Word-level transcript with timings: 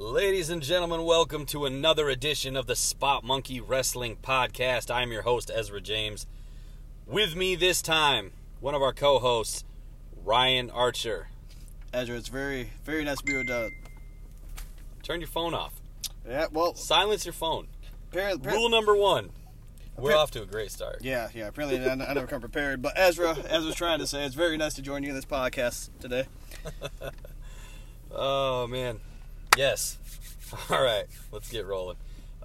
Ladies 0.00 0.48
and 0.48 0.62
gentlemen, 0.62 1.02
welcome 1.04 1.44
to 1.46 1.66
another 1.66 2.08
edition 2.08 2.56
of 2.56 2.66
the 2.68 2.76
Spot 2.76 3.24
Monkey 3.24 3.60
Wrestling 3.60 4.16
Podcast. 4.22 4.94
I'm 4.94 5.10
your 5.10 5.22
host, 5.22 5.50
Ezra 5.52 5.80
James. 5.80 6.24
With 7.04 7.34
me 7.34 7.56
this 7.56 7.82
time, 7.82 8.30
one 8.60 8.76
of 8.76 8.82
our 8.82 8.92
co 8.92 9.18
hosts, 9.18 9.64
Ryan 10.24 10.70
Archer. 10.70 11.28
Ezra, 11.92 12.16
it's 12.16 12.28
very, 12.28 12.70
very 12.84 13.02
nice 13.02 13.18
to 13.18 13.24
be 13.24 13.36
with 13.36 13.50
uh 13.50 13.70
Turn 15.02 15.20
your 15.20 15.26
phone 15.28 15.52
off. 15.52 15.74
Yeah, 16.28 16.46
well, 16.52 16.74
Silence 16.74 17.26
your 17.26 17.32
phone. 17.32 17.66
apparently, 18.12 18.52
Rule 18.52 18.68
number 18.68 18.94
one. 18.94 19.30
We're 19.96 20.14
off 20.14 20.30
to 20.32 20.42
a 20.42 20.46
great 20.46 20.70
start. 20.70 20.98
yeah, 21.02 21.28
yeah. 21.34 21.48
Apparently, 21.48 21.84
I, 21.84 21.90
I 21.90 22.14
never 22.14 22.28
come 22.28 22.40
prepared. 22.40 22.80
But 22.82 22.92
Ezra, 22.94 23.36
as 23.36 23.64
I 23.64 23.66
was 23.66 23.74
trying 23.74 23.98
to 23.98 24.06
say, 24.06 24.24
it's 24.24 24.36
very 24.36 24.56
nice 24.56 24.74
to 24.74 24.82
join 24.82 25.02
you 25.02 25.08
in 25.08 25.16
this 25.16 25.24
podcast 25.24 25.90
today. 26.00 26.26
Oh, 28.10 28.66
man. 28.66 29.00
Yes. 29.58 29.98
All 30.70 30.80
right, 30.80 31.06
let's 31.32 31.50
get 31.50 31.66
rolling. 31.66 31.96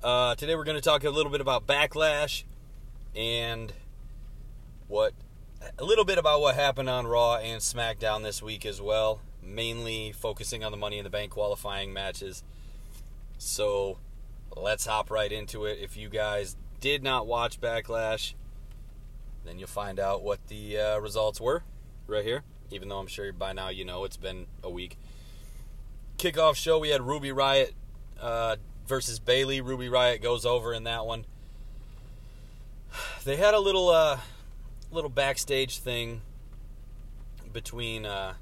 Uh, 0.04 0.34
today 0.34 0.56
we're 0.56 0.64
going 0.64 0.78
to 0.78 0.82
talk 0.82 1.04
a 1.04 1.12
little 1.12 1.32
bit 1.32 1.42
about 1.42 1.68
Backlash 1.68 2.44
and 3.16 3.72
what 4.88 5.14
a 5.78 5.84
little 5.84 6.06
bit 6.06 6.18
about 6.18 6.42
what 6.42 6.56
happened 6.56 6.90
on 6.90 7.06
Raw 7.06 7.36
and 7.36 7.62
SmackDown 7.62 8.24
this 8.24 8.42
week 8.42 8.66
as 8.66 8.82
well, 8.82 9.22
mainly 9.44 10.12
focusing 10.12 10.64
on 10.64 10.72
the 10.72 10.78
Money 10.78 10.98
in 10.98 11.04
the 11.04 11.12
Bank 11.12 11.30
qualifying 11.30 11.94
matches. 11.94 12.44
So 13.38 14.00
let's 14.58 14.88
hop 14.88 15.12
right 15.12 15.32
into 15.32 15.66
it. 15.66 15.78
If 15.80 15.96
you 15.96 16.10
guys 16.10 16.56
did 16.80 17.04
not 17.04 17.28
watch 17.28 17.62
Backlash, 17.62 18.34
then 19.46 19.60
you'll 19.60 19.68
find 19.68 20.00
out 20.00 20.24
what 20.24 20.40
the 20.48 20.80
uh, 20.80 20.98
results 20.98 21.40
were 21.40 21.62
right 22.08 22.26
here. 22.26 22.42
Even 22.72 22.90
though 22.90 22.98
I'm 22.98 23.06
sure 23.06 23.32
by 23.32 23.54
now 23.54 23.70
you 23.70 23.86
know 23.86 24.04
it's 24.04 24.18
been 24.18 24.48
a 24.64 24.70
week. 24.72 24.98
Kickoff 26.24 26.56
show 26.56 26.80
we 26.80 26.88
had 26.88 27.02
Ruby 27.02 27.32
Riott 27.32 27.74
uh, 28.18 28.56
versus 28.88 29.20
Bayley. 29.20 29.60
Ruby 29.60 29.90
Riott 29.90 30.22
goes 30.22 30.46
over 30.46 30.74
in 30.74 30.86
that 30.86 31.06
one. 31.06 31.26
They 33.26 33.36
had 33.36 33.54
a 33.54 33.60
little 33.60 33.90
uh, 33.90 34.20
little 34.90 35.10
backstage 35.10 35.80
thing 35.80 36.22
between 37.52 38.06
uh, 38.06 38.36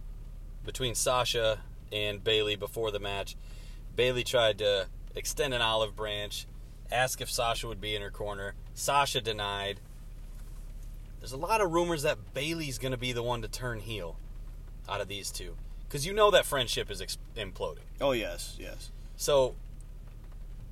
between 0.63 0.93
Sasha 0.93 1.57
and 1.91 2.23
Bayley 2.23 2.55
before 2.55 2.91
the 2.91 2.99
match. 2.99 3.35
Bayley 3.95 4.23
tried 4.23 4.59
to 4.59 4.85
extend 5.16 5.55
an 5.55 5.63
olive 5.63 5.95
branch, 5.95 6.45
ask 6.91 7.19
if 7.19 7.31
Sasha 7.31 7.67
would 7.67 7.81
be 7.81 7.95
in 7.95 8.03
her 8.03 8.11
corner. 8.11 8.53
Sasha 8.75 9.21
denied. 9.21 9.79
There's 11.19 11.31
a 11.31 11.38
lot 11.38 11.61
of 11.61 11.71
rumors 11.71 12.03
that 12.03 12.35
Bayley's 12.35 12.77
going 12.77 12.91
to 12.91 12.97
be 12.97 13.11
the 13.11 13.23
one 13.23 13.41
to 13.41 13.47
turn 13.47 13.79
heel 13.79 14.19
out 14.88 15.01
of 15.01 15.07
these 15.07 15.31
two. 15.31 15.55
Because 15.92 16.06
you 16.06 16.14
know 16.14 16.31
that 16.31 16.45
friendship 16.45 16.89
is 16.89 17.02
ex- 17.02 17.17
imploding. 17.36 17.84
Oh 18.00 18.14
yes, 18.14 18.56
yes. 18.58 18.92
So, 19.17 19.56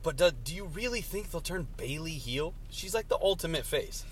but 0.02 0.16
do, 0.16 0.32
do 0.32 0.56
you 0.56 0.64
really 0.64 1.02
think 1.02 1.30
they'll 1.30 1.42
turn 1.42 1.68
Bayley 1.76 2.14
heel? 2.14 2.54
She's 2.70 2.94
like 2.94 3.10
the 3.10 3.18
ultimate 3.22 3.66
face. 3.66 4.06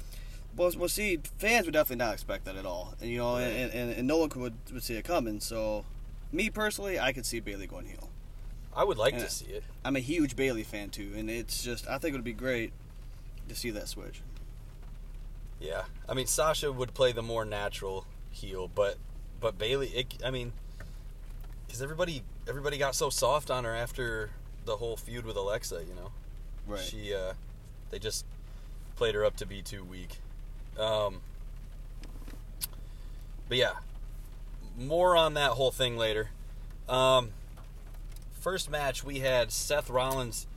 Well, 0.58 0.70
well, 0.78 0.90
see, 0.90 1.20
fans 1.38 1.66
would 1.66 1.72
definitely 1.72 2.04
not 2.04 2.14
expect 2.14 2.44
that 2.44 2.58
at 2.58 2.66
all, 2.66 2.94
and 3.00 3.10
you 3.10 3.20
know, 3.20 3.38
and, 3.38 3.72
and, 3.72 3.92
and 3.92 4.06
no 4.06 4.18
one 4.18 4.30
would 4.36 4.56
would 4.74 4.84
see 4.84 4.96
it 4.96 5.06
coming. 5.06 5.40
So, 5.40 5.86
me 6.34 6.50
personally, 6.50 7.00
I 7.00 7.14
could 7.14 7.26
see 7.26 7.40
Bayley 7.40 7.68
going 7.68 7.86
heel. 7.86 8.10
I 8.76 8.84
would 8.84 8.98
like 8.98 9.14
Yeah. 9.14 9.20
to 9.22 9.30
see 9.30 9.46
it. 9.46 9.64
I'm 9.86 9.96
a 9.96 10.02
huge 10.02 10.36
Bayley 10.36 10.64
fan 10.64 10.90
too, 10.90 11.14
and 11.16 11.30
it's 11.30 11.64
just 11.64 11.88
I 11.88 12.00
think 12.00 12.16
it 12.16 12.18
would 12.18 12.26
be 12.26 12.34
great 12.34 12.74
to 13.48 13.56
see 13.56 13.70
that 13.70 13.88
switch. 13.88 14.20
Yeah, 15.62 15.84
I 16.10 16.14
mean 16.16 16.28
Sasha 16.28 16.70
would 16.70 16.94
play 16.94 17.14
the 17.14 17.24
more 17.24 17.46
natural 17.46 18.06
heel, 18.30 18.68
but 18.68 18.98
but 19.40 19.58
Bayley, 19.58 19.88
it, 19.90 20.16
I 20.26 20.32
mean, 20.32 20.52
because 21.68 21.82
everybody 21.82 22.24
everybody 22.48 22.78
got 22.78 22.96
so 22.96 23.10
soft 23.10 23.52
on 23.52 23.66
her 23.66 23.76
after 23.76 24.32
the 24.66 24.78
whole 24.78 24.98
feud 24.98 25.26
with 25.26 25.36
Alexa, 25.36 25.84
you 25.88 25.96
know. 25.96 26.12
Right. 26.68 26.82
She, 26.82 27.14
uh, 27.14 27.34
they 27.90 28.00
just 28.00 28.26
played 28.96 29.16
her 29.16 29.24
up 29.24 29.38
to 29.38 29.46
be 29.46 29.62
too 29.62 29.84
weak. 29.84 30.20
Um, 30.78 31.22
but 33.48 33.58
yeah, 33.58 33.74
more 34.78 35.16
on 35.16 35.34
that 35.36 35.52
whole 35.52 35.72
thing 35.72 35.98
later. 35.98 36.30
Um, 36.90 37.32
first 38.40 38.70
match 38.70 39.04
we 39.04 39.20
had 39.20 39.52
Seth 39.52 39.90
Rollins 39.90 40.48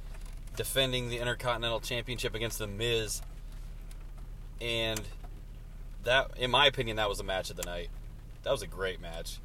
defending 0.57 1.09
the 1.09 1.19
Intercontinental 1.19 1.81
Championship 1.81 2.35
against 2.35 2.59
The 2.59 2.67
Miz, 2.67 3.23
and 4.61 5.01
that, 6.05 6.33
in 6.37 6.51
my 6.51 6.67
opinion, 6.67 6.97
that 6.97 7.09
was 7.09 7.19
the 7.19 7.25
match 7.25 7.51
of 7.51 7.57
the 7.57 7.63
night. 7.63 7.89
That 8.43 8.51
was 8.51 8.63
a 8.63 8.67
great 8.67 9.01
match. 9.01 9.39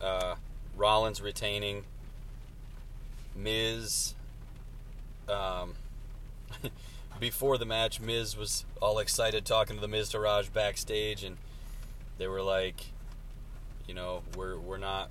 Uh, 0.00 0.34
Rollins 0.78 1.20
retaining. 1.20 1.84
Miz 3.34 4.14
um, 5.28 5.74
before 7.20 7.58
the 7.58 7.66
match, 7.66 8.00
Miz 8.00 8.36
was 8.36 8.64
all 8.80 8.98
excited 8.98 9.44
talking 9.44 9.76
to 9.76 9.80
the 9.80 9.88
Miztourage 9.88 10.52
backstage, 10.52 11.22
and 11.22 11.36
they 12.16 12.26
were 12.26 12.42
like, 12.42 12.86
you 13.86 13.94
know, 13.94 14.22
we're 14.36 14.58
we're 14.58 14.78
not 14.78 15.10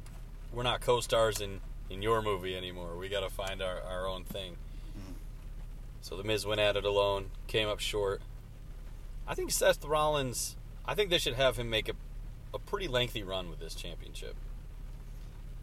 we're 0.53 0.63
not 0.63 0.81
co-stars 0.81 1.39
in 1.41 1.61
in 1.89 2.01
your 2.01 2.22
movie 2.22 2.55
anymore. 2.55 2.97
We 2.97 3.09
got 3.09 3.22
to 3.22 3.29
find 3.29 3.61
our 3.61 3.81
our 3.81 4.07
own 4.07 4.23
thing. 4.23 4.57
So 6.01 6.16
the 6.16 6.23
Miz 6.23 6.45
went 6.45 6.61
at 6.61 6.78
it 6.78 6.85
alone, 6.85 7.31
came 7.47 7.67
up 7.67 7.79
short. 7.79 8.22
I 9.28 9.35
think 9.35 9.51
Seth 9.51 9.84
Rollins. 9.84 10.55
I 10.85 10.95
think 10.95 11.09
they 11.09 11.17
should 11.17 11.34
have 11.34 11.57
him 11.57 11.69
make 11.69 11.89
a 11.89 11.94
a 12.53 12.59
pretty 12.59 12.88
lengthy 12.88 13.23
run 13.23 13.49
with 13.49 13.59
this 13.59 13.75
championship. 13.75 14.35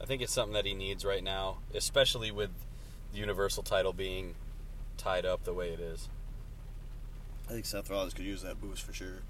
I 0.00 0.06
think 0.06 0.22
it's 0.22 0.32
something 0.32 0.54
that 0.54 0.66
he 0.66 0.74
needs 0.74 1.04
right 1.04 1.22
now, 1.24 1.58
especially 1.74 2.30
with 2.30 2.50
the 3.12 3.18
Universal 3.18 3.62
title 3.62 3.92
being 3.92 4.34
tied 4.96 5.24
up 5.24 5.44
the 5.44 5.52
way 5.54 5.70
it 5.70 5.80
is. 5.80 6.08
I 7.48 7.52
think 7.52 7.66
Seth 7.66 7.90
Rollins 7.90 8.14
could 8.14 8.24
use 8.24 8.42
that 8.42 8.60
boost 8.60 8.82
for 8.82 8.92
sure. 8.92 9.22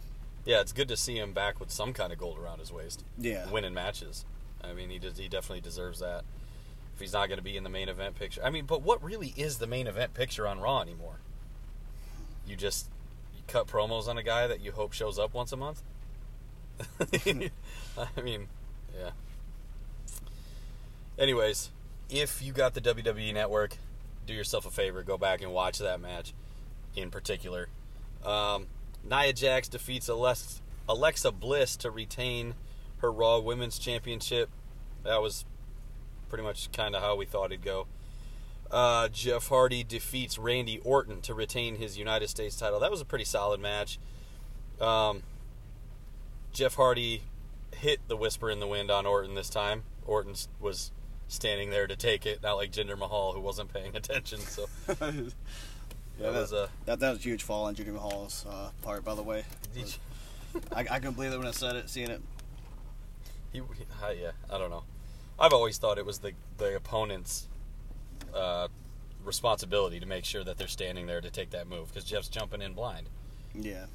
Yeah, 0.44 0.60
it's 0.60 0.72
good 0.72 0.88
to 0.88 0.96
see 0.96 1.16
him 1.18 1.32
back 1.32 1.58
with 1.60 1.70
some 1.70 1.92
kind 1.92 2.12
of 2.12 2.18
gold 2.18 2.38
around 2.38 2.58
his 2.60 2.72
waist, 2.72 3.04
Yeah. 3.18 3.48
winning 3.50 3.74
matches. 3.74 4.24
I 4.62 4.72
mean, 4.72 4.90
he 4.90 4.98
does, 4.98 5.18
he 5.18 5.28
definitely 5.28 5.60
deserves 5.60 6.00
that. 6.00 6.22
If 6.94 7.00
he's 7.00 7.12
not 7.12 7.28
going 7.28 7.38
to 7.38 7.44
be 7.44 7.56
in 7.56 7.64
the 7.64 7.70
main 7.70 7.88
event 7.88 8.14
picture, 8.14 8.40
I 8.44 8.50
mean, 8.50 8.66
but 8.66 8.82
what 8.82 9.02
really 9.02 9.34
is 9.36 9.58
the 9.58 9.66
main 9.66 9.86
event 9.86 10.14
picture 10.14 10.46
on 10.46 10.60
Raw 10.60 10.80
anymore? 10.80 11.16
You 12.46 12.56
just 12.56 12.88
you 13.34 13.42
cut 13.48 13.66
promos 13.66 14.06
on 14.06 14.16
a 14.16 14.22
guy 14.22 14.46
that 14.46 14.60
you 14.60 14.70
hope 14.72 14.92
shows 14.92 15.18
up 15.18 15.34
once 15.34 15.50
a 15.52 15.56
month. 15.56 15.82
I 17.00 18.20
mean, 18.22 18.46
yeah. 18.96 19.10
Anyways, 21.18 21.70
if 22.10 22.42
you 22.42 22.52
got 22.52 22.74
the 22.74 22.80
WWE 22.80 23.32
Network, 23.32 23.76
do 24.26 24.34
yourself 24.34 24.66
a 24.66 24.70
favor, 24.70 25.02
go 25.02 25.16
back 25.16 25.42
and 25.42 25.52
watch 25.52 25.78
that 25.78 26.00
match 26.00 26.34
in 26.96 27.10
particular. 27.10 27.68
Um, 28.24 28.66
Nia 29.08 29.32
Jax 29.32 29.68
defeats 29.68 30.08
Alexa 30.08 31.32
Bliss 31.32 31.76
to 31.76 31.90
retain 31.90 32.54
her 32.98 33.12
Raw 33.12 33.38
Women's 33.38 33.78
Championship. 33.78 34.48
That 35.02 35.20
was 35.20 35.44
pretty 36.28 36.44
much 36.44 36.72
kind 36.72 36.96
of 36.96 37.02
how 37.02 37.16
we 37.16 37.26
thought 37.26 37.52
it'd 37.52 37.62
go. 37.62 37.86
Uh, 38.70 39.08
Jeff 39.08 39.48
Hardy 39.48 39.84
defeats 39.84 40.38
Randy 40.38 40.78
Orton 40.78 41.20
to 41.22 41.34
retain 41.34 41.76
his 41.76 41.98
United 41.98 42.28
States 42.28 42.56
title. 42.56 42.80
That 42.80 42.90
was 42.90 43.00
a 43.00 43.04
pretty 43.04 43.24
solid 43.24 43.60
match. 43.60 43.98
Um, 44.80 45.22
Jeff 46.52 46.74
Hardy 46.74 47.22
hit 47.76 48.00
the 48.08 48.16
whisper 48.16 48.50
in 48.50 48.60
the 48.60 48.66
wind 48.66 48.90
on 48.90 49.06
Orton 49.06 49.34
this 49.34 49.50
time. 49.50 49.84
Orton 50.06 50.34
was 50.60 50.90
standing 51.34 51.70
there 51.70 51.86
to 51.86 51.96
take 51.96 52.26
it, 52.26 52.42
not 52.42 52.54
like 52.54 52.72
Jinder 52.72 52.96
Mahal 52.96 53.32
who 53.32 53.40
wasn't 53.40 53.72
paying 53.72 53.94
attention. 53.96 54.40
So 54.40 54.66
yeah, 54.88 54.94
that 54.96 55.32
that, 56.18 56.32
was 56.32 56.52
a. 56.52 56.68
that, 56.86 57.00
that 57.00 57.10
was 57.10 57.18
a 57.20 57.22
huge 57.22 57.42
fall 57.42 57.64
on 57.64 57.74
Jinder 57.74 57.92
Mahal's 57.92 58.44
uh, 58.48 58.70
part, 58.82 59.04
by 59.04 59.14
the 59.14 59.22
way. 59.22 59.44
I, 60.72 60.80
I 60.80 60.98
couldn't 60.98 61.14
believe 61.14 61.32
it 61.32 61.38
when 61.38 61.46
I 61.48 61.52
said 61.52 61.76
it, 61.76 61.90
seeing 61.90 62.10
it. 62.10 62.22
he, 63.52 63.60
yeah, 64.20 64.30
I 64.50 64.58
don't 64.58 64.70
know. 64.70 64.84
I've 65.38 65.52
always 65.52 65.78
thought 65.78 65.98
it 65.98 66.06
was 66.06 66.18
the 66.18 66.32
the 66.58 66.76
opponent's 66.76 67.48
uh, 68.32 68.68
responsibility 69.24 69.98
to 69.98 70.06
make 70.06 70.24
sure 70.24 70.44
that 70.44 70.58
they're 70.58 70.68
standing 70.68 71.06
there 71.06 71.20
to 71.20 71.30
take 71.30 71.50
that 71.50 71.68
move 71.68 71.88
because 71.88 72.04
Jeff's 72.04 72.28
jumping 72.28 72.62
in 72.62 72.74
blind. 72.74 73.08
Yeah. 73.54 73.86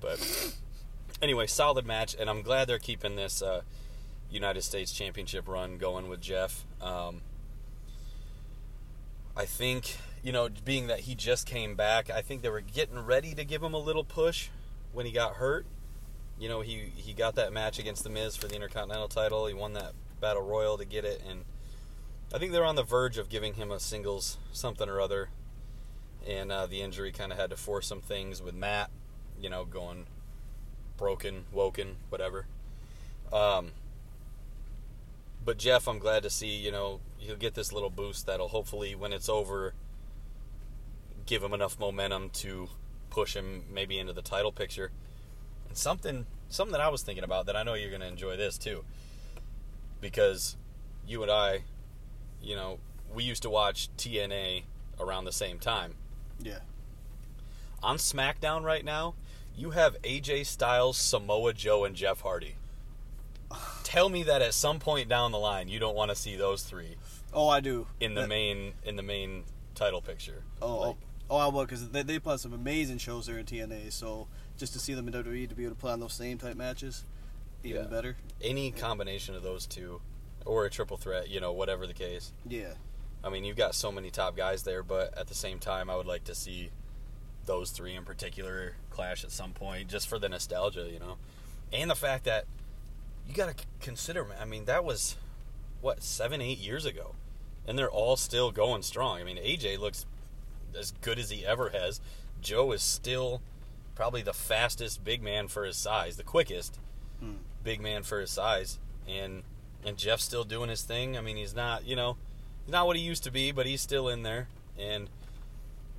But 0.00 0.54
anyway, 1.20 1.46
solid 1.46 1.86
match, 1.86 2.14
and 2.18 2.30
I'm 2.30 2.42
glad 2.42 2.68
they're 2.68 2.78
keeping 2.78 3.16
this 3.16 3.42
uh, 3.42 3.62
United 4.30 4.62
States 4.62 4.92
Championship 4.92 5.48
run 5.48 5.78
going 5.78 6.08
with 6.08 6.20
Jeff. 6.20 6.64
Um, 6.80 7.22
I 9.36 9.44
think 9.44 9.96
you 10.22 10.32
know, 10.32 10.48
being 10.64 10.88
that 10.88 11.00
he 11.00 11.14
just 11.14 11.46
came 11.46 11.74
back, 11.74 12.10
I 12.10 12.22
think 12.22 12.42
they 12.42 12.48
were 12.48 12.60
getting 12.60 12.98
ready 12.98 13.34
to 13.34 13.44
give 13.44 13.62
him 13.62 13.74
a 13.74 13.78
little 13.78 14.04
push 14.04 14.48
when 14.92 15.06
he 15.06 15.12
got 15.12 15.34
hurt. 15.34 15.66
You 16.38 16.48
know, 16.48 16.60
he 16.60 16.92
he 16.96 17.12
got 17.12 17.34
that 17.36 17.52
match 17.52 17.78
against 17.78 18.04
the 18.04 18.10
Miz 18.10 18.36
for 18.36 18.46
the 18.46 18.54
Intercontinental 18.54 19.08
title. 19.08 19.46
He 19.46 19.54
won 19.54 19.72
that 19.74 19.92
Battle 20.20 20.42
Royal 20.42 20.78
to 20.78 20.84
get 20.84 21.04
it, 21.04 21.22
and 21.28 21.44
I 22.32 22.38
think 22.38 22.52
they're 22.52 22.64
on 22.64 22.76
the 22.76 22.82
verge 22.82 23.18
of 23.18 23.28
giving 23.28 23.54
him 23.54 23.70
a 23.70 23.80
singles 23.80 24.38
something 24.52 24.88
or 24.88 25.00
other. 25.00 25.30
And 26.26 26.52
uh, 26.52 26.66
the 26.66 26.82
injury 26.82 27.12
kind 27.12 27.32
of 27.32 27.38
had 27.38 27.50
to 27.50 27.56
force 27.56 27.86
some 27.86 28.00
things 28.00 28.42
with 28.42 28.54
Matt, 28.54 28.90
you 29.40 29.48
know, 29.48 29.64
going 29.64 30.06
broken, 30.96 31.44
woken, 31.52 31.96
whatever. 32.08 32.46
Um, 33.32 33.70
but 35.48 35.56
Jeff, 35.56 35.88
I'm 35.88 35.98
glad 35.98 36.24
to 36.24 36.28
see, 36.28 36.58
you 36.58 36.70
know, 36.70 37.00
he'll 37.16 37.34
get 37.34 37.54
this 37.54 37.72
little 37.72 37.88
boost 37.88 38.26
that'll 38.26 38.48
hopefully, 38.48 38.94
when 38.94 39.14
it's 39.14 39.30
over, 39.30 39.72
give 41.24 41.42
him 41.42 41.54
enough 41.54 41.78
momentum 41.78 42.28
to 42.34 42.68
push 43.08 43.34
him 43.34 43.64
maybe 43.72 43.98
into 43.98 44.12
the 44.12 44.20
title 44.20 44.52
picture. 44.52 44.90
And 45.66 45.74
something 45.74 46.26
something 46.50 46.72
that 46.72 46.82
I 46.82 46.90
was 46.90 47.00
thinking 47.00 47.24
about 47.24 47.46
that 47.46 47.56
I 47.56 47.62
know 47.62 47.72
you're 47.72 47.88
going 47.88 48.02
to 48.02 48.06
enjoy 48.06 48.36
this 48.36 48.58
too, 48.58 48.84
because 50.02 50.58
you 51.06 51.22
and 51.22 51.32
I, 51.32 51.62
you 52.42 52.54
know, 52.54 52.78
we 53.14 53.24
used 53.24 53.40
to 53.44 53.48
watch 53.48 53.88
TNA 53.96 54.64
around 55.00 55.24
the 55.24 55.32
same 55.32 55.58
time. 55.58 55.94
Yeah. 56.38 56.58
On 57.82 57.96
SmackDown 57.96 58.64
right 58.64 58.84
now, 58.84 59.14
you 59.56 59.70
have 59.70 59.96
AJ 60.02 60.44
Styles, 60.44 60.98
Samoa 60.98 61.54
Joe, 61.54 61.86
and 61.86 61.96
Jeff 61.96 62.20
Hardy. 62.20 62.56
Tell 63.82 64.08
me 64.08 64.22
that 64.24 64.42
at 64.42 64.52
some 64.54 64.78
point 64.78 65.08
down 65.08 65.32
the 65.32 65.38
line 65.38 65.68
you 65.68 65.78
don't 65.78 65.94
want 65.96 66.10
to 66.10 66.14
see 66.14 66.36
those 66.36 66.62
three 66.62 66.96
Oh, 67.32 67.48
I 67.48 67.60
do. 67.60 67.86
in 68.00 68.14
the 68.14 68.22
That- 68.22 68.28
main 68.28 68.74
in 68.84 68.96
the 68.96 69.02
main 69.02 69.44
title 69.74 70.00
picture. 70.02 70.42
Oh, 70.60 70.76
Like, 70.80 70.96
oh, 70.96 70.96
oh, 71.30 71.36
I 71.36 71.46
will 71.48 71.62
because 71.64 71.88
they 71.90 72.02
they 72.02 72.18
put 72.18 72.40
some 72.40 72.52
amazing 72.52 72.98
shows 72.98 73.26
there 73.26 73.38
in 73.38 73.46
TNA. 73.46 73.90
So 73.92 74.28
just 74.58 74.72
to 74.74 74.78
see 74.78 74.92
them 74.94 75.06
in 75.08 75.14
WWE 75.14 75.48
to 75.48 75.54
be 75.54 75.64
able 75.64 75.74
to 75.74 75.80
play 75.80 75.92
on 75.92 76.00
those 76.00 76.12
same 76.12 76.36
type 76.38 76.56
matches, 76.56 77.04
even 77.64 77.82
Yeah. 77.84 77.88
better. 77.88 78.16
any 78.40 78.70
combination 78.70 79.34
of 79.34 79.42
those 79.42 79.66
two, 79.66 80.00
or 80.44 80.64
a 80.64 80.70
triple 80.70 80.96
threat, 80.96 81.28
you 81.28 81.40
know, 81.40 81.52
whatever 81.52 81.86
the 81.86 81.94
case. 81.94 82.32
Yeah. 82.46 82.74
I 83.24 83.30
mean, 83.30 83.44
you've 83.44 83.56
got 83.56 83.74
so 83.74 83.90
many 83.90 84.10
top 84.10 84.36
guys 84.36 84.62
there, 84.62 84.82
but 84.84 85.16
at 85.18 85.26
the 85.26 85.34
same 85.34 85.58
time, 85.58 85.90
I 85.90 85.96
would 85.96 86.06
like 86.06 86.22
to 86.24 86.34
see 86.36 86.70
those 87.46 87.70
three 87.72 87.94
in 87.96 88.04
particular 88.04 88.76
clash 88.90 89.24
at 89.24 89.32
some 89.32 89.52
point, 89.54 89.88
just 89.88 90.06
for 90.08 90.18
the 90.18 90.28
nostalgia, 90.28 90.88
you 90.92 90.98
know, 91.00 91.16
and 91.72 91.90
the 91.90 91.96
fact 91.96 92.24
that 92.24 92.46
you 93.28 93.34
got 93.34 93.56
to 93.56 93.64
consider. 93.80 94.26
I 94.40 94.44
mean, 94.44 94.64
that 94.64 94.84
was 94.84 95.16
what 95.80 96.02
seven, 96.02 96.40
eight 96.40 96.58
years 96.58 96.84
ago, 96.86 97.14
and 97.66 97.78
they're 97.78 97.90
all 97.90 98.16
still 98.16 98.50
going 98.50 98.82
strong. 98.82 99.20
I 99.20 99.24
mean, 99.24 99.36
AJ 99.36 99.78
looks 99.78 100.06
as 100.78 100.92
good 101.02 101.18
as 101.18 101.30
he 101.30 101.44
ever 101.46 101.70
has. 101.70 102.00
Joe 102.40 102.72
is 102.72 102.82
still 102.82 103.40
probably 103.94 104.22
the 104.22 104.32
fastest 104.32 105.02
big 105.04 105.22
man 105.22 105.48
for 105.48 105.64
his 105.64 105.76
size, 105.76 106.16
the 106.16 106.22
quickest 106.24 106.78
Hmm. 107.20 107.32
big 107.64 107.80
man 107.80 108.02
for 108.04 108.20
his 108.20 108.30
size, 108.30 108.78
and 109.08 109.42
and 109.84 109.96
Jeff's 109.96 110.24
still 110.24 110.44
doing 110.44 110.70
his 110.70 110.82
thing. 110.82 111.16
I 111.16 111.20
mean, 111.20 111.36
he's 111.36 111.54
not, 111.54 111.84
you 111.84 111.96
know, 111.96 112.16
he's 112.64 112.72
not 112.72 112.86
what 112.86 112.96
he 112.96 113.02
used 113.02 113.24
to 113.24 113.30
be, 113.32 113.50
but 113.52 113.66
he's 113.66 113.80
still 113.80 114.08
in 114.08 114.22
there, 114.22 114.46
and 114.78 115.08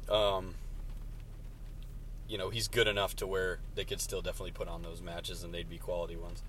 um, 0.10 0.56
you 2.28 2.38
know, 2.38 2.50
he's 2.50 2.68
good 2.68 2.88
enough 2.88 3.16
to 3.18 3.28
where 3.28 3.60
they 3.76 3.84
could 3.84 4.00
still 4.02 4.22
definitely 4.22 4.52
put 4.52 4.68
on 4.68 4.82
those 4.82 5.02
matches, 5.02 5.44
and 5.44 5.54
they'd 5.54 5.70
be 5.70 5.78
quality 5.78 6.16
ones. 6.16 6.42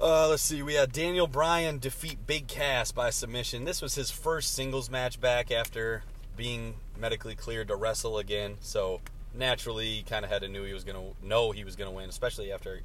Uh, 0.00 0.28
let's 0.28 0.42
see. 0.42 0.62
We 0.62 0.74
had 0.74 0.92
Daniel 0.92 1.26
Bryan 1.26 1.78
defeat 1.78 2.24
Big 2.24 2.46
Cass 2.46 2.92
by 2.92 3.10
submission. 3.10 3.64
This 3.64 3.82
was 3.82 3.96
his 3.96 4.12
first 4.12 4.54
singles 4.54 4.88
match 4.88 5.20
back 5.20 5.50
after 5.50 6.04
being 6.36 6.74
medically 6.96 7.34
cleared 7.34 7.66
to 7.68 7.74
wrestle 7.74 8.18
again. 8.18 8.58
So 8.60 9.00
naturally, 9.34 9.96
he 9.96 10.02
kind 10.02 10.24
of 10.24 10.30
had 10.30 10.42
to 10.42 10.48
knew 10.48 10.62
he 10.62 10.72
was 10.72 10.84
gonna 10.84 11.02
know 11.20 11.50
he 11.50 11.64
was 11.64 11.74
gonna 11.74 11.90
win, 11.90 12.08
especially 12.08 12.52
after. 12.52 12.80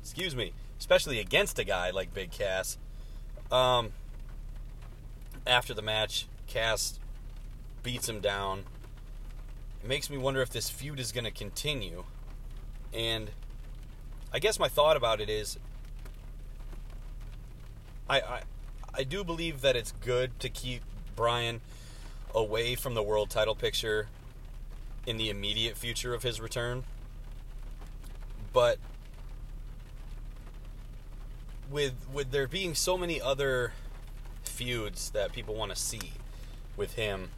Excuse 0.00 0.34
me, 0.34 0.54
especially 0.78 1.18
against 1.18 1.58
a 1.58 1.64
guy 1.64 1.90
like 1.90 2.14
Big 2.14 2.30
Cass. 2.30 2.78
Um, 3.52 3.92
after 5.46 5.74
the 5.74 5.82
match, 5.82 6.26
Cass 6.46 6.98
beats 7.82 8.08
him 8.08 8.20
down. 8.20 8.64
It 9.82 9.88
makes 9.88 10.08
me 10.08 10.16
wonder 10.16 10.40
if 10.40 10.48
this 10.48 10.70
feud 10.70 11.00
is 11.00 11.12
to 11.12 11.30
continue. 11.30 12.04
And 12.94 13.30
I 14.32 14.38
guess 14.38 14.58
my 14.58 14.68
thought 14.68 14.96
about 14.96 15.20
it 15.20 15.28
is 15.28 15.58
I, 18.08 18.20
I 18.20 18.42
I 18.94 19.02
do 19.04 19.22
believe 19.22 19.60
that 19.60 19.76
it's 19.76 19.92
good 20.04 20.38
to 20.40 20.48
keep 20.48 20.82
Bryan 21.14 21.60
away 22.34 22.74
from 22.74 22.94
the 22.94 23.02
world 23.02 23.30
title 23.30 23.54
picture 23.54 24.08
in 25.06 25.16
the 25.16 25.30
immediate 25.30 25.76
future 25.76 26.14
of 26.14 26.22
his 26.22 26.40
return. 26.40 26.84
But 28.52 28.78
with 31.70 31.94
with 32.12 32.30
there 32.30 32.48
being 32.48 32.74
so 32.74 32.96
many 32.98 33.20
other 33.20 33.72
feuds 34.42 35.10
that 35.10 35.32
people 35.32 35.54
want 35.54 35.70
to 35.70 35.76
see 35.76 36.12
with 36.76 36.94
him, 36.94 37.30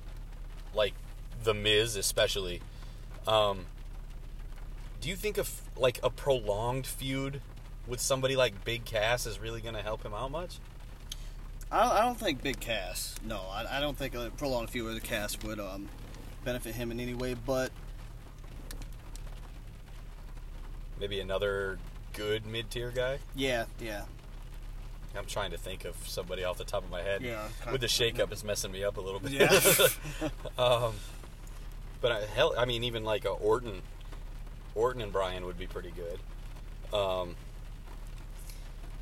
like 0.75 0.95
the 1.43 1.55
Miz 1.55 1.97
especially, 1.97 2.61
um, 3.27 3.67
do 5.01 5.09
you 5.09 5.17
think 5.17 5.37
of 5.37 5.63
like 5.77 6.01
a 6.03 6.11
prolonged 6.11 6.87
feud 6.87 7.41
with 7.87 8.01
somebody 8.01 8.37
like 8.37 8.65
Big 8.65 8.85
Cass 8.85 9.27
is 9.27 9.39
really 9.39 9.61
going 9.61 9.75
to 9.75 9.83
help 9.83 10.03
him 10.05 10.15
out 10.15 10.31
much? 10.31 10.59
I 11.73 11.83
don't, 11.85 11.93
I 11.93 12.01
don't 12.01 12.19
think 12.19 12.43
Big 12.43 12.61
Cass. 12.61 13.15
No, 13.25 13.43
I, 13.51 13.79
I 13.79 13.81
don't 13.81 13.97
think 13.97 14.15
a 14.15 14.31
prolonged 14.37 14.71
feud 14.71 14.87
with 14.87 15.01
the 15.01 15.07
Cass 15.07 15.39
would 15.45 15.61
um, 15.61 15.89
benefit 16.45 16.75
him 16.75 16.91
in 16.91 16.99
any 17.01 17.15
way. 17.15 17.35
But 17.35 17.71
Maybe 20.99 21.21
another 21.21 21.79
good 22.13 22.45
mid 22.45 22.71
tier 22.71 22.91
guy. 22.91 23.19
yeah, 23.35 23.65
yeah, 23.81 24.03
I'm 25.17 25.25
trying 25.25 25.53
to 25.53 25.57
think 25.57 25.85
of 25.87 25.97
somebody 26.07 26.45
off 26.45 26.59
the 26.59 26.65
top 26.65 26.85
of 26.85 26.91
my 26.91 27.01
head. 27.01 27.23
Yeah, 27.23 27.49
With 27.73 27.81
the 27.81 27.87
shakeup, 27.87 28.31
it's 28.33 28.45
messing 28.45 28.71
me 28.71 28.85
up 28.85 28.99
a 28.99 29.01
little 29.01 29.21
bit. 29.21 29.33
Yeah. 29.33 30.29
um, 30.63 30.93
but 32.03 32.13
I, 32.13 32.25
hell, 32.27 32.55
I 32.59 32.67
mean, 32.67 32.85
even 32.85 33.05
like 33.05 33.25
a 33.25 33.31
Orton, 33.31 33.81
Orton 34.75 35.01
and 35.01 35.11
Bryan 35.13 35.47
would 35.47 35.59
be 35.59 35.67
pretty 35.67 35.93
good. 35.93 36.19
Um, 36.97 37.35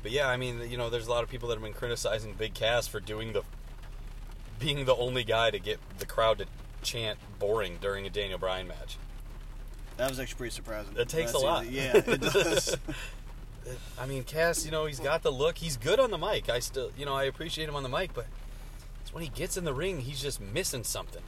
but 0.03 0.11
yeah, 0.11 0.27
I 0.27 0.37
mean, 0.37 0.69
you 0.69 0.77
know, 0.77 0.89
there's 0.89 1.07
a 1.07 1.11
lot 1.11 1.23
of 1.23 1.29
people 1.29 1.49
that 1.49 1.55
have 1.55 1.63
been 1.63 1.73
criticizing 1.73 2.33
Big 2.37 2.53
Cass 2.53 2.87
for 2.87 2.99
doing 2.99 3.33
the, 3.33 3.43
being 4.59 4.85
the 4.85 4.95
only 4.95 5.23
guy 5.23 5.51
to 5.51 5.59
get 5.59 5.79
the 5.99 6.05
crowd 6.05 6.39
to 6.39 6.45
chant 6.81 7.19
boring 7.39 7.77
during 7.81 8.05
a 8.05 8.09
Daniel 8.09 8.39
Bryan 8.39 8.67
match. 8.67 8.97
that 9.97 10.09
was 10.09 10.19
actually 10.19 10.37
pretty 10.37 10.53
surprising. 10.55 10.93
It 10.97 11.09
takes 11.09 11.31
That's 11.31 11.43
a 11.43 11.45
lot. 11.45 11.65
easy. 11.65 11.75
Yeah, 11.75 11.97
it 11.97 12.21
does. 12.21 12.77
I 13.99 14.05
mean, 14.05 14.23
Cass, 14.23 14.65
you 14.65 14.71
know, 14.71 14.85
he's 14.85 14.99
got 14.99 15.21
the 15.23 15.31
look. 15.31 15.57
He's 15.57 15.77
good 15.77 15.99
on 15.99 16.09
the 16.11 16.17
mic. 16.17 16.49
I 16.49 16.59
still, 16.59 16.91
you 16.97 17.05
know, 17.05 17.13
I 17.13 17.25
appreciate 17.25 17.67
him 17.69 17.75
on 17.75 17.83
the 17.83 17.89
mic, 17.89 18.13
but 18.13 18.25
it's 19.01 19.13
when 19.13 19.21
he 19.23 19.29
gets 19.29 19.57
in 19.57 19.63
the 19.65 19.73
ring, 19.73 19.99
he's 20.01 20.21
just 20.21 20.39
missing 20.41 20.83
something. 20.83 21.21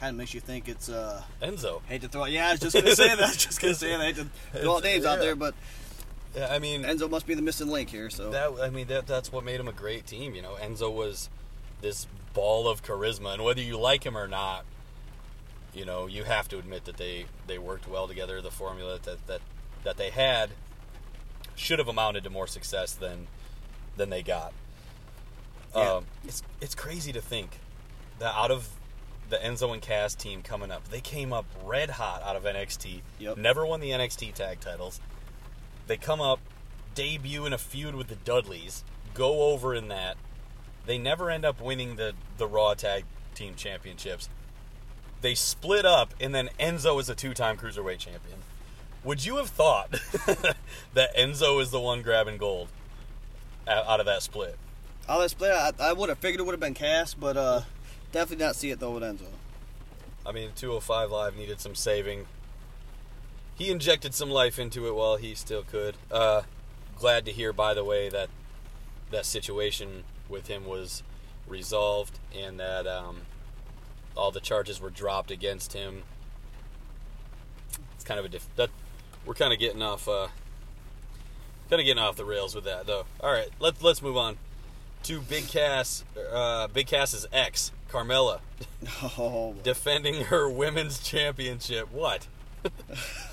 kind 0.00 0.10
of 0.10 0.16
makes 0.16 0.34
you 0.34 0.40
think 0.40 0.68
it's. 0.68 0.88
uh 0.88 1.22
Enzo. 1.40 1.80
Hate 1.86 2.02
to 2.02 2.08
throw. 2.08 2.24
Yeah, 2.26 2.48
I 2.48 2.50
was 2.52 2.60
just 2.60 2.74
gonna 2.74 2.94
say 2.94 3.08
that. 3.08 3.20
I 3.20 3.28
was 3.28 3.36
just 3.36 3.60
gonna 3.60 3.74
say 3.74 3.90
that. 3.90 4.00
I 4.00 4.04
hate 4.06 4.16
to 4.16 4.26
throw 4.60 4.80
names 4.80 5.04
out 5.06 5.20
there, 5.20 5.36
but 5.36 5.54
Yeah, 6.34 6.48
I 6.50 6.58
mean, 6.58 6.82
Enzo 6.82 7.10
must 7.10 7.26
be 7.26 7.34
the 7.34 7.42
missing 7.42 7.68
link 7.68 7.90
here. 7.90 8.10
So 8.10 8.30
that 8.30 8.52
I 8.62 8.70
mean 8.70 8.86
that 8.88 9.06
that's 9.06 9.32
what 9.32 9.44
made 9.44 9.58
him 9.58 9.68
a 9.68 9.72
great 9.72 10.06
team. 10.06 10.34
You 10.34 10.42
know, 10.42 10.56
Enzo 10.60 10.92
was 10.92 11.28
this 11.80 12.06
ball 12.34 12.68
of 12.68 12.82
charisma, 12.82 13.34
and 13.34 13.44
whether 13.44 13.60
you 13.60 13.78
like 13.78 14.04
him 14.04 14.16
or 14.16 14.28
not, 14.28 14.64
you 15.74 15.84
know, 15.84 16.06
you 16.06 16.24
have 16.24 16.48
to 16.48 16.58
admit 16.58 16.84
that 16.84 16.96
they 16.96 17.26
they 17.46 17.58
worked 17.58 17.88
well 17.88 18.06
together. 18.06 18.40
The 18.40 18.50
formula 18.50 18.98
that 19.04 19.26
that 19.26 19.40
that 19.84 19.96
they 19.96 20.10
had 20.10 20.50
should 21.56 21.78
have 21.78 21.88
amounted 21.88 22.24
to 22.24 22.30
more 22.30 22.46
success 22.46 22.92
than 22.92 23.26
than 23.96 24.10
they 24.10 24.22
got. 24.22 24.52
Yeah. 25.74 25.94
Um, 25.94 26.04
it's 26.24 26.42
it's 26.60 26.74
crazy 26.74 27.12
to 27.12 27.20
think 27.20 27.58
that 28.18 28.34
out 28.36 28.50
of 28.50 28.68
the 29.30 29.36
Enzo 29.36 29.72
and 29.72 29.80
Cass 29.80 30.14
team 30.14 30.42
coming 30.42 30.70
up, 30.70 30.88
they 30.88 31.00
came 31.00 31.32
up 31.32 31.46
red 31.64 31.90
hot 31.90 32.22
out 32.22 32.36
of 32.36 32.44
NXT. 32.44 33.00
Yep. 33.18 33.36
Never 33.36 33.64
won 33.66 33.80
the 33.80 33.90
NXT 33.90 34.34
tag 34.34 34.60
titles. 34.60 35.00
They 35.90 35.96
come 35.96 36.20
up, 36.20 36.38
debut 36.94 37.44
in 37.46 37.52
a 37.52 37.58
feud 37.58 37.96
with 37.96 38.06
the 38.06 38.14
Dudleys, 38.14 38.84
go 39.12 39.50
over 39.50 39.74
in 39.74 39.88
that. 39.88 40.16
They 40.86 40.98
never 40.98 41.30
end 41.30 41.44
up 41.44 41.60
winning 41.60 41.96
the 41.96 42.12
the 42.38 42.46
Raw 42.46 42.74
tag 42.74 43.06
team 43.34 43.56
championships. 43.56 44.28
They 45.20 45.34
split 45.34 45.84
up, 45.84 46.14
and 46.20 46.32
then 46.32 46.48
Enzo 46.60 47.00
is 47.00 47.10
a 47.10 47.16
two-time 47.16 47.56
cruiserweight 47.56 47.98
champion. 47.98 48.38
Would 49.02 49.26
you 49.26 49.38
have 49.38 49.48
thought 49.48 49.90
that 50.94 51.16
Enzo 51.16 51.60
is 51.60 51.72
the 51.72 51.80
one 51.80 52.02
grabbing 52.02 52.36
gold 52.36 52.68
out 53.66 53.84
out 53.88 53.98
of 53.98 54.06
that 54.06 54.22
split? 54.22 54.56
all 55.08 55.18
that 55.18 55.30
split, 55.30 55.50
I, 55.50 55.72
I 55.80 55.92
would 55.92 56.08
have 56.08 56.18
figured 56.18 56.38
it 56.38 56.44
would 56.44 56.52
have 56.52 56.60
been 56.60 56.72
Cass, 56.72 57.14
but 57.14 57.36
uh 57.36 57.62
definitely 58.12 58.44
not 58.44 58.54
see 58.54 58.70
it 58.70 58.78
though 58.78 58.92
with 58.92 59.02
Enzo. 59.02 59.26
I 60.24 60.30
mean, 60.30 60.50
205 60.54 61.10
Live 61.10 61.36
needed 61.36 61.60
some 61.60 61.74
saving. 61.74 62.26
He 63.60 63.70
injected 63.70 64.14
some 64.14 64.30
life 64.30 64.58
into 64.58 64.86
it 64.86 64.94
while 64.94 65.16
he 65.16 65.34
still 65.34 65.62
could. 65.62 65.94
Uh, 66.10 66.44
glad 66.96 67.26
to 67.26 67.30
hear, 67.30 67.52
by 67.52 67.74
the 67.74 67.84
way, 67.84 68.08
that 68.08 68.30
that 69.10 69.26
situation 69.26 70.04
with 70.30 70.46
him 70.46 70.64
was 70.64 71.02
resolved 71.46 72.18
and 72.34 72.58
that 72.58 72.86
um, 72.86 73.20
all 74.16 74.30
the 74.30 74.40
charges 74.40 74.80
were 74.80 74.88
dropped 74.88 75.30
against 75.30 75.74
him. 75.74 76.04
It's 77.96 78.04
kind 78.04 78.18
of 78.18 78.24
a 78.24 78.28
diff- 78.30 78.48
that 78.56 78.70
we're 79.26 79.34
kind 79.34 79.52
of 79.52 79.58
getting 79.58 79.82
off, 79.82 80.08
uh, 80.08 80.28
kind 81.68 81.80
of 81.80 81.84
getting 81.84 82.02
off 82.02 82.16
the 82.16 82.24
rails 82.24 82.54
with 82.54 82.64
that, 82.64 82.86
though. 82.86 83.04
All 83.20 83.30
right, 83.30 83.50
let's 83.58 83.82
let's 83.82 84.00
move 84.00 84.16
on 84.16 84.38
to 85.02 85.20
Big 85.20 85.48
Cass, 85.48 86.02
uh, 86.32 86.66
Big 86.68 86.86
Cass's 86.86 87.26
ex, 87.30 87.72
Carmella 87.90 88.40
Oh, 89.18 89.54
defending 89.62 90.24
her 90.24 90.48
women's 90.48 90.98
championship. 90.98 91.92
What? 91.92 92.26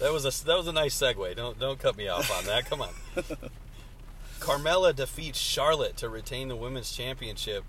that 0.00 0.12
was 0.12 0.24
a 0.24 0.44
that 0.46 0.56
was 0.56 0.66
a 0.66 0.72
nice 0.72 0.98
segue. 0.98 1.36
Don't 1.36 1.58
don't 1.58 1.78
cut 1.78 1.96
me 1.96 2.08
off 2.08 2.30
on 2.36 2.44
that. 2.46 2.68
Come 2.68 2.82
on. 2.82 2.90
Carmella 4.40 4.94
defeats 4.96 5.38
Charlotte 5.38 5.96
to 5.98 6.08
retain 6.08 6.48
the 6.48 6.56
women's 6.56 6.90
championship, 6.96 7.64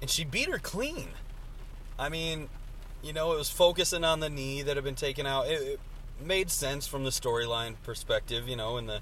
and 0.00 0.08
she 0.10 0.24
beat 0.24 0.48
her 0.48 0.58
clean. 0.58 1.08
I 1.98 2.08
mean, 2.08 2.48
you 3.02 3.12
know, 3.12 3.32
it 3.32 3.36
was 3.36 3.50
focusing 3.50 4.02
on 4.02 4.20
the 4.20 4.30
knee 4.30 4.62
that 4.62 4.76
had 4.76 4.84
been 4.84 4.94
taken 4.94 5.26
out. 5.26 5.46
It, 5.46 5.60
it 5.62 5.80
made 6.24 6.50
sense 6.50 6.86
from 6.86 7.04
the 7.04 7.10
storyline 7.10 7.74
perspective, 7.82 8.48
you 8.48 8.56
know, 8.56 8.78
and 8.78 8.88
the 8.88 9.00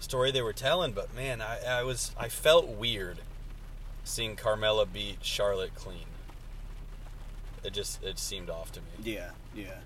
story 0.00 0.30
they 0.30 0.42
were 0.42 0.54
telling. 0.54 0.92
But 0.92 1.14
man, 1.14 1.42
I, 1.42 1.80
I 1.80 1.82
was 1.82 2.12
I 2.18 2.28
felt 2.28 2.68
weird 2.68 3.18
seeing 4.04 4.36
Carmella 4.36 4.90
beat 4.90 5.18
Charlotte 5.22 5.74
clean. 5.74 6.06
It 7.62 7.74
just 7.74 8.02
it 8.02 8.18
seemed 8.18 8.48
off 8.48 8.72
to 8.72 8.80
me. 8.80 8.86
Yeah, 9.02 9.30
yeah. 9.54 9.78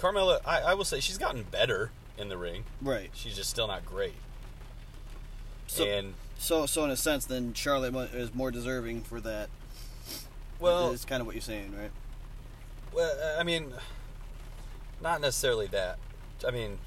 Carmella, 0.00 0.40
I, 0.44 0.60
I 0.60 0.74
will 0.74 0.84
say 0.84 1.00
she's 1.00 1.18
gotten 1.18 1.42
better 1.42 1.90
in 2.18 2.28
the 2.28 2.36
ring. 2.36 2.64
Right. 2.82 3.10
She's 3.14 3.36
just 3.36 3.50
still 3.50 3.66
not 3.66 3.84
great. 3.84 4.14
So, 5.66 5.84
and 5.84 6.14
so, 6.38 6.66
so 6.66 6.84
in 6.84 6.90
a 6.90 6.96
sense, 6.96 7.24
then 7.24 7.54
Charlotte 7.54 7.94
is 8.14 8.34
more 8.34 8.50
deserving 8.50 9.02
for 9.02 9.20
that. 9.20 9.48
well, 10.60 10.92
it's 10.92 11.04
kind 11.04 11.20
of 11.20 11.26
what 11.26 11.34
you're 11.34 11.42
saying, 11.42 11.74
right? 11.76 11.90
Well, 12.92 13.12
uh, 13.22 13.40
I 13.40 13.42
mean, 13.42 13.72
not 15.02 15.20
necessarily 15.20 15.66
that. 15.68 15.98
I 16.46 16.50
mean, 16.50 16.78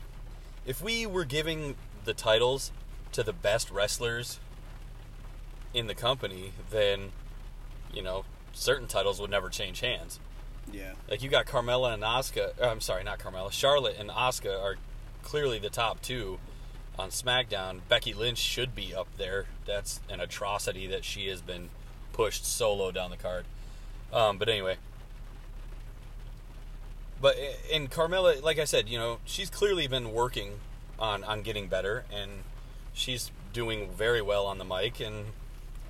if 0.65 0.81
we 0.81 1.05
were 1.05 1.25
giving 1.25 1.75
the 2.05 2.13
titles 2.13 2.71
to 3.11 3.23
the 3.23 3.33
best 3.33 3.69
wrestlers 3.71 4.39
in 5.73 5.87
the 5.87 5.95
company, 5.95 6.53
then, 6.71 7.11
you 7.93 8.01
know, 8.01 8.25
certain 8.53 8.87
titles 8.87 9.19
would 9.19 9.29
never 9.29 9.49
change 9.49 9.81
hands. 9.81 10.19
Yeah. 10.71 10.93
Like 11.09 11.21
you 11.21 11.29
got 11.29 11.45
Carmella 11.45 11.93
and 11.93 12.03
Asuka. 12.03 12.59
uh, 12.61 12.67
I'm 12.69 12.81
sorry, 12.81 13.03
not 13.03 13.19
Carmella. 13.19 13.51
Charlotte 13.51 13.95
and 13.99 14.09
Asuka 14.09 14.61
are 14.61 14.75
clearly 15.23 15.59
the 15.59 15.69
top 15.69 16.01
two 16.01 16.39
on 16.97 17.09
SmackDown. 17.09 17.79
Becky 17.87 18.13
Lynch 18.13 18.37
should 18.37 18.75
be 18.75 18.93
up 18.93 19.07
there. 19.17 19.45
That's 19.65 20.01
an 20.09 20.19
atrocity 20.19 20.87
that 20.87 21.03
she 21.05 21.27
has 21.27 21.41
been 21.41 21.69
pushed 22.13 22.45
solo 22.45 22.91
down 22.91 23.11
the 23.11 23.17
card. 23.17 23.45
Um, 24.11 24.37
but 24.37 24.49
anyway. 24.49 24.77
But 27.21 27.35
in 27.69 27.87
Carmella, 27.87 28.41
like 28.41 28.59
I 28.59 28.65
said, 28.65 28.87
you 28.87 28.97
know, 28.97 29.19
she's 29.25 29.49
clearly 29.49 29.87
been 29.87 30.13
working 30.13 30.59
on 30.97 31.23
on 31.23 31.41
getting 31.41 31.67
better, 31.67 32.05
and 32.13 32.43
she's 32.93 33.31
doing 33.53 33.89
very 33.89 34.21
well 34.21 34.45
on 34.45 34.57
the 34.57 34.65
mic, 34.65 34.99
and 34.99 35.27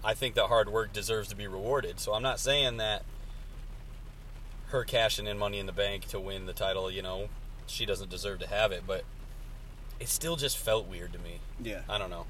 I 0.03 0.13
think 0.13 0.36
that 0.36 0.45
hard 0.45 0.69
work 0.69 0.93
deserves 0.93 1.29
to 1.29 1.36
be 1.36 1.48
rewarded. 1.48 2.00
So 2.00 2.13
I'm 2.13 2.24
not 2.24 2.39
saying 2.39 2.77
that 2.77 3.03
her 4.70 4.84
cashing 4.84 5.28
in 5.28 5.38
Money 5.38 5.60
in 5.60 5.66
the 5.66 5.72
Bank 5.72 6.08
to 6.10 6.20
win 6.20 6.46
the 6.46 6.54
title, 6.54 6.90
you 6.92 7.02
know, 7.02 7.30
she 7.68 7.86
doesn't 7.86 8.10
deserve 8.10 8.40
to 8.40 8.48
have 8.48 8.72
it, 8.72 8.84
but 8.86 9.04
it 10.00 10.08
still 10.08 10.36
just 10.36 10.58
felt 10.58 10.88
weird 10.88 11.14
to 11.14 11.20
me. 11.20 11.40
Yeah. 11.62 11.82
I 11.90 11.98
don't 11.98 12.10
know. 12.10 12.26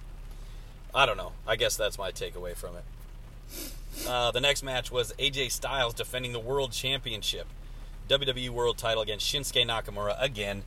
I 0.93 1.05
don't 1.05 1.17
know. 1.17 1.33
I 1.47 1.55
guess 1.55 1.75
that's 1.75 1.97
my 1.97 2.11
takeaway 2.11 2.55
from 2.55 2.75
it. 2.75 2.83
Uh, 4.07 4.31
the 4.31 4.41
next 4.41 4.63
match 4.63 4.91
was 4.91 5.13
AJ 5.19 5.51
Styles 5.51 5.93
defending 5.93 6.31
the 6.31 6.39
World 6.39 6.71
Championship, 6.71 7.47
WWE 8.07 8.49
World 8.49 8.77
Title 8.77 9.03
against 9.03 9.31
Shinsuke 9.31 9.65
Nakamura 9.65 10.15
again. 10.19 10.63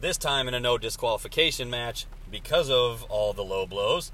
This 0.00 0.16
time 0.16 0.48
in 0.48 0.54
a 0.54 0.60
no 0.60 0.76
disqualification 0.78 1.70
match 1.70 2.06
because 2.30 2.68
of 2.70 3.04
all 3.04 3.32
the 3.32 3.42
low 3.44 3.66
blows 3.66 4.12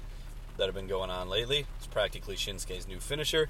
that 0.57 0.65
have 0.65 0.75
been 0.75 0.87
going 0.87 1.09
on 1.09 1.29
lately. 1.29 1.65
It's 1.77 1.87
practically 1.87 2.35
Shinsuke's 2.35 2.87
new 2.87 2.99
finisher. 2.99 3.49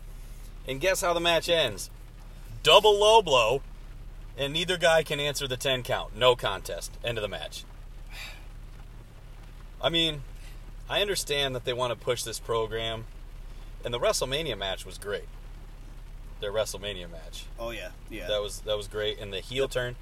And 0.68 0.82
guess 0.82 1.02
how 1.02 1.14
the 1.14 1.20
match 1.20 1.50
ends? 1.50 1.90
Double 2.64 2.98
low 2.98 3.22
blow, 3.22 3.62
and 4.38 4.54
neither 4.54 4.78
guy 4.78 5.04
can 5.04 5.20
answer 5.20 5.48
the 5.48 5.58
10 5.58 5.84
count. 5.84 6.16
No 6.16 6.36
contest. 6.36 6.92
End 7.04 7.18
of 7.18 7.22
the 7.22 7.28
match. 7.28 7.64
I 9.82 9.90
mean, 9.90 10.22
I 10.90 11.02
understand 11.02 11.56
that 11.56 11.66
they 11.66 11.74
want 11.74 11.92
to 11.92 11.98
push 11.98 12.24
this 12.24 12.40
program, 12.40 13.06
and 13.84 13.94
the 13.94 14.00
WrestleMania 14.00 14.58
match 14.58 14.86
was 14.86 14.98
great. 14.98 15.26
Their 16.40 16.52
WrestleMania 16.52 17.10
match. 17.10 17.46
Oh 17.60 17.70
yeah, 17.70 17.90
yeah. 18.10 18.28
That 18.28 18.42
was 18.42 18.62
that 18.62 18.76
was 18.76 18.88
great, 18.88 19.20
and 19.20 19.32
the 19.32 19.40
heel 19.40 19.68
turn. 19.68 19.96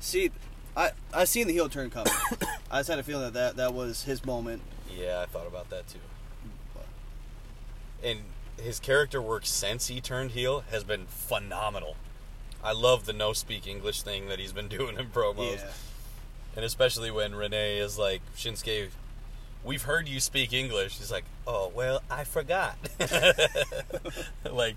See, 0.00 0.30
I 0.76 0.90
I 1.14 1.24
seen 1.24 1.46
the 1.46 1.52
heel 1.52 1.68
turn 1.68 1.88
coming. 1.88 2.12
I 2.70 2.80
just 2.80 2.90
had 2.90 2.98
a 2.98 3.02
feeling 3.02 3.24
that, 3.24 3.34
that 3.34 3.56
that 3.56 3.74
was 3.74 4.04
his 4.04 4.24
moment. 4.24 4.62
Yeah, 4.94 5.20
I 5.20 5.26
thought 5.26 5.46
about 5.46 5.70
that 5.70 5.88
too. 5.88 5.98
And 8.02 8.20
his 8.62 8.80
character 8.80 9.20
work 9.20 9.44
since 9.44 9.88
he 9.88 10.00
turned 10.00 10.32
heel 10.32 10.64
has 10.70 10.84
been 10.84 11.06
phenomenal. 11.06 11.96
I 12.62 12.72
love 12.72 13.06
the 13.06 13.12
no 13.12 13.32
speak 13.32 13.66
English 13.66 14.02
thing 14.02 14.28
that 14.28 14.38
he's 14.38 14.52
been 14.52 14.68
doing 14.78 14.98
in 14.98 15.06
promos. 15.06 15.56
Yeah. 15.56 15.70
And 16.54 16.64
especially 16.64 17.10
when 17.10 17.34
Renee 17.34 17.78
is 17.78 17.98
like, 17.98 18.20
Shinsuke, 18.36 18.88
we've 19.64 19.82
heard 19.82 20.08
you 20.08 20.20
speak 20.20 20.52
English. 20.52 20.98
He's 20.98 21.10
like, 21.10 21.24
oh, 21.46 21.72
well, 21.74 22.02
I 22.10 22.24
forgot. 22.24 22.76
like, 24.50 24.76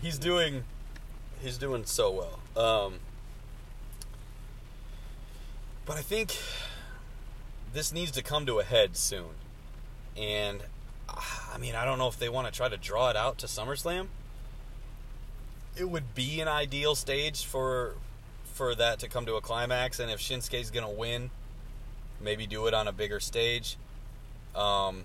he's 0.00 0.18
doing, 0.18 0.64
he's 1.40 1.56
doing 1.56 1.84
so 1.86 2.10
well. 2.10 2.62
Um, 2.62 3.00
but 5.86 5.96
I 5.96 6.02
think 6.02 6.36
this 7.72 7.92
needs 7.92 8.10
to 8.12 8.22
come 8.22 8.44
to 8.46 8.58
a 8.58 8.64
head 8.64 8.96
soon. 8.96 9.30
And, 10.16 10.62
I 11.54 11.58
mean, 11.58 11.74
I 11.74 11.84
don't 11.84 11.98
know 11.98 12.08
if 12.08 12.18
they 12.18 12.28
want 12.28 12.46
to 12.46 12.52
try 12.52 12.68
to 12.68 12.76
draw 12.76 13.10
it 13.10 13.16
out 13.16 13.38
to 13.38 13.46
SummerSlam. 13.46 14.08
It 15.76 15.88
would 15.88 16.14
be 16.14 16.40
an 16.40 16.48
ideal 16.48 16.94
stage 16.94 17.44
for 17.44 17.94
for 18.44 18.74
that 18.74 18.98
to 19.00 19.08
come 19.08 19.26
to 19.26 19.34
a 19.34 19.42
climax, 19.42 20.00
and 20.00 20.10
if 20.10 20.18
Shinsuke's 20.18 20.70
gonna 20.70 20.90
win, 20.90 21.30
maybe 22.20 22.46
do 22.46 22.66
it 22.66 22.72
on 22.72 22.88
a 22.88 22.92
bigger 22.92 23.20
stage. 23.20 23.76
Um, 24.54 25.04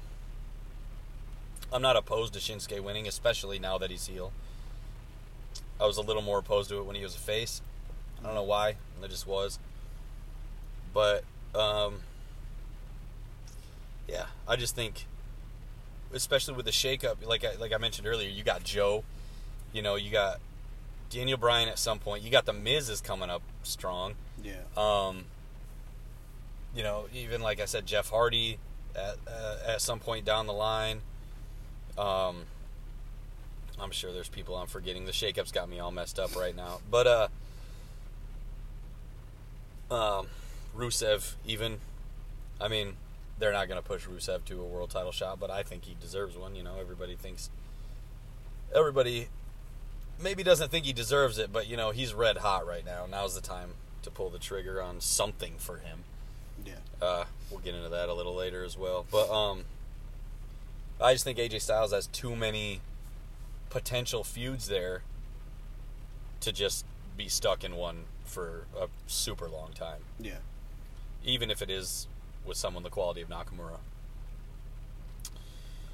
I'm 1.73 1.81
not 1.81 1.97
opposed 1.97 2.33
to 2.33 2.39
Shinsuke 2.39 2.81
winning, 2.81 3.07
especially 3.07 3.59
now 3.59 3.77
that 3.77 3.91
he's 3.91 4.07
heel. 4.07 4.31
I 5.81 5.85
was 5.85 5.97
a 5.97 6.01
little 6.01 6.21
more 6.21 6.39
opposed 6.39 6.69
to 6.69 6.77
it 6.77 6.85
when 6.85 6.95
he 6.95 7.03
was 7.03 7.15
a 7.15 7.19
face. 7.19 7.61
I 8.19 8.25
don't 8.25 8.35
know 8.35 8.43
why. 8.43 8.75
I 9.03 9.07
just 9.07 9.25
was. 9.25 9.59
But 10.93 11.23
um, 11.55 12.01
yeah, 14.07 14.25
I 14.47 14.55
just 14.55 14.75
think, 14.75 15.05
especially 16.13 16.55
with 16.55 16.65
the 16.65 16.71
shakeup, 16.71 17.25
like 17.25 17.43
I, 17.43 17.55
like 17.55 17.73
I 17.73 17.77
mentioned 17.77 18.07
earlier, 18.07 18.29
you 18.29 18.43
got 18.43 18.63
Joe. 18.63 19.03
You 19.73 19.81
know, 19.81 19.95
you 19.95 20.11
got 20.11 20.39
Daniel 21.09 21.37
Bryan 21.37 21.69
at 21.69 21.79
some 21.79 21.99
point. 21.99 22.23
You 22.23 22.29
got 22.29 22.45
the 22.45 22.53
Miz 22.53 22.89
is 22.89 23.01
coming 23.01 23.29
up 23.29 23.41
strong. 23.63 24.15
Yeah. 24.43 24.53
Um, 24.75 25.25
you 26.75 26.83
know, 26.83 27.05
even 27.13 27.41
like 27.41 27.59
I 27.59 27.65
said, 27.65 27.85
Jeff 27.85 28.09
Hardy 28.09 28.57
at 28.95 29.17
uh, 29.27 29.57
at 29.67 29.81
some 29.81 29.99
point 29.99 30.25
down 30.25 30.47
the 30.47 30.53
line. 30.53 31.01
Um, 31.97 32.45
I'm 33.79 33.91
sure 33.91 34.13
there's 34.13 34.29
people 34.29 34.55
I'm 34.55 34.67
forgetting. 34.67 35.05
The 35.05 35.11
shakeup's 35.11 35.51
got 35.51 35.67
me 35.67 35.79
all 35.79 35.91
messed 35.91 36.19
up 36.19 36.35
right 36.35 36.55
now. 36.55 36.79
But 36.89 37.07
uh, 37.07 37.27
um, 39.93 40.27
Rusev, 40.77 41.33
even, 41.45 41.79
I 42.59 42.67
mean, 42.67 42.93
they're 43.41 43.51
not 43.51 43.67
going 43.67 43.81
to 43.81 43.85
push 43.87 44.05
Rusev 44.05 44.45
to 44.45 44.61
a 44.61 44.65
world 44.65 44.91
title 44.91 45.11
shot, 45.11 45.39
but 45.39 45.49
I 45.49 45.63
think 45.63 45.83
he 45.85 45.95
deserves 45.99 46.37
one. 46.37 46.55
You 46.55 46.63
know, 46.63 46.75
everybody 46.79 47.15
thinks, 47.15 47.49
everybody 48.73 49.27
maybe 50.21 50.43
doesn't 50.43 50.69
think 50.69 50.85
he 50.85 50.93
deserves 50.93 51.37
it, 51.37 51.51
but 51.51 51.67
you 51.67 51.75
know, 51.75 51.89
he's 51.91 52.13
red 52.13 52.37
hot 52.37 52.65
right 52.67 52.85
now. 52.85 53.05
Now's 53.09 53.35
the 53.35 53.41
time 53.41 53.71
to 54.03 54.11
pull 54.11 54.29
the 54.29 54.39
trigger 54.39 54.81
on 54.81 55.01
something 55.01 55.53
for 55.57 55.77
him. 55.77 55.99
Yeah. 56.65 56.73
Uh, 57.01 57.25
we'll 57.49 57.59
get 57.59 57.73
into 57.75 57.89
that 57.89 58.07
a 58.09 58.13
little 58.13 58.35
later 58.35 58.63
as 58.63 58.77
well. 58.77 59.05
But 59.11 59.29
um, 59.31 59.63
I 61.01 61.13
just 61.13 61.23
think 61.23 61.39
AJ 61.39 61.61
Styles 61.61 61.91
has 61.91 62.05
too 62.07 62.35
many 62.35 62.81
potential 63.71 64.23
feuds 64.23 64.67
there 64.67 65.01
to 66.41 66.51
just 66.51 66.85
be 67.17 67.27
stuck 67.27 67.63
in 67.63 67.75
one 67.75 68.03
for 68.25 68.65
a 68.79 68.87
super 69.07 69.47
long 69.49 69.71
time, 69.73 70.01
Yeah. 70.19 70.37
even 71.25 71.49
if 71.51 71.61
it 71.61 71.69
is 71.69 72.07
with 72.45 72.57
someone 72.57 72.83
the 72.83 72.89
quality 72.89 73.21
of 73.21 73.29
Nakamura. 73.29 73.77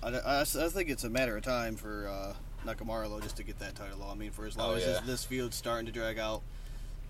I, 0.04 0.10
I, 0.10 0.42
I 0.42 0.44
think 0.46 0.90
it's 0.90 1.04
a 1.04 1.10
matter 1.10 1.36
of 1.38 1.44
time 1.44 1.76
for 1.76 2.08
uh, 2.08 2.34
Nakamura 2.66 3.10
though, 3.10 3.20
just 3.20 3.38
to 3.38 3.44
get 3.44 3.60
that 3.60 3.76
title. 3.76 4.08
I 4.10 4.16
mean, 4.16 4.32
for 4.32 4.46
as 4.46 4.56
long 4.58 4.72
Oh, 4.72 4.76
as 4.76 4.82
yeah. 4.84 4.88
this, 4.94 5.02
this 5.02 5.24
field's 5.26 5.56
starting 5.56 5.86
to 5.88 5.92
drag 5.92 6.18
out, 6.20 6.42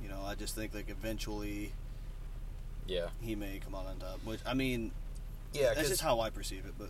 you 0.01 0.09
know, 0.09 0.21
I 0.25 0.35
just 0.35 0.55
think 0.55 0.73
like 0.73 0.89
eventually 0.89 1.73
Yeah, 2.87 3.07
he 3.21 3.35
may 3.35 3.59
come 3.63 3.75
out 3.75 3.85
on 3.87 3.97
top. 3.97 4.19
Which 4.23 4.39
I 4.45 4.53
mean, 4.53 4.91
yeah, 5.53 5.73
that's 5.73 5.89
just 5.89 6.01
how 6.01 6.19
I 6.21 6.29
perceive 6.29 6.65
it. 6.65 6.73
But 6.77 6.89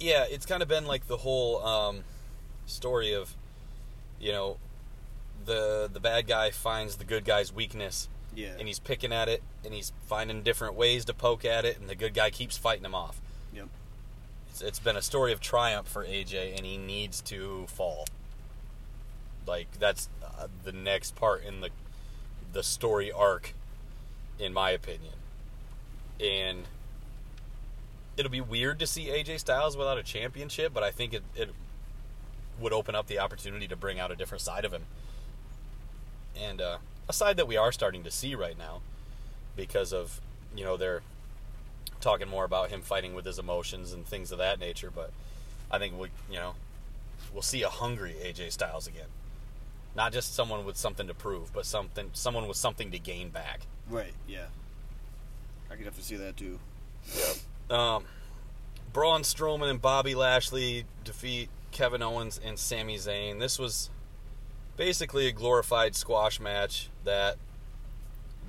yeah, 0.00 0.24
it's 0.28 0.46
kind 0.46 0.62
of 0.62 0.68
been 0.68 0.86
like 0.86 1.06
the 1.06 1.18
whole 1.18 1.64
um, 1.64 2.04
story 2.66 3.12
of, 3.12 3.34
you 4.20 4.32
know, 4.32 4.56
the 5.44 5.90
the 5.92 6.00
bad 6.00 6.26
guy 6.26 6.50
finds 6.50 6.96
the 6.96 7.04
good 7.04 7.24
guy's 7.24 7.52
weakness, 7.52 8.08
yeah, 8.34 8.50
and 8.58 8.68
he's 8.68 8.78
picking 8.78 9.12
at 9.12 9.28
it, 9.28 9.42
and 9.64 9.74
he's 9.74 9.92
finding 10.06 10.42
different 10.42 10.74
ways 10.74 11.04
to 11.06 11.14
poke 11.14 11.44
at 11.44 11.64
it, 11.64 11.78
and 11.78 11.88
the 11.88 11.94
good 11.94 12.14
guy 12.14 12.30
keeps 12.30 12.56
fighting 12.56 12.84
him 12.84 12.94
off. 12.94 13.20
yep, 13.52 13.68
It's, 14.50 14.62
it's 14.62 14.78
been 14.78 14.96
a 14.96 15.02
story 15.02 15.32
of 15.32 15.40
triumph 15.40 15.88
for 15.88 16.04
AJ, 16.04 16.56
and 16.56 16.66
he 16.66 16.76
needs 16.76 17.20
to 17.22 17.66
fall. 17.68 18.06
Like 19.46 19.68
that's 19.78 20.08
uh, 20.22 20.48
the 20.64 20.72
next 20.72 21.16
part 21.16 21.44
in 21.44 21.60
the 21.60 21.70
the 22.52 22.62
story 22.62 23.12
arc, 23.12 23.52
in 24.38 24.54
my 24.54 24.70
opinion. 24.70 25.12
And 26.20 26.62
it'll 28.16 28.30
be 28.30 28.40
weird 28.40 28.78
to 28.78 28.86
see 28.86 29.06
AJ 29.06 29.40
Styles 29.40 29.76
without 29.76 29.98
a 29.98 30.02
championship, 30.02 30.72
but 30.72 30.82
I 30.82 30.90
think 30.90 31.12
it, 31.12 31.22
it 31.34 31.50
would 32.60 32.72
open 32.72 32.94
up 32.94 33.08
the 33.08 33.18
opportunity 33.18 33.66
to 33.68 33.76
bring 33.76 33.98
out 33.98 34.10
a 34.10 34.16
different 34.16 34.42
side 34.42 34.64
of 34.64 34.72
him. 34.72 34.84
And 36.40 36.60
uh, 36.60 36.78
a 37.08 37.12
side 37.12 37.36
that 37.36 37.48
we 37.48 37.56
are 37.56 37.72
starting 37.72 38.02
to 38.04 38.10
see 38.10 38.34
right 38.34 38.58
now 38.58 38.80
because 39.56 39.92
of, 39.92 40.20
you 40.56 40.64
know, 40.64 40.76
they're 40.76 41.02
talking 42.00 42.28
more 42.28 42.44
about 42.44 42.70
him 42.70 42.82
fighting 42.82 43.14
with 43.14 43.24
his 43.24 43.38
emotions 43.38 43.92
and 43.92 44.06
things 44.06 44.32
of 44.32 44.38
that 44.38 44.58
nature, 44.60 44.90
but 44.94 45.10
I 45.70 45.78
think 45.78 45.98
we, 45.98 46.08
you 46.30 46.36
know, 46.36 46.54
we'll 47.32 47.42
see 47.42 47.62
a 47.62 47.68
hungry 47.68 48.14
AJ 48.22 48.52
Styles 48.52 48.86
again. 48.86 49.06
Not 49.96 50.12
just 50.12 50.34
someone 50.34 50.64
with 50.64 50.76
something 50.76 51.06
to 51.06 51.14
prove, 51.14 51.52
but 51.52 51.66
something 51.66 52.10
someone 52.12 52.48
with 52.48 52.56
something 52.56 52.90
to 52.90 52.98
gain 52.98 53.30
back. 53.30 53.60
Right. 53.88 54.12
Yeah. 54.26 54.46
I 55.70 55.76
could 55.76 55.84
have 55.84 55.96
to 55.96 56.02
see 56.02 56.16
that 56.16 56.36
too. 56.36 56.58
Um, 57.70 58.04
Braun 58.92 59.22
Strowman 59.22 59.70
and 59.70 59.80
Bobby 59.80 60.14
Lashley 60.14 60.84
defeat 61.04 61.48
Kevin 61.70 62.02
Owens 62.02 62.40
and 62.44 62.58
Sami 62.58 62.96
Zayn. 62.96 63.40
This 63.40 63.58
was 63.58 63.90
basically 64.76 65.26
a 65.26 65.32
glorified 65.32 65.94
squash 65.94 66.40
match 66.40 66.88
that 67.04 67.36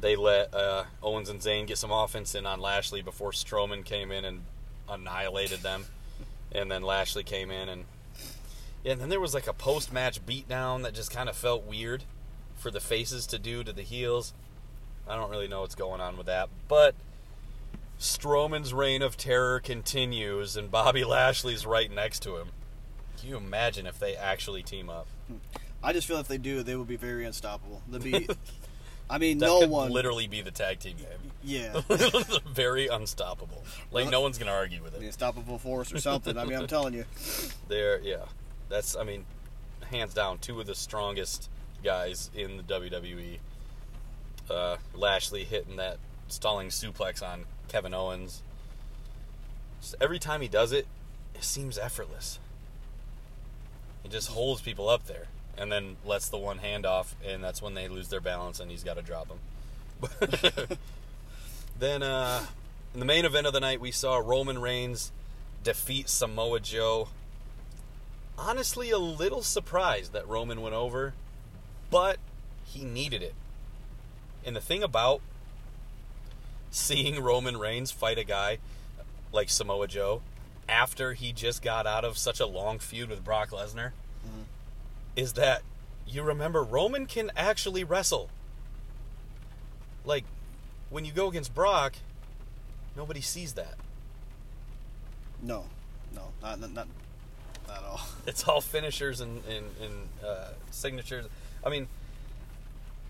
they 0.02 0.16
let 0.16 0.54
uh, 0.54 0.84
Owens 1.02 1.30
and 1.30 1.40
Zayn 1.40 1.68
get 1.68 1.78
some 1.78 1.92
offense 1.92 2.36
in 2.36 2.46
on 2.46 2.60
Lashley 2.60 3.02
before 3.02 3.32
Strowman 3.32 3.84
came 3.84 4.12
in 4.12 4.26
and 4.26 4.44
annihilated 4.90 5.62
them. 5.62 5.86
And 6.52 6.72
then 6.72 6.84
Lashley 6.84 7.24
came 7.24 7.52
in 7.52 7.70
and 7.70 7.86
and 8.86 9.02
then 9.02 9.10
there 9.10 9.20
was 9.20 9.34
like 9.34 9.48
a 9.48 9.54
post 9.54 9.92
match 9.92 10.24
beatdown 10.26 10.84
that 10.84 10.94
just 10.94 11.10
kind 11.10 11.28
of 11.28 11.36
felt 11.36 11.66
weird 11.66 12.04
for 12.56 12.70
the 12.70 12.80
faces 12.80 13.26
to 13.28 13.40
do 13.40 13.64
to 13.64 13.74
the 13.74 13.82
heels. 13.82 14.34
I 15.08 15.16
don't 15.16 15.32
really 15.32 15.48
know 15.48 15.62
what's 15.62 15.76
going 15.76 16.02
on 16.02 16.18
with 16.18 16.28
that, 16.28 16.50
but 16.68 16.94
Strowman's 18.00 18.74
reign 18.74 19.02
of 19.02 19.18
terror 19.18 19.60
continues, 19.60 20.56
and 20.56 20.70
Bobby 20.70 21.04
Lashley's 21.06 21.66
right 21.66 21.92
next 21.92 22.22
to 22.24 22.38
him. 22.38 22.50
Can 23.20 23.30
you 23.30 23.38
imagine 23.38 23.88
if 23.88 23.98
they 23.98 24.16
actually 24.16 24.62
team 24.62 24.90
up? 24.90 25.08
I 25.86 25.94
just 25.94 26.08
feel 26.08 26.18
if 26.18 26.28
they 26.28 26.38
do, 26.40 26.64
they 26.64 26.76
will 26.76 26.84
be 26.86 26.96
very 26.98 27.26
unstoppable. 27.26 27.82
They'll 27.88 28.02
be. 28.02 28.28
I 29.10 29.20
mean, 29.20 29.38
That 29.38 29.46
no 29.46 29.60
could 29.60 29.70
one. 29.70 29.92
literally 29.92 30.28
be 30.28 30.42
the 30.42 30.50
tag 30.52 30.80
team 30.80 30.98
name. 30.98 31.32
Yeah. 31.44 31.80
Very 32.48 32.88
unstoppable. 32.88 33.64
Like 33.92 34.10
no 34.10 34.20
one's 34.22 34.40
gonna 34.40 34.52
argue 34.52 34.82
with 34.82 34.94
the 34.94 35.02
it. 35.02 35.06
unstoppable 35.06 35.60
force 35.60 35.94
or 35.94 36.00
something. 36.00 36.36
I 36.40 36.44
mean, 36.46 36.58
I'm 36.58 36.66
telling 36.66 36.96
you. 36.96 37.06
They're 37.68 38.00
yeah. 38.02 38.26
That's 38.68 38.96
I 38.96 39.04
mean, 39.04 39.26
hands 39.92 40.16
down 40.16 40.40
two 40.40 40.60
of 40.60 40.66
the 40.66 40.74
strongest 40.74 41.52
guys 41.84 42.32
in 42.34 42.58
the 42.58 42.64
WWE. 42.64 43.38
Uh, 44.50 44.78
Lashley 44.96 45.44
hitting 45.44 45.76
that 45.76 45.98
stalling 46.28 46.70
suplex 46.70 47.22
on 47.22 47.46
Kevin 47.68 47.94
Owens. 47.94 48.42
Just 49.82 49.94
every 50.02 50.18
time 50.18 50.42
he 50.42 50.48
does 50.48 50.72
it, 50.72 50.88
it 51.36 51.44
seems 51.44 51.78
effortless. 51.78 52.40
He 54.02 54.10
just 54.10 54.30
holds 54.30 54.62
people 54.62 54.90
up 54.90 55.06
there 55.06 55.28
and 55.58 55.72
then 55.72 55.96
lets 56.06 56.30
the 56.30 56.38
one 56.38 56.58
hand 56.60 56.86
off, 56.86 57.16
and 57.26 57.44
that's 57.44 57.62
when 57.62 57.74
they 57.74 57.88
lose 57.88 58.10
their 58.10 58.22
balance 58.22 58.60
and 58.60 58.70
he's 58.70 58.84
got 58.84 58.96
to 58.96 59.02
drop 59.02 59.28
them. 59.28 59.40
then, 61.80 62.04
uh, 62.04 62.46
in 62.94 63.00
the 63.00 63.06
main 63.06 63.26
event 63.26 63.48
of 63.48 63.54
the 63.54 63.60
night, 63.60 63.80
we 63.80 63.92
saw 63.92 64.18
Roman 64.18 64.60
Reigns 64.60 65.12
defeat 65.64 66.10
Samoa 66.10 66.60
Joe. 66.60 67.10
Honestly, 68.38 68.90
a 68.90 68.98
little 68.98 69.42
surprised 69.42 70.14
that 70.14 70.28
Roman 70.28 70.62
went 70.62 70.76
over, 70.76 71.14
but 71.90 72.18
he 72.66 72.84
needed 72.84 73.22
it. 73.22 73.34
And 74.46 74.56
the 74.56 74.62
thing 74.62 74.84
about 74.84 75.22
seeing 76.70 77.22
Roman 77.22 77.58
Reigns 77.58 77.92
fight 77.92 78.18
a 78.18 78.24
guy 78.24 78.58
like 79.32 79.50
Samoa 79.50 79.88
Joe 79.88 80.22
after 80.68 81.14
he 81.14 81.32
just 81.32 81.62
got 81.62 81.88
out 81.88 82.04
of 82.04 82.18
such 82.18 82.40
a 82.40 82.46
long 82.46 82.80
feud 82.80 83.10
with 83.10 83.24
Brock 83.24 83.52
Lesnar 83.52 83.92
is 85.16 85.34
that 85.34 85.62
you 86.08 86.24
remember 86.24 86.64
Roman 86.64 87.06
can 87.06 87.32
actually 87.36 87.84
wrestle. 87.84 88.30
Like 90.04 90.26
when 90.90 91.06
you 91.06 91.12
go 91.12 91.28
against 91.28 91.54
Brock, 91.54 91.94
nobody 92.96 93.22
sees 93.22 93.54
that. 93.54 93.76
No, 95.42 95.66
no, 96.14 96.32
not 96.42 96.60
not 96.60 96.74
not, 96.74 96.88
at 97.70 97.84
all. 97.84 98.02
It's 98.28 98.44
all 98.46 98.60
finishers 98.60 99.22
and, 99.22 99.44
and, 99.46 99.66
and 99.82 99.94
uh, 100.26 100.48
signatures. 100.72 101.26
I 101.64 101.70
mean, 101.70 101.88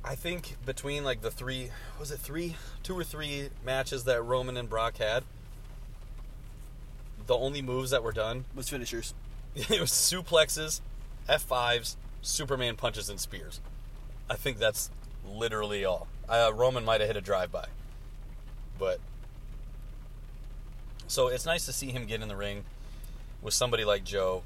I 0.04 0.16
think 0.16 0.58
between 0.66 1.04
like 1.04 1.22
the 1.22 1.32
three, 1.32 1.72
was 2.00 2.12
it 2.12 2.20
three, 2.20 2.58
two 2.84 2.98
or 2.98 3.04
three 3.04 3.50
matches 3.66 4.04
that 4.04 4.22
Roman 4.22 4.58
and 4.58 4.70
Brock 4.70 4.98
had, 4.98 5.24
the 7.28 7.36
only 7.36 7.62
moves 7.62 7.92
that 7.92 8.04
were 8.04 8.12
done, 8.12 8.46
Was 8.54 8.70
finishers. 8.70 9.14
it 9.56 9.80
was 9.80 9.92
suplexes, 9.92 10.82
F5s, 11.30 11.96
Superman 12.22 12.76
punches, 12.76 13.10
and 13.10 13.20
spears. 13.20 13.60
I 14.30 14.36
think 14.36 14.58
that's 14.58 14.90
literally 15.28 15.86
all. 15.86 16.08
Uh, 16.28 16.52
Roman 16.54 16.84
might 16.86 17.02
have 17.02 17.08
hit 17.08 17.18
a 17.18 17.22
drive 17.22 17.52
by. 17.52 17.68
But. 18.80 19.00
So 21.08 21.28
it's 21.28 21.46
nice 21.46 21.66
to 21.68 21.74
see 21.74 21.92
him 21.92 22.06
get 22.06 22.22
in 22.22 22.28
the 22.28 22.36
ring 22.36 22.64
with 23.42 23.54
somebody 23.54 23.86
like 23.86 24.04
Joe 24.04 24.42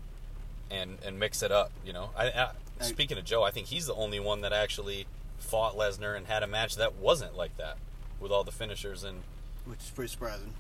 and, 0.70 0.98
and 1.06 1.18
mix 1.18 1.42
it 1.42 1.52
up, 1.52 1.72
you 1.86 1.94
know. 1.94 2.10
I, 2.18 2.28
I, 2.28 2.52
speaking 2.82 3.18
of 3.18 3.24
Joe, 3.24 3.44
I 3.44 3.52
think 3.52 3.68
he's 3.68 3.86
the 3.86 3.96
only 3.96 4.20
one 4.20 4.42
that 4.42 4.52
actually 4.52 5.08
fought 5.38 5.78
Lesnar 5.78 6.18
and 6.18 6.28
had 6.28 6.44
a 6.44 6.48
match 6.48 6.76
that 6.76 6.96
wasn't 6.96 7.36
like 7.38 7.56
that 7.58 7.78
with 8.20 8.32
all 8.32 8.44
the 8.44 8.52
finishers 8.52 9.06
and 9.06 9.22
Which 9.66 9.80
is 9.80 9.90
pretty 9.90 10.10
surprising. 10.10 10.54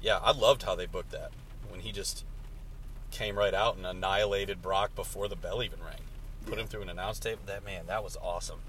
yeah, 0.00 0.18
I 0.22 0.30
loved 0.30 0.62
how 0.62 0.76
they 0.76 0.86
booked 0.86 1.10
that 1.10 1.32
when 1.68 1.80
he 1.80 1.90
just 1.90 2.24
came 3.10 3.38
right 3.38 3.54
out 3.54 3.76
and 3.76 3.86
annihilated 3.86 4.62
Brock 4.62 4.94
before 4.94 5.28
the 5.28 5.36
bell 5.36 5.62
even 5.62 5.80
rang. 5.82 5.94
Put 6.46 6.54
Yeah. 6.54 6.60
him 6.62 6.68
through 6.68 6.82
an 6.82 6.88
announce 6.90 7.18
tape. 7.18 7.38
That 7.46 7.64
man, 7.64 7.86
that 7.86 8.02
was 8.04 8.16
awesome. 8.22 8.60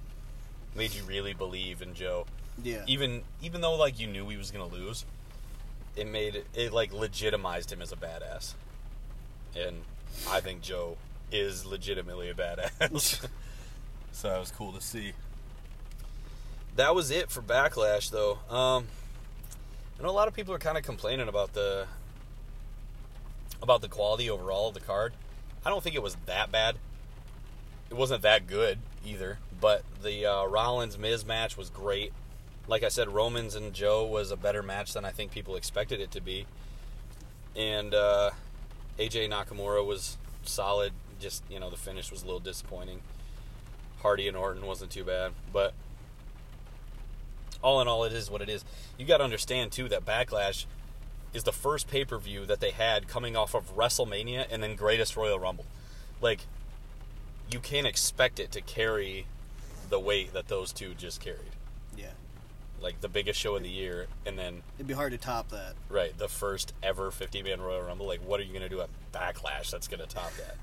Made 0.76 0.94
you 0.94 1.04
really 1.04 1.34
believe 1.34 1.82
in 1.82 1.94
Joe. 1.94 2.26
Yeah. 2.62 2.84
Even 2.88 3.24
even 3.42 3.62
though 3.62 3.76
like 3.76 4.00
you 4.00 4.08
knew 4.08 4.28
he 4.30 4.38
was 4.38 4.52
gonna 4.52 4.66
lose, 4.68 5.06
it 5.96 6.08
made 6.08 6.36
it, 6.36 6.48
it 6.54 6.74
like 6.74 6.92
legitimized 6.94 7.72
him 7.72 7.82
as 7.82 7.92
a 7.92 7.96
badass. 7.96 8.54
And 9.56 9.82
I 10.30 10.40
think 10.42 10.62
Joe 10.62 10.98
is 11.32 11.66
legitimately 11.66 12.30
a 12.30 12.34
badass. 12.34 13.26
so 14.12 14.30
that 14.30 14.40
was 14.40 14.52
cool 14.52 14.74
to 14.74 14.82
see. 14.82 15.14
That 16.76 16.96
was 16.96 17.12
it 17.12 17.30
for 17.32 17.42
Backlash 17.42 18.10
though. 18.12 18.40
Um 18.54 18.88
I 20.00 20.04
know 20.04 20.10
a 20.10 20.12
lot 20.12 20.28
of 20.28 20.34
people 20.34 20.54
are 20.54 20.60
kind 20.60 20.78
of 20.78 20.84
complaining 20.84 21.28
about 21.28 21.54
the 21.54 21.86
about 23.62 23.82
the 23.82 23.88
quality 23.88 24.30
overall 24.30 24.70
of 24.70 24.74
the 24.74 24.80
card. 24.80 25.14
I 25.66 25.70
don't 25.70 25.84
think 25.84 25.96
it 25.96 26.04
was 26.04 26.16
that 26.26 26.52
bad. 26.52 26.78
It 27.90 27.96
wasn't 27.96 28.22
that 28.24 28.48
good 28.48 28.80
either, 29.06 29.40
but 29.60 29.84
the 30.02 30.26
uh, 30.26 30.46
Rollins 30.46 30.98
Miz 30.98 31.26
match 31.26 31.58
was 31.58 31.70
great. 31.70 32.14
Like 32.68 32.84
I 32.84 32.90
said, 32.90 33.10
Romans 33.10 33.56
and 33.56 33.74
Joe 33.74 34.06
was 34.06 34.32
a 34.32 34.38
better 34.38 34.64
match 34.64 34.94
than 34.94 35.04
I 35.06 35.12
think 35.12 35.32
people 35.32 35.56
expected 35.56 36.00
it 36.00 36.12
to 36.12 36.22
be, 36.22 36.46
and 37.56 37.94
uh, 37.94 38.32
AJ 38.98 39.30
Nakamura 39.30 39.86
was 39.86 40.18
solid. 40.44 40.94
Just 41.20 41.44
you 41.50 41.60
know, 41.60 41.70
the 41.70 41.78
finish 41.78 42.12
was 42.12 42.24
a 42.24 42.26
little 42.26 42.40
disappointing. 42.40 43.02
Hardy 44.02 44.28
and 44.28 44.38
Orton 44.38 44.66
wasn't 44.66 44.92
too 44.92 45.04
bad, 45.04 45.34
but 45.52 45.74
all 47.62 47.82
in 47.82 47.88
all, 47.88 48.04
it 48.04 48.14
is 48.14 48.32
what 48.32 48.42
it 48.42 48.50
is. 48.50 48.66
You 48.98 49.06
got 49.06 49.18
to 49.18 49.24
understand 49.24 49.72
too 49.72 49.90
that 49.90 50.06
Backlash 50.06 50.66
is 51.34 51.44
the 51.44 51.52
first 51.52 51.88
pay 51.90 52.04
per 52.06 52.18
view 52.18 52.46
that 52.46 52.60
they 52.60 52.72
had 52.72 53.08
coming 53.08 53.36
off 53.36 53.54
of 53.54 53.76
WrestleMania 53.76 54.46
and 54.52 54.62
then 54.62 54.76
Greatest 54.76 55.16
Royal 55.16 55.40
Rumble. 55.40 55.66
Like, 56.22 56.42
you 57.52 57.60
can't 57.60 57.88
expect 57.88 58.40
it 58.40 58.52
to 58.52 58.62
carry 58.62 59.26
the 59.90 60.00
weight 60.00 60.34
that 60.34 60.48
those 60.48 60.72
two 60.72 60.94
just 60.94 61.20
carried. 61.22 61.52
Yeah. 61.98 62.12
Like 62.82 63.02
the 63.02 63.10
biggest 63.10 63.40
show 63.40 63.56
of 63.56 63.64
the 63.64 63.70
year, 63.70 64.08
and 64.26 64.38
then 64.40 64.64
It'd 64.78 64.88
be 64.88 64.94
hard 64.94 65.12
to 65.12 65.18
top 65.18 65.50
that. 65.50 65.74
right 65.90 66.18
the 66.18 66.28
first 66.30 66.74
ever 66.82 67.12
50 67.12 67.44
man 67.44 67.62
Royal 67.62 67.82
Rumble. 67.82 68.08
Like, 68.08 68.22
what 68.26 68.40
are 68.40 68.44
you 68.44 68.54
gonna 68.54 68.70
do 68.70 68.82
at 68.82 68.90
Backlash 69.14 69.70
that's 69.72 69.88
gonna 69.88 70.06
top 70.08 70.32
that? 70.38 70.56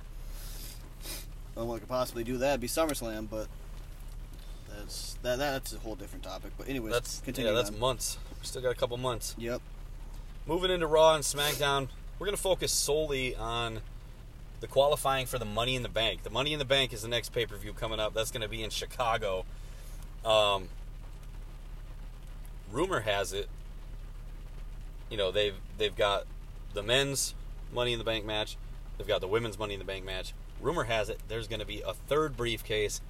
One 1.55 1.69
that 1.69 1.81
could 1.81 1.89
possibly 1.89 2.23
do 2.25 2.39
that 2.39 2.51
It'd 2.51 2.61
be 2.61 2.69
SummerSlam, 2.69 3.29
but 3.31 3.49
that's 4.71 5.15
that 5.23 5.39
that's 5.39 5.73
a 5.75 5.79
whole 5.79 5.97
different 5.97 6.25
topic. 6.25 6.53
But 6.57 6.69
anyways, 6.69 6.93
That's 6.93 7.21
continue. 7.21 7.51
yeah, 7.51 7.57
that's 7.57 7.71
on. 7.71 7.79
months. 7.79 8.19
We 8.41 8.47
still 8.47 8.63
got 8.63 8.71
a 8.71 8.75
couple 8.77 8.97
months. 8.97 9.35
Yep. 9.39 9.61
Moving 10.49 10.71
into 10.71 10.87
Raw 10.87 11.15
and 11.15 11.23
SmackDown, 11.23 11.89
we're 12.19 12.25
going 12.25 12.37
to 12.37 12.43
focus 12.43 12.73
solely 12.73 13.37
on 13.37 13.81
the 14.61 14.67
qualifying 14.67 15.27
for 15.27 15.39
the 15.39 15.45
Money 15.45 15.77
in 15.77 15.83
the 15.83 15.91
Bank. 15.91 16.23
The 16.23 16.31
Money 16.31 16.55
in 16.55 16.59
the 16.59 16.65
Bank 16.65 16.95
is 16.95 17.03
the 17.03 17.09
next 17.09 17.35
pay 17.35 17.45
per 17.45 17.55
view 17.59 17.75
coming 17.75 18.01
up. 18.01 18.15
That's 18.15 18.31
going 18.31 18.41
to 18.41 18.49
be 18.49 18.63
in 18.63 18.71
Chicago. 18.71 19.45
Um, 20.25 20.71
rumor 22.73 23.01
has 23.01 23.35
it, 23.35 23.51
you 25.11 25.19
know, 25.19 25.31
they've 25.31 25.55
they've 25.77 25.95
got 25.95 26.25
the 26.73 26.83
men's 26.83 27.35
Money 27.71 27.93
in 27.93 27.99
the 27.99 28.05
Bank 28.07 28.25
match. 28.25 28.57
They've 28.97 29.07
got 29.07 29.21
the 29.21 29.29
women's 29.29 29.59
Money 29.59 29.75
in 29.75 29.81
the 29.81 29.85
Bank 29.85 30.07
match. 30.07 30.33
Rumor 30.63 30.85
has 30.85 31.11
it 31.11 31.21
there's 31.29 31.47
going 31.47 31.61
to 31.61 31.67
be 31.67 31.83
a 31.87 31.93
third 31.93 32.39
briefcase 32.39 33.03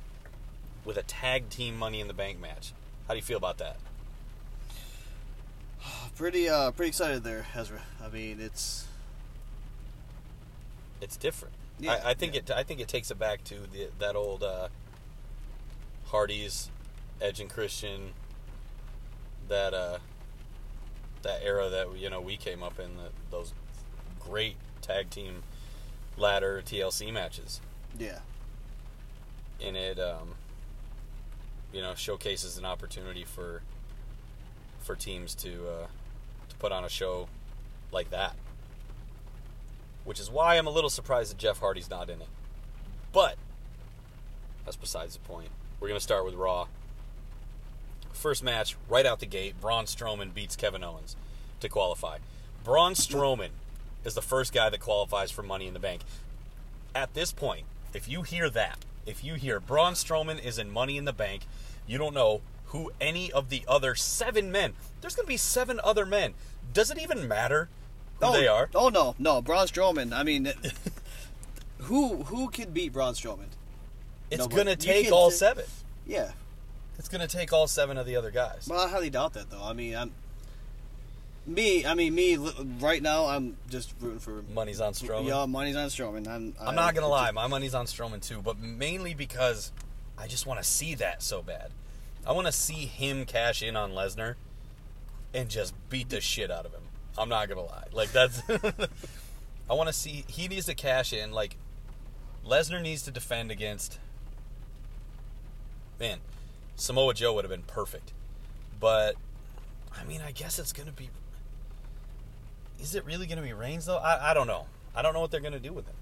with 0.85 0.96
a 0.96 1.05
tag 1.05 1.51
team 1.51 1.77
Money 1.77 2.01
in 2.01 2.09
the 2.09 2.14
Bank 2.14 2.40
match. 2.40 2.72
How 3.07 3.14
do 3.14 3.18
you 3.18 3.24
feel 3.24 3.38
about 3.38 3.59
that? 3.59 3.77
Pretty 6.19 6.49
uh 6.49 6.73
pretty 6.73 6.89
excited 6.89 7.23
there, 7.25 7.47
Ezra. 7.55 7.81
I 8.05 8.09
mean, 8.09 8.39
it's 8.41 8.87
It's 11.01 11.17
different. 11.17 11.55
Yeah, 11.79 12.01
I, 12.05 12.11
I 12.11 12.15
think 12.15 12.35
yeah. 12.35 12.41
it. 12.41 12.51
I 12.51 12.63
think 12.65 12.81
it 12.81 12.89
takes 12.89 13.11
it 13.11 13.19
back 13.19 13.45
to 13.45 13.55
the 13.55 13.89
that 13.99 14.17
old 14.17 14.43
uh, 14.43 14.69
Hardy's, 16.07 16.71
Edge 17.21 17.41
and 17.41 17.49
Christian. 17.49 18.13
That 19.49 19.73
uh, 19.73 19.99
that 21.23 21.41
era 21.43 21.69
that 21.69 21.97
you 21.97 22.11
know 22.11 22.21
we 22.21 22.37
came 22.37 22.63
up 22.63 22.79
in 22.79 22.97
the, 22.97 23.11
those 23.31 23.53
great 24.21 24.57
tag 24.83 25.09
team 25.11 25.43
ladder 26.17 26.63
TLC 26.67 27.13
matches, 27.13 27.61
yeah, 27.97 28.19
and 29.65 29.77
it 29.77 30.01
um, 30.01 30.35
you 31.73 31.81
know 31.81 31.95
showcases 31.95 32.59
an 32.59 32.65
opportunity 32.65 33.25
for 33.25 33.63
for 34.81 34.97
teams 34.97 35.35
to 35.37 35.69
uh, 35.69 35.87
to 35.87 35.89
put 36.59 36.73
on 36.73 36.85
a 36.85 36.88
show 36.88 37.29
like 37.92 38.11
that. 38.11 38.35
Which 40.05 40.21
is 40.21 40.31
why 40.31 40.57
I'm 40.57 40.66
a 40.66 40.71
little 40.71 40.90
surprised 40.90 41.31
that 41.31 41.38
Jeff 41.38 41.61
Hardy's 41.61 41.90
not 41.90 42.09
in 42.09 42.21
it. 42.21 42.29
But 43.12 43.37
that's 44.64 44.77
besides 44.77 45.14
the 45.14 45.21
point. 45.21 45.51
We're 45.81 45.88
going 45.88 45.99
to 45.99 46.03
start 46.03 46.25
with 46.25 46.35
Raw. 46.35 46.66
First 48.12 48.42
match, 48.42 48.77
right 48.88 49.07
out 49.07 49.21
the 49.21 49.27
gate, 49.27 49.61
Braun 49.61 49.85
Strowman 49.85 50.35
beats 50.35 50.57
Kevin 50.57 50.83
Owens 50.83 51.16
to 51.61 51.68
qualify. 51.68 52.18
Braun 52.64 52.94
Strowman 52.94 53.51
is 54.05 54.14
the 54.14 54.23
first 54.23 54.53
guy 54.53 54.68
that 54.71 54.81
qualifies 54.81 55.31
for 55.31 55.42
Money 55.42 55.66
in 55.66 55.75
the 55.75 55.81
Bank. 55.81 56.03
At 56.94 57.14
this 57.14 57.33
point, 57.33 57.64
if 57.94 58.09
you 58.09 58.23
hear 58.23 58.51
that, 58.51 58.85
if 59.07 59.25
you 59.25 59.35
hear 59.35 59.61
Braun 59.61 59.94
Strowman 59.94 60.44
is 60.44 60.59
in 60.59 60.71
Money 60.71 60.97
in 60.97 61.05
the 61.05 61.12
Bank, 61.12 61.42
you 61.87 61.97
don't 61.97 62.14
know 62.14 62.40
who 62.69 62.93
any 63.01 63.33
of 63.33 63.49
the 63.49 63.63
other 63.67 63.95
seven 63.95 64.53
men. 64.53 64.75
There's 65.01 65.15
going 65.15 65.27
to 65.27 65.33
be 65.33 65.37
seven 65.37 65.81
other 65.83 66.05
men. 66.07 66.35
Does 66.73 66.91
it 66.91 66.99
even 66.99 67.27
matter 67.27 67.69
who 68.21 68.27
oh, 68.27 68.33
they 68.33 68.49
are? 68.49 68.69
Oh 68.75 68.89
no, 68.89 69.15
no, 69.19 69.41
Braun 69.41 69.67
Strowman. 69.67 70.13
I 70.13 70.23
mean, 70.23 70.53
who 71.79 72.25
who 72.25 72.49
could 72.51 72.75
beat 72.75 72.93
Braun 72.93 73.15
Strowman? 73.15 73.49
It's 74.31 74.47
going 74.47 74.67
to 74.67 74.77
take 74.77 75.11
all 75.13 75.31
say- 75.31 75.39
seven. 75.39 75.65
Yeah, 76.07 76.31
It's 76.99 77.09
going 77.09 77.21
to 77.21 77.29
take 77.29 77.53
all 77.53 77.67
seven 77.67 77.99
of 77.99 78.07
the 78.07 78.17
other 78.17 78.31
guys. 78.31 78.67
well, 78.69 78.81
I 78.81 78.89
highly 78.89 79.11
doubt 79.11 79.35
that 79.35 79.51
though. 79.51 79.63
I 79.63 79.75
mean, 79.75 79.95
I'm 79.95 80.13
me. 81.47 81.87
I 81.87 81.95
mean, 81.95 82.15
me 82.15 82.37
right 82.81 83.03
now. 83.03 83.27
I'm 83.27 83.57
just 83.69 83.95
rooting 84.01 84.19
for. 84.19 84.43
Money's 84.55 84.81
on 84.81 84.93
Strowman. 84.93 85.27
Yeah, 85.27 85.47
money's 85.47 85.77
on 85.77 85.89
Strowman. 85.89 86.29
I'm. 86.29 86.55
I'm 86.61 86.75
not 86.75 86.95
gonna 86.95 87.09
lie, 87.09 87.31
my 87.31 87.47
money's 87.47 87.75
on 87.75 87.87
Strowman 87.87 88.27
too, 88.27 88.41
but 88.43 88.59
mainly 88.59 89.15
because 89.15 89.73
I 90.17 90.27
just 90.27 90.47
want 90.47 90.61
to 90.61 90.65
see 90.65 90.95
that 90.97 91.23
so 91.23 91.43
bad. 91.43 91.71
I 92.29 92.33
want 92.33 92.47
to 92.47 92.53
see 92.53 92.85
him 92.85 93.25
cash 93.25 93.62
in 93.62 93.75
on 93.75 93.93
Lesnar 93.93 94.35
and 95.33 95.49
just 95.49 95.73
beat 95.88 96.11
the 96.11 96.21
shit 96.21 96.51
out 96.51 96.67
of 96.67 96.73
him. 96.73 96.83
I'm 97.17 97.31
not 97.31 97.49
gonna 97.49 97.62
lie, 97.62 97.87
like 97.91 98.12
that's. 98.12 98.43
I 99.71 99.75
want 99.75 99.88
to 99.88 99.93
see 99.95 100.25
he 100.29 100.47
needs 100.47 100.67
to 100.67 100.75
cash 100.75 101.12
in. 101.12 101.33
Like 101.33 101.57
Lesnar 102.47 102.83
needs 102.83 103.03
to 103.03 103.11
defend 103.11 103.51
against. 103.51 103.99
Man, 105.99 106.19
Samoa 106.77 107.14
Joe 107.14 107.33
would 107.35 107.45
have 107.45 107.51
been 107.51 107.62
perfect, 107.62 108.12
but 108.79 109.17
I 109.99 110.05
mean, 110.05 110.21
I 110.21 110.31
guess 110.31 110.59
it's 110.59 110.73
gonna 110.73 110.93
be. 110.93 111.09
Is 112.79 112.95
it 112.95 113.05
really 113.07 113.27
gonna 113.27 113.43
be 113.43 113.55
Reigns 113.55 113.87
though? 113.87 113.97
I, 113.97 114.31
I 114.31 114.35
don't 114.35 114.47
know. 114.47 114.67
I 114.95 115.01
don't 115.01 115.14
know 115.14 115.21
what 115.21 115.31
they're 115.31 115.41
gonna 115.41 115.59
do 115.59 115.73
with 115.73 115.87
him. 115.87 115.97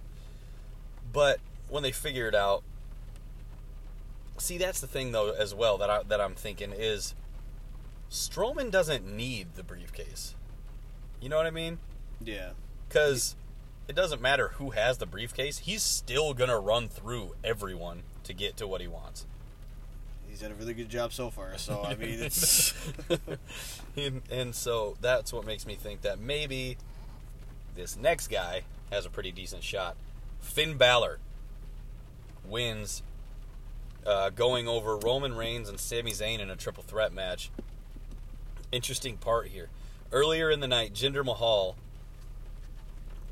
But 1.13 1.39
when 1.69 1.85
they 1.85 1.93
figure 1.93 2.29
it 2.29 2.35
out, 2.35 2.65
see 4.39 4.59
that's 4.59 4.81
the 4.81 4.87
thing 4.87 5.13
though 5.13 5.33
as 5.33 5.55
well 5.55 5.79
that 5.79 5.91
I 5.91 6.03
that 6.05 6.21
I'm 6.21 6.35
thinking 6.35 6.73
is 6.77 7.15
Strowman 8.11 8.71
doesn't 8.71 9.07
need 9.07 9.55
the 9.55 9.63
briefcase. 9.63 10.35
You 11.21 11.29
know 11.29 11.37
what 11.37 11.47
I 11.47 11.51
mean? 11.51 11.79
Yeah. 12.23 12.51
Because 12.89 13.37
it 13.89 13.97
doesn't 13.97 14.21
matter 14.21 14.49
who 14.55 14.71
has 14.71 14.99
the 14.99 15.07
briefcase. 15.07 15.59
He's 15.59 15.83
still 15.83 16.35
gonna 16.35 16.59
run 16.59 16.89
through 16.89 17.35
everyone 17.43 18.03
to 18.25 18.33
get 18.33 18.57
to 18.59 18.67
what 18.67 18.81
he 18.81 18.89
wants. 18.89 19.27
He's 20.29 20.41
done 20.41 20.53
a 20.53 20.55
really 20.55 20.75
good 20.75 20.89
job 20.89 21.13
so 21.13 21.31
far. 21.31 21.57
So 21.57 21.83
I 21.83 21.95
mean, 21.95 22.21
it's 22.21 22.75
and, 23.97 24.23
and 24.31 24.55
so 24.55 24.97
that's 25.01 25.33
what 25.33 25.47
makes 25.47 25.67
me 25.67 25.75
think 25.75 26.03
that 26.03 26.19
maybe 26.19 26.77
this 27.75 27.97
next 27.97 28.29
guy 28.29 28.63
has 28.91 29.07
a 29.07 29.11
pretty 29.11 29.33
decent 29.33 29.63
shot. 29.63 29.97
Finn 30.41 30.77
Balor 30.77 31.19
wins, 32.45 33.03
uh, 34.07 34.31
going 34.31 34.69
over 34.69 34.97
Roman 34.97 35.35
Reigns 35.35 35.69
and 35.69 35.81
Sami 35.81 36.13
Zayn 36.13 36.39
in 36.39 36.51
a 36.51 36.57
triple 36.57 36.83
threat 36.83 37.13
match. 37.13 37.51
Interesting 38.71 39.17
part 39.17 39.49
here. 39.49 39.69
Earlier 40.13 40.51
in 40.51 40.61
the 40.61 40.69
night, 40.69 40.95
Jinder 40.95 41.25
Mahal 41.25 41.77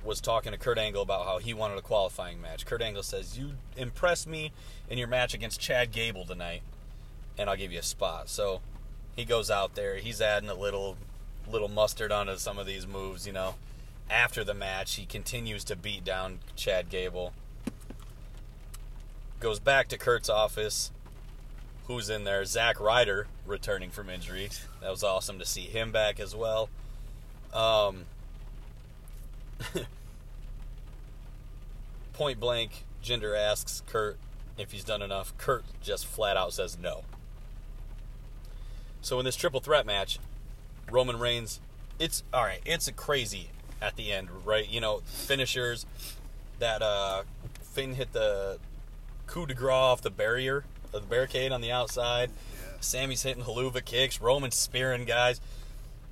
was 0.04 0.20
talking 0.20 0.52
to 0.52 0.58
Kurt 0.58 0.76
Angle 0.76 1.02
about 1.02 1.24
how 1.24 1.38
he 1.38 1.54
wanted 1.54 1.78
a 1.78 1.82
qualifying 1.82 2.40
match. 2.40 2.66
Kurt 2.66 2.82
Angle 2.82 3.02
says, 3.02 3.38
"You 3.38 3.52
impressed 3.76 4.26
me 4.26 4.52
in 4.90 4.98
your 4.98 5.08
match 5.08 5.32
against 5.32 5.60
Chad 5.60 5.92
Gable 5.92 6.26
tonight, 6.26 6.62
and 7.38 7.48
I'll 7.48 7.56
give 7.56 7.72
you 7.72 7.78
a 7.78 7.82
spot." 7.82 8.28
So 8.28 8.60
he 9.16 9.24
goes 9.24 9.50
out 9.50 9.74
there. 9.74 9.96
He's 9.96 10.20
adding 10.20 10.50
a 10.50 10.54
little, 10.54 10.96
little 11.48 11.68
mustard 11.68 12.12
onto 12.12 12.36
some 12.36 12.58
of 12.58 12.66
these 12.66 12.86
moves. 12.86 13.26
You 13.26 13.32
know, 13.32 13.54
after 14.10 14.44
the 14.44 14.54
match, 14.54 14.96
he 14.96 15.06
continues 15.06 15.64
to 15.64 15.76
beat 15.76 16.04
down 16.04 16.40
Chad 16.56 16.90
Gable. 16.90 17.32
Goes 19.44 19.60
back 19.60 19.88
to 19.88 19.98
Kurt's 19.98 20.30
office. 20.30 20.90
Who's 21.86 22.08
in 22.08 22.24
there? 22.24 22.46
Zack 22.46 22.80
Ryder 22.80 23.26
returning 23.44 23.90
from 23.90 24.08
injury. 24.08 24.48
That 24.80 24.90
was 24.90 25.04
awesome 25.04 25.38
to 25.38 25.44
see 25.44 25.64
him 25.64 25.92
back 25.92 26.18
as 26.18 26.34
well. 26.34 26.70
Um, 27.52 28.06
point 32.14 32.40
blank, 32.40 32.86
Jinder 33.04 33.38
asks 33.38 33.82
Kurt 33.86 34.16
if 34.56 34.72
he's 34.72 34.82
done 34.82 35.02
enough. 35.02 35.36
Kurt 35.36 35.64
just 35.82 36.06
flat 36.06 36.38
out 36.38 36.54
says 36.54 36.78
no. 36.80 37.02
So 39.02 39.18
in 39.18 39.26
this 39.26 39.36
triple 39.36 39.60
threat 39.60 39.84
match, 39.84 40.18
Roman 40.90 41.18
Reigns, 41.18 41.60
it's 41.98 42.22
all 42.32 42.44
right. 42.44 42.62
It's 42.64 42.88
a 42.88 42.92
crazy 42.92 43.50
at 43.82 43.96
the 43.96 44.10
end, 44.10 44.30
right? 44.46 44.66
You 44.66 44.80
know, 44.80 45.02
finishers 45.04 45.84
that 46.60 46.80
uh, 46.80 47.24
Finn 47.60 47.92
hit 47.92 48.14
the 48.14 48.58
coup 49.26 49.46
de 49.46 49.54
grace 49.54 49.72
off 49.72 50.02
the 50.02 50.10
barrier, 50.10 50.64
the 50.92 51.00
barricade 51.00 51.52
on 51.52 51.60
the 51.60 51.72
outside. 51.72 52.30
Yeah. 52.30 52.80
Sami's 52.80 53.22
hitting 53.22 53.44
Helluva 53.44 53.84
kicks. 53.84 54.20
Roman's 54.20 54.54
spearing 54.54 55.04
guys. 55.04 55.40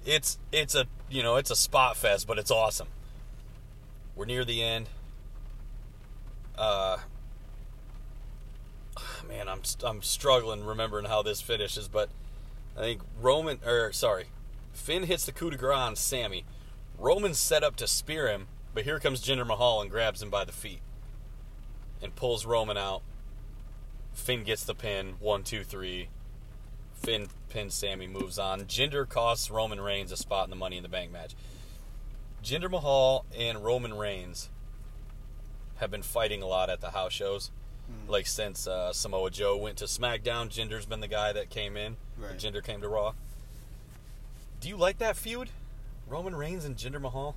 It's 0.04 0.38
it's 0.50 0.74
a 0.74 0.86
you 1.10 1.22
know 1.22 1.36
it's 1.36 1.50
a 1.50 1.56
spot 1.56 1.96
fest, 1.96 2.26
but 2.26 2.38
it's 2.38 2.50
awesome. 2.50 2.88
We're 4.16 4.26
near 4.26 4.44
the 4.44 4.62
end. 4.62 4.88
Uh, 6.56 6.98
man, 9.28 9.48
I'm 9.48 9.62
I'm 9.84 10.02
struggling 10.02 10.64
remembering 10.64 11.06
how 11.06 11.22
this 11.22 11.40
finishes, 11.40 11.88
but 11.88 12.08
I 12.76 12.80
think 12.80 13.00
Roman 13.20 13.58
or 13.64 13.92
sorry, 13.92 14.26
Finn 14.72 15.04
hits 15.04 15.24
the 15.24 15.32
coup 15.32 15.50
de 15.50 15.56
grace 15.56 15.76
on 15.76 15.96
Sammy. 15.96 16.44
Roman's 16.98 17.38
set 17.38 17.64
up 17.64 17.76
to 17.76 17.86
spear 17.86 18.28
him, 18.28 18.46
but 18.74 18.84
here 18.84 19.00
comes 19.00 19.22
Jinder 19.22 19.46
Mahal 19.46 19.80
and 19.80 19.90
grabs 19.90 20.22
him 20.22 20.30
by 20.30 20.44
the 20.44 20.52
feet 20.52 20.80
and 22.02 22.14
pulls 22.14 22.44
Roman 22.44 22.76
out. 22.76 23.02
Finn 24.12 24.44
gets 24.44 24.64
the 24.64 24.74
pin. 24.74 25.14
One, 25.20 25.42
two, 25.42 25.64
three. 25.64 26.08
Finn 26.94 27.28
pins 27.48 27.74
Sami, 27.74 28.06
moves 28.06 28.38
on. 28.38 28.62
Jinder 28.62 29.08
costs 29.08 29.50
Roman 29.50 29.80
Reigns 29.80 30.12
a 30.12 30.16
spot 30.16 30.44
in 30.44 30.50
the 30.50 30.56
Money 30.56 30.76
in 30.76 30.82
the 30.82 30.88
Bank 30.88 31.12
match. 31.12 31.34
Jinder 32.44 32.70
Mahal 32.70 33.24
and 33.36 33.64
Roman 33.64 33.94
Reigns 33.94 34.50
have 35.76 35.90
been 35.90 36.02
fighting 36.02 36.42
a 36.42 36.46
lot 36.46 36.70
at 36.70 36.80
the 36.80 36.90
house 36.90 37.12
shows. 37.12 37.50
Like 38.08 38.26
since 38.26 38.66
uh, 38.66 38.92
Samoa 38.92 39.30
Joe 39.30 39.56
went 39.56 39.78
to 39.78 39.84
SmackDown, 39.84 40.48
Jinder's 40.48 40.86
been 40.86 41.00
the 41.00 41.08
guy 41.08 41.32
that 41.32 41.50
came 41.50 41.76
in. 41.76 41.96
Right. 42.16 42.38
Jinder 42.38 42.64
came 42.64 42.80
to 42.80 42.88
Raw. 42.88 43.12
Do 44.60 44.68
you 44.68 44.76
like 44.76 44.98
that 44.98 45.16
feud? 45.16 45.50
Roman 46.08 46.34
Reigns 46.34 46.64
and 46.64 46.76
Jinder 46.76 47.00
Mahal? 47.00 47.36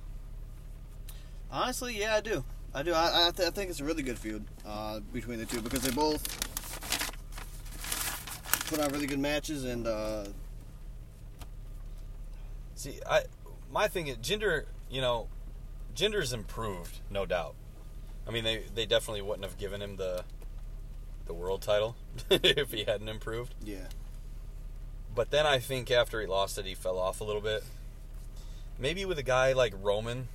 honestly, 1.50 1.98
yeah, 1.98 2.16
I 2.16 2.20
do. 2.20 2.44
I 2.76 2.82
do. 2.82 2.92
I, 2.92 3.28
I, 3.28 3.30
th- 3.30 3.48
I 3.48 3.50
think 3.50 3.70
it's 3.70 3.80
a 3.80 3.84
really 3.84 4.02
good 4.02 4.18
feud 4.18 4.44
uh, 4.66 5.00
between 5.12 5.38
the 5.38 5.46
two 5.46 5.62
because 5.62 5.80
they 5.80 5.90
both 5.90 6.22
put 8.68 8.78
on 8.80 8.92
really 8.92 9.06
good 9.06 9.18
matches 9.18 9.64
and 9.64 9.86
uh, 9.86 10.24
See, 12.74 13.00
I 13.08 13.22
my 13.72 13.88
thing 13.88 14.08
is 14.08 14.18
Jinder. 14.18 14.66
You 14.90 15.00
know, 15.00 15.28
Jinder's 15.94 16.34
improved, 16.34 16.98
no 17.10 17.24
doubt. 17.24 17.54
I 18.28 18.30
mean, 18.30 18.44
they 18.44 18.64
they 18.74 18.84
definitely 18.84 19.22
wouldn't 19.22 19.44
have 19.46 19.56
given 19.56 19.80
him 19.80 19.96
the 19.96 20.24
the 21.26 21.32
world 21.32 21.62
title 21.62 21.96
if 22.30 22.72
he 22.72 22.84
hadn't 22.84 23.08
improved. 23.08 23.54
yeah, 23.64 23.88
But 25.14 25.30
then 25.30 25.46
I 25.46 25.58
think 25.58 25.90
after 25.90 26.20
he 26.20 26.26
lost 26.26 26.58
it, 26.58 26.66
he 26.66 26.74
fell 26.74 26.98
off 26.98 27.22
a 27.22 27.24
little 27.24 27.40
bit. 27.40 27.64
Maybe 28.78 29.06
with 29.06 29.18
a 29.18 29.22
guy 29.24 29.54
like 29.54 29.72
Roman, 29.82 30.28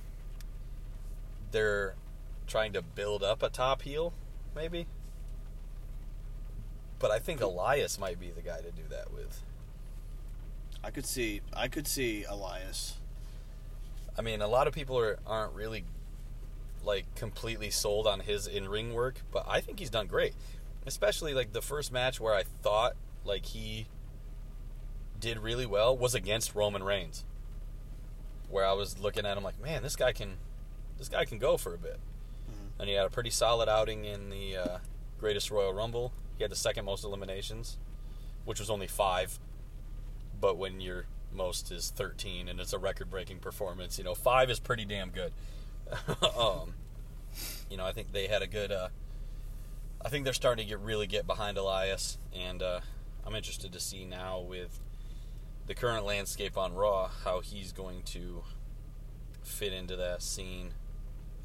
they're 1.52 1.94
trying 2.52 2.74
to 2.74 2.82
build 2.82 3.22
up 3.22 3.42
a 3.42 3.48
top 3.48 3.80
heel, 3.80 4.12
maybe. 4.54 4.86
But 6.98 7.10
I 7.10 7.18
think 7.18 7.40
Elias 7.40 7.98
might 7.98 8.20
be 8.20 8.30
the 8.30 8.42
guy 8.42 8.58
to 8.58 8.70
do 8.70 8.82
that 8.90 9.10
with. 9.12 9.42
I 10.84 10.90
could 10.90 11.06
see. 11.06 11.40
I 11.54 11.68
could 11.68 11.88
see 11.88 12.24
Elias. 12.24 12.98
I 14.18 14.20
mean, 14.20 14.42
a 14.42 14.46
lot 14.46 14.66
of 14.68 14.74
people 14.74 14.98
are 14.98 15.18
aren't 15.26 15.54
really 15.54 15.84
like 16.84 17.06
completely 17.14 17.70
sold 17.70 18.06
on 18.06 18.20
his 18.20 18.46
in 18.46 18.68
ring 18.68 18.92
work, 18.92 19.22
but 19.32 19.46
I 19.48 19.62
think 19.62 19.78
he's 19.78 19.90
done 19.90 20.06
great. 20.06 20.34
Especially 20.86 21.32
like 21.32 21.52
the 21.54 21.62
first 21.62 21.90
match 21.90 22.20
where 22.20 22.34
I 22.34 22.42
thought 22.42 22.92
like 23.24 23.46
he 23.46 23.86
did 25.18 25.38
really 25.38 25.64
well 25.64 25.96
was 25.96 26.14
against 26.14 26.54
Roman 26.54 26.82
Reigns. 26.82 27.24
Where 28.50 28.66
I 28.66 28.74
was 28.74 28.98
looking 28.98 29.24
at 29.24 29.38
him 29.38 29.42
like, 29.42 29.58
man, 29.58 29.82
this 29.82 29.96
guy 29.96 30.12
can 30.12 30.36
this 30.98 31.08
guy 31.08 31.24
can 31.24 31.38
go 31.38 31.56
for 31.56 31.74
a 31.74 31.78
bit. 31.78 31.98
And 32.82 32.88
he 32.88 32.96
had 32.96 33.06
a 33.06 33.10
pretty 33.10 33.30
solid 33.30 33.68
outing 33.68 34.04
in 34.06 34.28
the 34.28 34.56
uh, 34.56 34.78
Greatest 35.16 35.52
Royal 35.52 35.72
Rumble. 35.72 36.12
He 36.36 36.42
had 36.42 36.50
the 36.50 36.56
second 36.56 36.84
most 36.84 37.04
eliminations, 37.04 37.78
which 38.44 38.58
was 38.58 38.68
only 38.68 38.88
five. 38.88 39.38
But 40.40 40.56
when 40.56 40.80
your 40.80 41.06
most 41.32 41.70
is 41.70 41.92
13 41.94 42.48
and 42.48 42.58
it's 42.58 42.72
a 42.72 42.80
record 42.80 43.08
breaking 43.08 43.38
performance, 43.38 43.98
you 43.98 44.04
know, 44.04 44.16
five 44.16 44.50
is 44.50 44.58
pretty 44.58 44.84
damn 44.84 45.10
good. 45.10 45.32
um, 46.36 46.74
you 47.70 47.76
know, 47.76 47.86
I 47.86 47.92
think 47.92 48.10
they 48.10 48.26
had 48.26 48.42
a 48.42 48.48
good. 48.48 48.72
Uh, 48.72 48.88
I 50.04 50.08
think 50.08 50.24
they're 50.24 50.32
starting 50.32 50.64
to 50.66 50.68
get 50.68 50.80
really 50.80 51.06
get 51.06 51.24
behind 51.24 51.58
Elias, 51.58 52.18
and 52.34 52.64
uh, 52.64 52.80
I'm 53.24 53.36
interested 53.36 53.72
to 53.74 53.78
see 53.78 54.04
now 54.04 54.40
with 54.40 54.80
the 55.68 55.74
current 55.74 56.04
landscape 56.04 56.58
on 56.58 56.74
Raw 56.74 57.10
how 57.22 57.42
he's 57.42 57.70
going 57.70 58.02
to 58.06 58.42
fit 59.44 59.72
into 59.72 59.94
that 59.94 60.20
scene, 60.20 60.72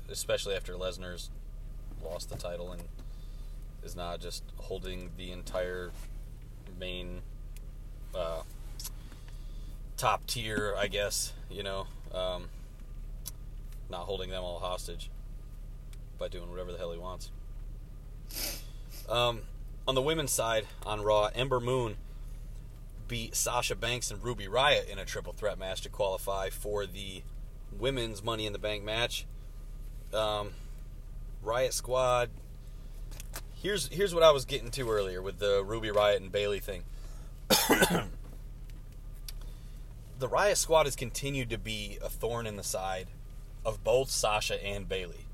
especially 0.10 0.56
after 0.56 0.74
Lesnar's 0.74 1.30
lost 2.04 2.30
the 2.30 2.38
title 2.38 2.72
and 2.72 2.84
is 3.84 3.96
now 3.96 4.18
just 4.18 4.44
holding 4.58 5.12
the 5.18 5.32
entire 5.32 5.92
main 6.80 7.22
uh, 8.16 8.42
top 9.98 10.26
tier, 10.28 10.74
I 10.78 10.88
guess. 10.88 11.34
You 11.50 11.64
know, 11.64 11.88
um, 12.14 12.50
not 13.90 14.02
holding 14.02 14.30
them 14.30 14.44
all 14.44 14.60
hostage 14.60 15.10
by 16.18 16.28
doing 16.28 16.50
whatever 16.50 16.72
the 16.72 16.78
hell 16.78 16.92
he 16.92 17.00
wants. 17.00 17.32
Um, 19.10 19.42
on 19.88 19.96
the 19.96 20.02
women's 20.02 20.32
side, 20.32 20.66
on 20.86 21.02
Raw, 21.02 21.30
Ember 21.34 21.60
Moon 21.60 21.96
beat 23.08 23.36
Sasha 23.36 23.76
Banks 23.76 24.12
and 24.12 24.22
Ruby 24.22 24.48
Riott 24.48 24.90
in 24.90 25.00
a 25.00 25.06
triple 25.06 25.32
threat 25.32 25.58
match 25.58 25.82
to 25.82 25.90
qualify 25.90 26.50
for 26.50 26.86
the 26.86 27.24
women's 27.72 28.22
Money 28.22 28.46
in 28.46 28.54
the 28.54 28.60
Bank 28.60 28.84
match. 28.84 29.26
Um, 30.14 30.52
Riott 31.44 31.74
Squad. 31.74 32.30
Here's 33.56 33.88
here's 33.90 34.14
what 34.14 34.24
I 34.24 34.32
was 34.32 34.46
getting 34.46 34.72
to 34.72 34.90
earlier 34.90 35.22
with 35.22 35.40
the 35.40 35.64
Ruby 35.66 35.90
Riott 35.90 36.18
and 36.18 36.32
Bayley 36.32 36.60
thing. 36.60 36.84
the 37.50 38.08
Riott 40.22 40.58
Squad 40.58 40.86
has 40.86 40.96
continued 40.96 41.50
to 41.50 41.58
be 41.58 41.98
a 42.04 42.10
thorn 42.10 42.46
in 42.48 42.56
the 42.56 42.64
side 42.64 43.08
of 43.66 43.84
both 43.84 44.10
Sasha 44.10 44.64
and 44.64 44.88
Bayley. 44.88 45.26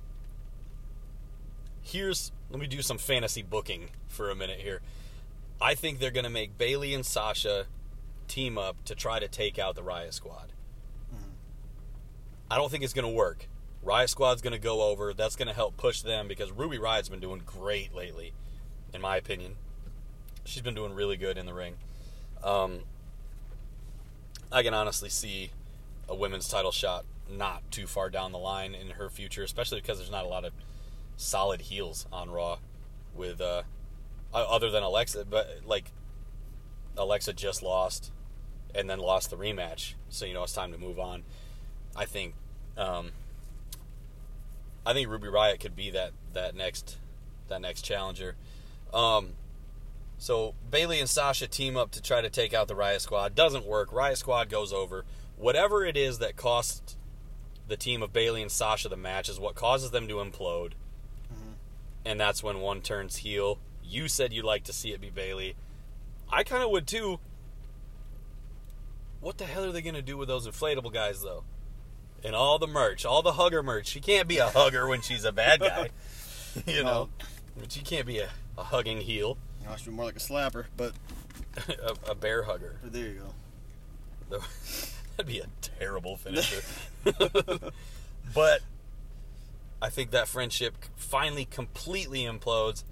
Here's 1.81 2.31
let 2.49 2.59
me 2.59 2.67
do 2.67 2.81
some 2.81 2.97
fantasy 2.97 3.41
booking 3.41 3.89
for 4.07 4.29
a 4.29 4.35
minute 4.35 4.59
here. 4.59 4.81
I 5.61 5.75
think 5.75 5.99
they're 5.99 6.11
going 6.11 6.23
to 6.23 6.29
make 6.29 6.57
Bayley 6.57 6.93
and 6.93 7.05
Sasha 7.05 7.65
team 8.27 8.57
up 8.57 8.83
to 8.85 8.95
try 8.95 9.19
to 9.19 9.27
take 9.27 9.59
out 9.59 9.75
the 9.75 9.81
Riott 9.81 10.13
Squad. 10.13 10.53
I 12.49 12.57
don't 12.57 12.69
think 12.69 12.83
it's 12.83 12.93
going 12.93 13.07
to 13.07 13.13
work. 13.13 13.47
Riott 13.85 14.09
Squad's 14.09 14.41
going 14.41 14.53
to 14.53 14.59
go 14.59 14.83
over. 14.83 15.13
That's 15.13 15.35
going 15.35 15.47
to 15.47 15.53
help 15.53 15.77
push 15.77 16.01
them 16.01 16.27
because 16.27 16.51
Ruby 16.51 16.77
Riott's 16.77 17.09
been 17.09 17.19
doing 17.19 17.41
great 17.45 17.93
lately, 17.93 18.33
in 18.93 19.01
my 19.01 19.17
opinion. 19.17 19.55
She's 20.45 20.61
been 20.61 20.75
doing 20.75 20.93
really 20.93 21.17
good 21.17 21.37
in 21.37 21.45
the 21.45 21.53
ring. 21.53 21.75
Um, 22.43 22.81
I 24.51 24.63
can 24.63 24.73
honestly 24.73 25.09
see 25.09 25.51
a 26.07 26.15
women's 26.15 26.47
title 26.47 26.71
shot 26.71 27.05
not 27.29 27.63
too 27.71 27.87
far 27.87 28.09
down 28.09 28.31
the 28.31 28.37
line 28.37 28.75
in 28.75 28.91
her 28.91 29.09
future, 29.09 29.43
especially 29.43 29.81
because 29.81 29.97
there's 29.97 30.11
not 30.11 30.25
a 30.25 30.27
lot 30.27 30.45
of 30.45 30.53
solid 31.17 31.61
heels 31.61 32.05
on 32.11 32.29
Raw 32.29 32.59
with 33.15 33.41
uh, 33.41 33.63
other 34.33 34.69
than 34.69 34.83
Alexa, 34.83 35.25
but 35.25 35.61
like 35.65 35.91
Alexa 36.97 37.33
just 37.33 37.63
lost 37.63 38.11
and 38.75 38.89
then 38.89 38.99
lost 38.99 39.29
the 39.29 39.37
rematch, 39.37 39.93
so 40.09 40.25
you 40.25 40.33
know 40.33 40.43
it's 40.43 40.53
time 40.53 40.71
to 40.71 40.77
move 40.77 40.99
on. 40.99 41.23
I 41.95 42.05
think 42.05 42.33
um, 42.77 43.11
I 44.85 44.93
think 44.93 45.09
Ruby 45.09 45.27
Riott 45.27 45.59
could 45.59 45.75
be 45.75 45.91
that 45.91 46.11
that 46.33 46.55
next 46.55 46.97
that 47.47 47.61
next 47.61 47.83
challenger. 47.83 48.35
Um, 48.93 49.33
so 50.17 50.55
Bayley 50.69 50.99
and 50.99 51.09
Sasha 51.09 51.47
team 51.47 51.75
up 51.77 51.91
to 51.91 52.01
try 52.01 52.21
to 52.21 52.29
take 52.29 52.53
out 52.53 52.67
the 52.67 52.75
Riott 52.75 53.01
Squad. 53.01 53.35
Doesn't 53.35 53.65
work. 53.65 53.91
Riott 53.91 54.17
Squad 54.17 54.49
goes 54.49 54.71
over. 54.71 55.05
Whatever 55.37 55.85
it 55.85 55.97
is 55.97 56.19
that 56.19 56.35
costs 56.35 56.95
the 57.67 57.77
team 57.77 58.03
of 58.03 58.13
Bayley 58.13 58.41
and 58.41 58.51
Sasha 58.51 58.89
the 58.89 58.97
match 58.97 59.29
is 59.29 59.39
what 59.39 59.55
causes 59.55 59.91
them 59.91 60.07
to 60.07 60.15
implode. 60.15 60.73
And 62.05 62.19
that's 62.19 62.43
when 62.43 62.59
one 62.59 62.81
turns 62.81 63.17
heel. 63.17 63.59
You 63.83 64.07
said 64.07 64.33
you'd 64.33 64.45
like 64.45 64.65
to 64.65 64.73
see 64.73 64.91
it 64.91 65.01
be 65.01 65.09
Bayley. 65.09 65.55
I 66.29 66.43
kind 66.43 66.63
of 66.63 66.69
would 66.71 66.87
too. 66.87 67.19
What 69.21 69.37
the 69.37 69.45
hell 69.45 69.63
are 69.63 69.71
they 69.71 69.81
going 69.81 69.95
to 69.95 70.01
do 70.01 70.17
with 70.17 70.27
those 70.27 70.47
inflatable 70.47 70.93
guys, 70.93 71.21
though? 71.21 71.43
And 72.23 72.35
all 72.35 72.57
the 72.59 72.67
merch, 72.67 73.05
all 73.05 73.21
the 73.21 73.33
hugger 73.33 73.61
merch. 73.61 73.87
She 73.87 73.99
can't 73.99 74.27
be 74.27 74.37
a 74.37 74.47
hugger 74.47 74.87
when 74.87 75.01
she's 75.01 75.25
a 75.25 75.31
bad 75.31 75.59
guy. 75.61 75.89
you 76.65 76.83
know? 76.83 77.09
But 77.57 77.71
she 77.71 77.81
can't 77.81 78.05
be 78.07 78.19
a, 78.19 78.29
a 78.57 78.63
hugging 78.63 79.01
heel, 79.01 79.37
You 79.61 79.67
know, 79.69 79.75
should 79.75 79.87
be 79.87 79.91
more 79.91 80.05
like 80.05 80.15
a 80.15 80.19
slapper, 80.19 80.65
but 80.77 80.93
a, 81.67 82.11
a 82.11 82.15
bear 82.15 82.43
hugger. 82.43 82.77
there 82.83 83.05
you 83.07 83.21
go. 84.29 84.39
That'd 85.17 85.27
be 85.31 85.39
a 85.39 85.47
terrible 85.61 86.15
finisher. 86.17 86.63
but 88.33 88.61
I 89.81 89.89
think 89.89 90.11
that 90.11 90.27
friendship 90.27 90.75
finally 90.95 91.45
completely 91.45 92.21
implodes, 92.21 92.83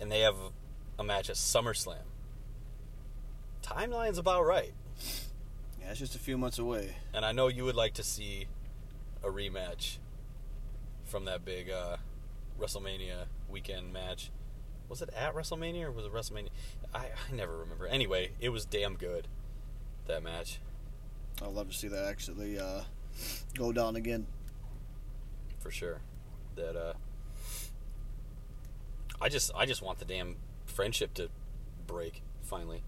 and 0.00 0.10
they 0.12 0.20
have 0.20 0.34
a 0.98 1.04
match 1.04 1.30
at 1.30 1.36
SummerSlam. 1.36 1.96
Timeline's 3.62 4.18
about 4.18 4.44
right, 4.44 4.72
Yeah, 5.80 5.90
it's 5.90 5.98
just 5.98 6.14
a 6.14 6.18
few 6.18 6.36
months 6.36 6.58
away. 6.58 6.96
and 7.14 7.24
I 7.24 7.32
know 7.32 7.48
you 7.48 7.64
would 7.64 7.74
like 7.76 7.94
to 7.94 8.02
see 8.02 8.46
a 9.26 9.30
rematch 9.30 9.98
from 11.04 11.24
that 11.24 11.44
big 11.44 11.70
uh, 11.70 11.96
WrestleMania 12.60 13.26
weekend 13.48 13.92
match. 13.92 14.30
Was 14.88 15.02
it 15.02 15.10
at 15.16 15.34
WrestleMania 15.34 15.84
or 15.84 15.90
was 15.90 16.04
it 16.04 16.12
WrestleMania? 16.12 16.50
I, 16.94 17.06
I 17.06 17.34
never 17.34 17.56
remember. 17.56 17.86
Anyway, 17.86 18.30
it 18.40 18.50
was 18.50 18.64
damn 18.64 18.94
good. 18.94 19.26
That 20.06 20.22
match. 20.22 20.60
I'd 21.42 21.48
love 21.48 21.68
to 21.70 21.76
see 21.76 21.88
that 21.88 22.04
actually 22.04 22.58
uh, 22.58 22.82
go 23.58 23.72
down 23.72 23.96
again. 23.96 24.26
for 25.58 25.70
sure. 25.70 26.00
That 26.54 26.76
uh, 26.76 26.92
I 29.20 29.28
just 29.28 29.50
I 29.54 29.66
just 29.66 29.82
want 29.82 29.98
the 29.98 30.04
damn 30.04 30.36
friendship 30.64 31.12
to 31.14 31.28
break 31.86 32.22
finally. 32.42 32.82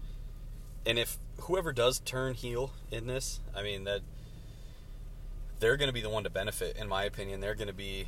And 0.85 0.97
if 0.97 1.19
whoever 1.41 1.73
does 1.73 1.99
turn 1.99 2.33
heel 2.33 2.71
in 2.89 3.05
this, 3.07 3.41
I 3.55 3.61
mean 3.61 3.83
that 3.83 4.01
they're 5.59 5.77
going 5.77 5.87
to 5.89 5.93
be 5.93 6.01
the 6.01 6.09
one 6.09 6.23
to 6.23 6.29
benefit, 6.29 6.77
in 6.77 6.87
my 6.87 7.03
opinion. 7.03 7.39
They're 7.41 7.55
going 7.55 7.67
to 7.67 7.73
be 7.73 8.07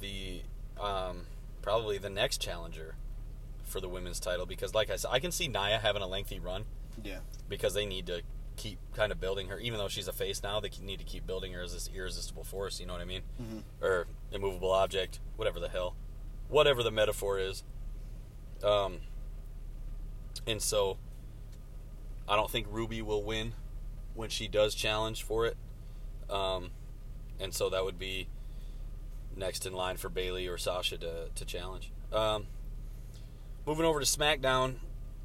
the 0.00 0.42
um, 0.80 1.26
probably 1.62 1.98
the 1.98 2.10
next 2.10 2.38
challenger 2.40 2.96
for 3.64 3.80
the 3.80 3.88
women's 3.88 4.20
title 4.20 4.46
because, 4.46 4.74
like 4.74 4.90
I 4.90 4.96
said, 4.96 5.10
I 5.12 5.18
can 5.20 5.32
see 5.32 5.48
Nia 5.48 5.78
having 5.78 6.02
a 6.02 6.06
lengthy 6.06 6.38
run 6.38 6.64
Yeah. 7.02 7.18
because 7.48 7.74
they 7.74 7.86
need 7.86 8.06
to 8.06 8.22
keep 8.56 8.78
kind 8.94 9.10
of 9.12 9.20
building 9.20 9.48
her. 9.48 9.58
Even 9.58 9.78
though 9.78 9.88
she's 9.88 10.06
a 10.08 10.12
face 10.12 10.42
now, 10.42 10.60
they 10.60 10.70
need 10.82 10.98
to 10.98 11.04
keep 11.04 11.26
building 11.26 11.52
her 11.52 11.62
as 11.62 11.72
this 11.72 11.88
irresistible 11.94 12.44
force. 12.44 12.78
You 12.80 12.86
know 12.86 12.92
what 12.92 13.02
I 13.02 13.06
mean? 13.06 13.22
Mhm. 13.40 13.62
Or 13.80 14.06
immovable 14.32 14.70
object, 14.72 15.20
whatever 15.36 15.58
the 15.58 15.68
hell, 15.68 15.96
whatever 16.48 16.82
the 16.82 16.90
metaphor 16.90 17.38
is. 17.38 17.64
Um, 18.62 19.00
and 20.46 20.60
so, 20.62 20.98
I 22.28 22.36
don't 22.36 22.50
think 22.50 22.66
Ruby 22.70 23.02
will 23.02 23.22
win 23.24 23.54
when 24.14 24.28
she 24.28 24.46
does 24.48 24.74
challenge 24.74 25.22
for 25.22 25.46
it. 25.46 25.56
Um, 26.30 26.70
and 27.40 27.52
so 27.52 27.68
that 27.70 27.84
would 27.84 27.98
be 27.98 28.28
next 29.36 29.66
in 29.66 29.72
line 29.72 29.96
for 29.96 30.08
Bayley 30.08 30.46
or 30.46 30.58
Sasha 30.58 30.98
to 30.98 31.28
to 31.34 31.44
challenge. 31.44 31.90
Um, 32.12 32.46
moving 33.66 33.84
over 33.84 34.00
to 34.00 34.06
SmackDown, 34.06 34.76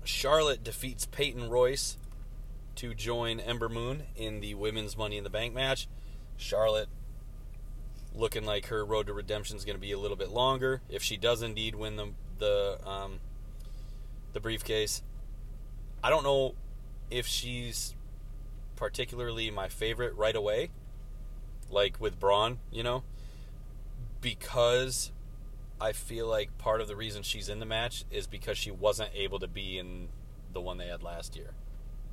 Charlotte 0.03 0.63
defeats 0.63 1.05
Peyton 1.05 1.49
Royce 1.49 1.97
to 2.75 2.93
join 2.93 3.39
Ember 3.39 3.69
Moon 3.69 4.03
in 4.15 4.39
the 4.39 4.55
women's 4.55 4.97
Money 4.97 5.17
in 5.17 5.23
the 5.23 5.29
Bank 5.29 5.53
match. 5.53 5.87
Charlotte 6.37 6.87
looking 8.15 8.45
like 8.45 8.67
her 8.67 8.85
road 8.85 9.07
to 9.07 9.13
redemption 9.13 9.55
is 9.55 9.65
going 9.65 9.75
to 9.75 9.81
be 9.81 9.91
a 9.91 9.99
little 9.99 10.17
bit 10.17 10.29
longer 10.29 10.81
if 10.89 11.03
she 11.03 11.17
does 11.17 11.41
indeed 11.41 11.75
win 11.75 11.95
the 11.95 12.07
the 12.39 12.79
um, 12.87 13.19
the 14.33 14.39
briefcase. 14.39 15.03
I 16.03 16.09
don't 16.09 16.23
know 16.23 16.55
if 17.11 17.27
she's 17.27 17.93
particularly 18.75 19.51
my 19.51 19.67
favorite 19.67 20.15
right 20.15 20.35
away, 20.35 20.69
like 21.69 21.99
with 21.99 22.19
Braun, 22.19 22.59
you 22.71 22.83
know, 22.83 23.03
because 24.21 25.11
I 25.79 25.91
feel 25.93 26.27
like 26.27 26.57
part 26.57 26.81
of 26.81 26.87
the 26.87 26.95
reason 26.95 27.23
she's 27.23 27.49
in 27.49 27.59
the 27.59 27.65
match 27.65 28.03
is 28.11 28.27
because 28.27 28.57
she 28.57 28.71
wasn't 28.71 29.11
able 29.15 29.39
to 29.39 29.47
be 29.47 29.77
in 29.77 30.09
the 30.53 30.61
one 30.61 30.77
they 30.77 30.87
had 30.87 31.03
last 31.03 31.35
year. 31.35 31.51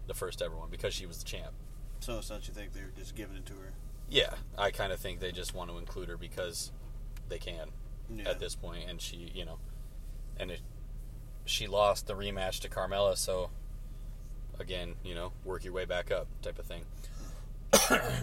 the 0.07 0.15
first 0.15 0.41
ever 0.41 0.55
one 0.55 0.69
because 0.71 0.95
she 0.95 1.05
was 1.05 1.19
the 1.19 1.25
champ. 1.25 1.51
So, 1.99 2.21
so 2.21 2.35
you 2.35 2.41
think 2.53 2.73
they're 2.73 2.93
just 2.97 3.17
giving 3.17 3.37
it 3.37 3.45
to 3.47 3.55
her? 3.55 3.73
Yeah, 4.09 4.35
I 4.57 4.71
kind 4.71 4.93
of 4.93 5.01
think 5.01 5.19
they 5.19 5.33
just 5.33 5.53
want 5.53 5.69
to 5.71 5.79
include 5.79 6.09
her 6.09 6.17
because 6.17 6.71
they 7.29 7.39
can 7.39 7.71
Yeah. 8.15 8.29
at 8.31 8.39
this 8.39 8.55
point, 8.55 8.89
and 8.89 9.01
she, 9.01 9.33
you 9.35 9.45
know, 9.45 9.59
and 10.39 10.53
it, 10.53 10.61
she 11.45 11.67
lost 11.67 12.07
the 12.07 12.15
rematch 12.15 12.61
to 12.61 12.69
Carmella, 12.69 13.17
so 13.17 13.51
again, 14.61 14.95
you 15.03 15.15
know, 15.17 15.33
work 15.45 15.65
your 15.65 15.73
way 15.73 15.87
back 15.87 16.13
up 16.13 16.29
type 16.41 16.61
of 16.61 16.67
thing. 16.67 16.85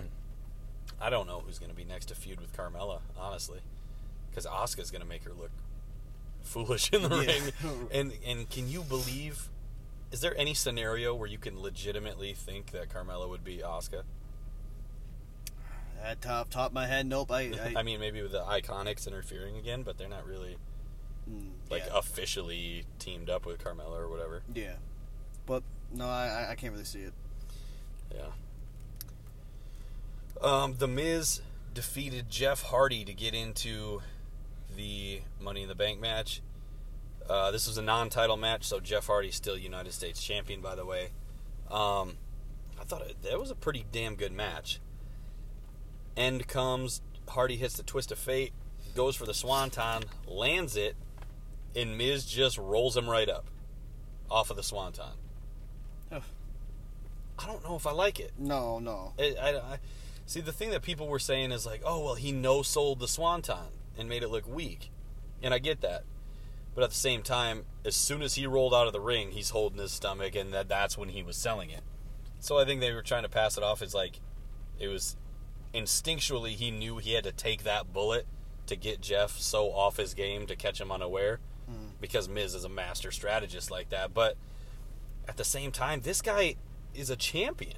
I 1.04 1.10
don't 1.10 1.28
know 1.28 1.42
who's 1.46 1.60
going 1.60 1.70
to 1.72 1.76
be 1.76 1.84
next 1.84 2.06
to 2.06 2.16
feud 2.16 2.40
with 2.40 2.56
Carmella, 2.56 3.00
honestly, 3.18 3.60
because 4.30 4.46
Asuka's 4.46 4.90
going 4.90 5.02
to 5.02 5.08
make 5.08 5.24
her 5.26 5.34
look 5.34 5.52
foolish 6.42 6.92
in 6.94 7.04
the 7.04 7.10
Yeah. 7.10 7.26
ring. 7.28 7.88
And 7.92 8.14
and 8.26 8.50
can 8.50 8.70
you 8.70 8.82
believe? 8.84 9.50
Is 10.12 10.22
there 10.22 10.38
any 10.38 10.54
scenario 10.54 11.14
where 11.16 11.28
you 11.28 11.38
can 11.40 11.60
legitimately 11.62 12.34
think 12.34 12.72
that 12.72 12.88
Carmella 12.90 13.28
would 13.28 13.44
be 13.44 13.62
Oscar? 13.64 14.04
At 16.04 16.22
top 16.22 16.50
top 16.50 16.68
of 16.68 16.74
my 16.74 16.86
head, 16.88 17.06
nope. 17.06 17.32
I 17.32 17.42
I, 17.54 17.74
I 17.78 17.84
mean, 17.84 18.00
maybe 18.00 18.22
with 18.22 18.32
the 18.32 18.42
IIconics 18.44 19.08
interfering 19.08 19.58
again, 19.58 19.84
but 19.84 19.98
they're 19.98 20.10
not 20.10 20.26
really 20.28 20.58
mm, 21.30 21.50
like 21.70 21.84
yeah. 21.88 21.98
officially 21.98 22.86
teamed 23.00 23.30
up 23.30 23.46
with 23.46 23.64
Carmella 23.64 23.98
or 23.98 24.10
whatever. 24.10 24.44
yeah. 24.54 24.76
But 25.46 25.64
no, 25.94 26.06
I 26.08 26.28
I- 26.48 26.52
I 26.52 26.56
can't 26.56 26.74
really 26.74 26.86
see 26.86 27.02
it. 27.02 27.14
Yeah. 28.14 28.28
Um, 30.44 30.76
the 30.78 30.88
Miz 30.88 31.42
defeated 31.74 32.30
Jeff 32.30 32.62
Hardy 32.64 33.06
to 33.06 33.14
get 33.14 33.34
into 33.34 34.02
the 34.76 35.22
Money 35.40 35.64
in 35.64 35.70
the 35.70 35.76
Bank 35.76 36.02
match. 36.02 36.42
Uh, 37.30 37.52
this 37.52 37.68
was 37.68 37.78
a 37.78 37.82
non-title 37.82 38.36
match, 38.36 38.66
so 38.66 38.80
Jeff 38.82 39.08
Hardy's 39.08 39.36
still 39.36 39.58
United 39.58 39.94
States 39.94 40.22
champion, 40.22 40.60
by 40.60 40.76
the 40.76 40.86
way. 40.86 41.12
Um, 41.72 42.18
I 42.80 42.84
thought 42.86 43.02
it, 43.04 43.16
that 43.24 43.40
was 43.40 43.50
a 43.50 43.56
pretty 43.56 43.86
damn 43.92 44.16
good 44.16 44.34
match. 44.34 44.82
End 46.18 46.46
comes, 46.48 47.02
Hardy 47.30 47.56
hits 47.56 47.78
the 47.78 47.84
twist 47.84 48.12
of 48.12 48.20
fate, 48.20 48.52
goes 48.96 49.16
for 49.16 49.26
the 49.26 49.34
swanton, 49.34 50.04
lands 50.28 50.76
it, 50.76 50.96
and 51.76 51.98
Miz 51.98 52.26
just 52.26 52.58
rolls 52.58 52.98
him 52.98 53.10
right 53.10 53.30
up 53.30 53.46
off 54.30 54.50
of 54.50 54.58
the 54.58 54.64
swanton. 54.64 55.06
Ugh. 56.12 56.22
I 57.40 57.48
don't 57.48 57.64
know 57.64 57.76
if 57.76 57.88
I 57.88 57.92
like 57.92 58.20
it. 58.20 58.34
No, 58.38 58.80
no. 58.80 59.14
I, 59.18 59.36
I, 59.42 59.50
I- 59.56 59.80
see 60.26 60.42
the 60.42 60.52
thing 60.52 60.72
that 60.72 60.82
people 60.82 61.08
were 61.08 61.20
saying 61.20 61.52
is 61.52 61.66
like, 61.66 61.82
oh 61.86 62.04
well, 62.04 62.16
he 62.16 62.32
no 62.32 62.62
sold 62.62 63.00
the 63.00 63.08
swanton 63.08 63.72
and 63.98 64.10
made 64.10 64.24
it 64.24 64.30
look 64.30 64.48
weak, 64.48 64.90
and 65.42 65.54
I 65.54 65.60
get 65.60 65.82
that, 65.82 66.04
but 66.74 66.84
at 66.84 66.90
the 66.90 66.96
same 66.96 67.22
time, 67.22 67.66
as 67.86 67.96
soon 67.96 68.22
as 68.22 68.36
he 68.36 68.48
rolled 68.48 68.74
out 68.74 68.88
of 68.88 68.94
the 68.94 69.00
ring, 69.00 69.32
he's 69.32 69.52
holding 69.52 69.80
his 69.80 69.92
stomach, 69.92 70.36
and 70.36 70.54
that 70.54 70.68
that's 70.68 70.98
when 70.98 71.10
he 71.10 71.24
was 71.24 71.36
selling 71.36 71.70
it. 71.70 71.84
So 72.40 72.58
I 72.58 72.66
think 72.66 72.82
they 72.82 72.92
were 72.92 73.02
trying 73.02 73.24
to 73.24 73.30
pass 73.30 73.58
it 73.58 73.64
off 73.64 73.82
as 73.82 73.94
like, 73.94 74.20
it 74.80 74.88
was 74.88 75.16
instinctually 75.74 76.52
he 76.52 76.72
knew 76.72 76.98
he 76.98 77.14
had 77.14 77.24
to 77.24 77.32
take 77.32 77.64
that 77.64 77.94
bullet 77.94 78.26
to 78.66 78.76
get 78.76 79.02
Jeff 79.02 79.32
so 79.32 79.72
off 79.72 79.98
his 79.98 80.14
game 80.14 80.48
to 80.48 80.56
catch 80.56 80.82
him 80.82 80.92
unaware, 80.92 81.40
mm. 81.70 81.92
because 82.02 82.28
Miz 82.28 82.56
is 82.56 82.64
a 82.64 82.70
master 82.70 83.12
strategist 83.12 83.70
like 83.70 83.90
that, 83.90 84.14
but 84.14 84.38
at 85.28 85.38
the 85.38 85.44
same 85.44 85.72
time, 85.72 86.02
this 86.02 86.22
guy 86.22 86.56
is 86.94 87.10
a 87.10 87.16
champion 87.16 87.78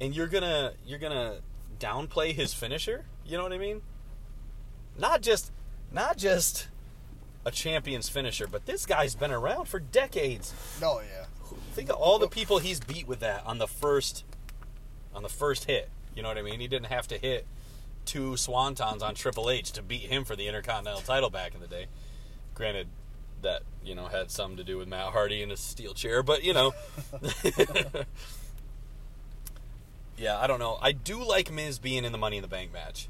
and 0.00 0.14
you're 0.14 0.26
gonna 0.26 0.72
you're 0.84 0.98
gonna 0.98 1.40
downplay 1.78 2.32
his 2.32 2.54
finisher? 2.54 3.04
You 3.24 3.36
know 3.36 3.42
what 3.42 3.52
i 3.52 3.58
mean? 3.58 3.82
Not 4.98 5.22
just 5.22 5.52
not 5.92 6.16
just 6.16 6.68
a 7.44 7.50
champion's 7.50 8.08
finisher 8.08 8.46
but 8.46 8.66
this 8.66 8.86
guy's 8.86 9.14
been 9.14 9.30
around 9.30 9.66
for 9.66 9.80
decades. 9.80 10.54
No, 10.80 11.00
yeah. 11.00 11.26
think 11.72 11.90
of 11.90 11.96
all 11.96 12.18
the 12.18 12.28
people 12.28 12.58
he's 12.58 12.80
beat 12.80 13.06
with 13.06 13.20
that 13.20 13.44
on 13.46 13.58
the 13.58 13.68
first 13.68 14.24
on 15.14 15.22
the 15.22 15.28
first 15.28 15.64
hit. 15.64 15.90
You 16.14 16.22
know 16.22 16.28
what 16.28 16.38
i 16.38 16.42
mean? 16.42 16.60
He 16.60 16.68
didn't 16.68 16.86
have 16.86 17.06
to 17.08 17.18
hit 17.18 17.46
two 18.04 18.32
swantons 18.32 19.02
on 19.02 19.14
triple 19.14 19.50
h 19.50 19.72
to 19.72 19.82
beat 19.82 20.02
him 20.02 20.24
for 20.24 20.36
the 20.36 20.46
intercontinental 20.46 21.02
title 21.02 21.30
back 21.30 21.54
in 21.54 21.60
the 21.60 21.66
day. 21.66 21.86
Granted 22.54 22.88
that 23.42 23.62
you 23.84 23.94
know 23.94 24.06
had 24.06 24.30
something 24.30 24.56
to 24.56 24.64
do 24.64 24.78
with 24.78 24.88
matt 24.88 25.12
hardy 25.12 25.42
in 25.42 25.50
a 25.50 25.56
steel 25.56 25.94
chair 25.94 26.22
but 26.22 26.42
you 26.42 26.52
know 26.52 26.72
yeah 30.18 30.38
i 30.38 30.46
don't 30.46 30.58
know 30.58 30.78
i 30.82 30.92
do 30.92 31.22
like 31.22 31.50
miz 31.52 31.78
being 31.78 32.04
in 32.04 32.12
the 32.12 32.18
money 32.18 32.36
in 32.36 32.42
the 32.42 32.48
bank 32.48 32.72
match 32.72 33.08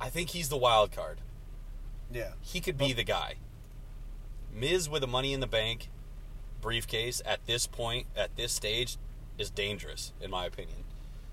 i 0.00 0.08
think 0.08 0.30
he's 0.30 0.48
the 0.48 0.56
wild 0.56 0.90
card 0.92 1.18
Yeah. 2.12 2.32
he 2.40 2.60
could 2.60 2.78
be 2.78 2.92
the 2.94 3.04
guy. 3.04 3.34
Miz 4.50 4.88
with 4.88 5.04
a 5.04 5.06
Money 5.06 5.34
in 5.34 5.40
the 5.40 5.46
Bank 5.46 5.88
briefcase 6.62 7.20
at 7.24 7.44
this 7.46 7.66
point, 7.66 8.06
at 8.16 8.34
this 8.34 8.50
stage, 8.50 8.96
is 9.36 9.50
dangerous, 9.50 10.12
in 10.20 10.30
my 10.30 10.46
opinion. 10.46 10.84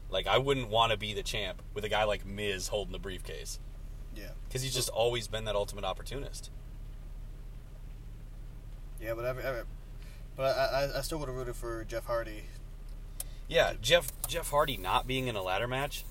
Like, 0.10 0.28
I 0.28 0.38
wouldn't 0.38 0.69
want 0.69 0.91
to 0.91 0.97
be 0.97 1.13
the 1.13 1.23
champ 1.23 1.62
with 1.73 1.86
a 1.86 1.89
guy 1.89 2.04
like 2.04 2.25
Miz 2.25 2.67
holding 2.67 2.91
the 2.91 2.99
briefcase. 2.99 3.60
Yeah. 4.15 4.32
Because 4.47 4.62
he's 4.63 4.75
just 4.75 4.89
always 4.89 5.28
been 5.30 5.45
that 5.45 5.56
ultimate 5.56 5.86
opportunist. 5.86 6.51
Yeah, 9.01 9.13
but 9.15 9.25
every, 9.25 9.43
every 9.43 9.62
but 10.36 10.56
I, 10.58 10.84
I 10.91 10.97
I 10.99 11.01
still 11.01 11.17
would 11.19 11.28
have 11.30 11.38
rooted 11.38 11.56
for 11.56 11.84
Jeff 11.86 12.06
Hardy. 12.06 12.43
Yeah, 13.47 13.73
Jeff 13.81 14.12
Jeff 14.27 14.49
Hardy 14.49 14.77
not 14.77 15.08
being 15.08 15.27
in 15.27 15.36
a 15.36 15.41
ladder 15.43 15.67
match 15.67 16.03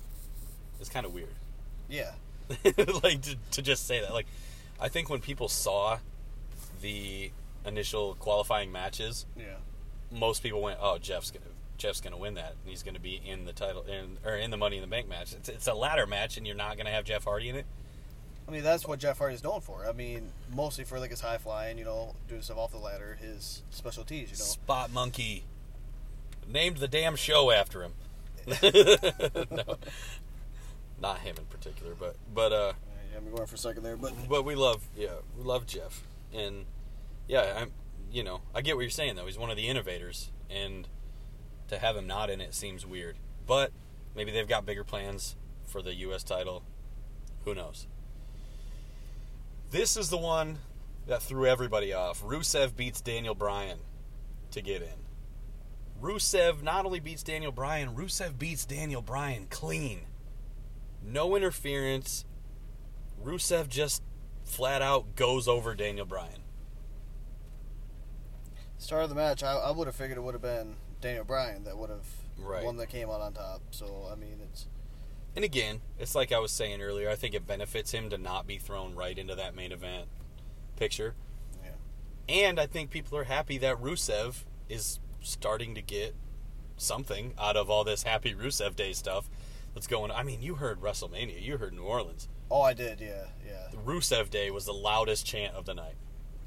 is 0.79 0.89
kind 0.89 1.05
of 1.05 1.13
weird. 1.13 1.35
Yeah. 1.89 2.11
like 3.03 3.21
to, 3.23 3.35
to 3.51 3.61
just 3.61 3.87
say 3.87 3.99
that. 4.01 4.13
Like, 4.13 4.27
I 4.79 4.87
think 4.87 5.09
when 5.09 5.19
people 5.19 5.47
saw 5.49 5.97
the 6.81 7.31
initial 7.65 8.15
qualifying 8.15 8.71
matches, 8.71 9.25
Yeah. 9.37 9.55
most 10.11 10.43
people 10.43 10.61
went, 10.61 10.79
"Oh, 10.81 10.97
Jeff's 10.97 11.31
gonna 11.31 11.45
Jeff's 11.77 11.99
gonna 12.01 12.17
win 12.17 12.35
that, 12.35 12.51
and 12.61 12.69
he's 12.69 12.83
gonna 12.83 12.99
be 12.99 13.15
in 13.25 13.45
the 13.45 13.53
title 13.53 13.83
in 13.83 14.17
or 14.23 14.35
in 14.35 14.51
the 14.51 14.57
Money 14.57 14.77
in 14.77 14.81
the 14.81 14.87
Bank 14.87 15.09
match." 15.09 15.33
It's, 15.33 15.49
it's 15.49 15.67
a 15.67 15.73
ladder 15.73 16.05
match, 16.05 16.37
and 16.37 16.45
you're 16.45 16.55
not 16.55 16.77
gonna 16.77 16.91
have 16.91 17.03
Jeff 17.03 17.23
Hardy 17.25 17.49
in 17.49 17.55
it. 17.55 17.65
I 18.47 18.51
mean, 18.51 18.63
that's 18.63 18.85
what 18.87 18.99
Jeff 18.99 19.17
Hardy's 19.17 19.43
known 19.43 19.61
for. 19.61 19.87
I 19.87 19.91
mean, 19.91 20.29
mostly 20.53 20.83
for 20.83 20.99
like 20.99 21.09
his 21.09 21.21
high 21.21 21.39
flying, 21.39 21.79
you 21.79 21.85
know, 21.85 22.13
doing 22.29 22.43
stuff 22.43 22.57
off 22.59 22.71
the 22.71 22.77
ladder, 22.77 23.17
his 23.19 23.63
specialties, 23.71 24.29
you 24.31 24.37
know. 24.37 24.43
Spot 24.43 24.91
Monkey 24.91 25.43
named 26.47 26.77
the 26.77 26.87
damn 26.87 27.15
show 27.15 27.51
after 27.51 27.83
him. 27.83 27.93
no, 29.51 29.77
not 31.01 31.19
him 31.19 31.35
in 31.37 31.45
particular, 31.45 31.93
but 31.99 32.15
but 32.33 32.53
uh, 32.53 32.73
Yeah, 33.11 33.17
I'm 33.17 33.33
going 33.33 33.47
for 33.47 33.55
a 33.55 33.57
second 33.57 33.83
there, 33.83 33.97
but 33.97 34.13
but 34.29 34.45
we 34.45 34.55
love 34.55 34.83
yeah 34.95 35.15
we 35.37 35.43
love 35.43 35.65
Jeff, 35.65 36.03
and 36.33 36.65
yeah 37.27 37.61
I'm 37.61 37.71
you 38.11 38.23
know 38.23 38.41
I 38.53 38.61
get 38.61 38.75
what 38.75 38.81
you're 38.81 38.89
saying 38.91 39.15
though. 39.15 39.25
He's 39.25 39.37
one 39.37 39.49
of 39.49 39.57
the 39.57 39.67
innovators, 39.67 40.31
and 40.49 40.87
to 41.69 41.79
have 41.79 41.95
him 41.95 42.07
not 42.07 42.29
in 42.29 42.41
it 42.41 42.53
seems 42.53 42.85
weird. 42.85 43.17
But 43.47 43.71
maybe 44.15 44.31
they've 44.31 44.47
got 44.47 44.65
bigger 44.65 44.83
plans 44.83 45.35
for 45.65 45.81
the 45.81 45.93
U.S. 45.95 46.23
title. 46.23 46.63
Who 47.45 47.53
knows? 47.53 47.87
This 49.71 49.97
is 49.97 50.09
the 50.09 50.17
one 50.17 50.59
that 51.07 51.21
threw 51.21 51.45
everybody 51.45 51.93
off. 51.93 52.23
Rusev 52.23 52.75
beats 52.75 53.01
Daniel 53.01 53.35
Bryan 53.35 53.79
to 54.51 54.61
get 54.61 54.81
in. 54.81 55.04
Rusev 56.05 56.61
not 56.61 56.85
only 56.85 56.99
beats 56.99 57.23
Daniel 57.23 57.51
Bryan, 57.51 57.95
Rusev 57.95 58.37
beats 58.37 58.63
Daniel 58.63 59.01
Bryan 59.01 59.47
clean. 59.49 60.01
No 61.03 61.35
interference. 61.35 62.25
Rusev 63.23 63.67
just 63.69 64.03
flat 64.43 64.83
out 64.83 65.15
goes 65.15 65.47
over 65.47 65.73
Daniel 65.73 66.05
Bryan. 66.05 66.43
start 68.77 69.01
of 69.01 69.09
the 69.09 69.15
match, 69.15 69.41
I, 69.41 69.53
I 69.53 69.71
would 69.71 69.87
have 69.87 69.95
figured 69.95 70.19
it 70.19 70.21
would 70.21 70.35
have 70.35 70.43
been 70.43 70.75
Daniel 71.01 71.23
Bryan 71.23 71.63
that 71.63 71.75
would 71.75 71.89
have 71.89 72.05
Right. 72.37 72.63
one 72.63 72.77
that 72.77 72.89
came 72.89 73.09
out 73.09 73.21
on 73.21 73.33
top. 73.33 73.61
So 73.71 74.07
I 74.11 74.13
mean, 74.13 74.37
it's 74.43 74.67
And 75.35 75.43
again, 75.43 75.81
it's 75.97 76.13
like 76.13 76.31
I 76.31 76.37
was 76.37 76.51
saying 76.51 76.83
earlier, 76.83 77.09
I 77.09 77.15
think 77.15 77.33
it 77.33 77.47
benefits 77.47 77.91
him 77.93 78.11
to 78.11 78.19
not 78.19 78.45
be 78.45 78.59
thrown 78.59 78.93
right 78.93 79.17
into 79.17 79.33
that 79.33 79.55
main 79.55 79.71
event 79.71 80.07
picture. 80.75 81.15
yeah, 81.63 81.71
And 82.29 82.59
I 82.59 82.67
think 82.67 82.91
people 82.91 83.17
are 83.17 83.23
happy 83.23 83.57
that 83.57 83.81
Rusev 83.81 84.43
is 84.69 84.99
starting 85.25 85.75
to 85.75 85.81
get 85.81 86.15
something 86.77 87.33
out 87.39 87.55
of 87.57 87.69
all 87.69 87.83
this 87.83 88.03
happy 88.03 88.33
Rusev 88.33 88.75
Day 88.75 88.93
stuff 88.93 89.29
that's 89.73 89.87
going 89.87 90.11
I 90.11 90.23
mean, 90.23 90.41
you 90.41 90.55
heard 90.55 90.79
WrestleMania, 90.79 91.41
you 91.41 91.57
heard 91.57 91.73
New 91.73 91.83
Orleans. 91.83 92.27
oh, 92.49 92.61
I 92.61 92.73
did, 92.73 93.01
yeah, 93.01 93.25
yeah. 93.45 93.67
The 93.71 93.77
Rusev 93.77 94.29
Day 94.29 94.51
was 94.51 94.65
the 94.65 94.73
loudest 94.73 95.25
chant 95.25 95.55
of 95.55 95.65
the 95.65 95.73
night. 95.73 95.95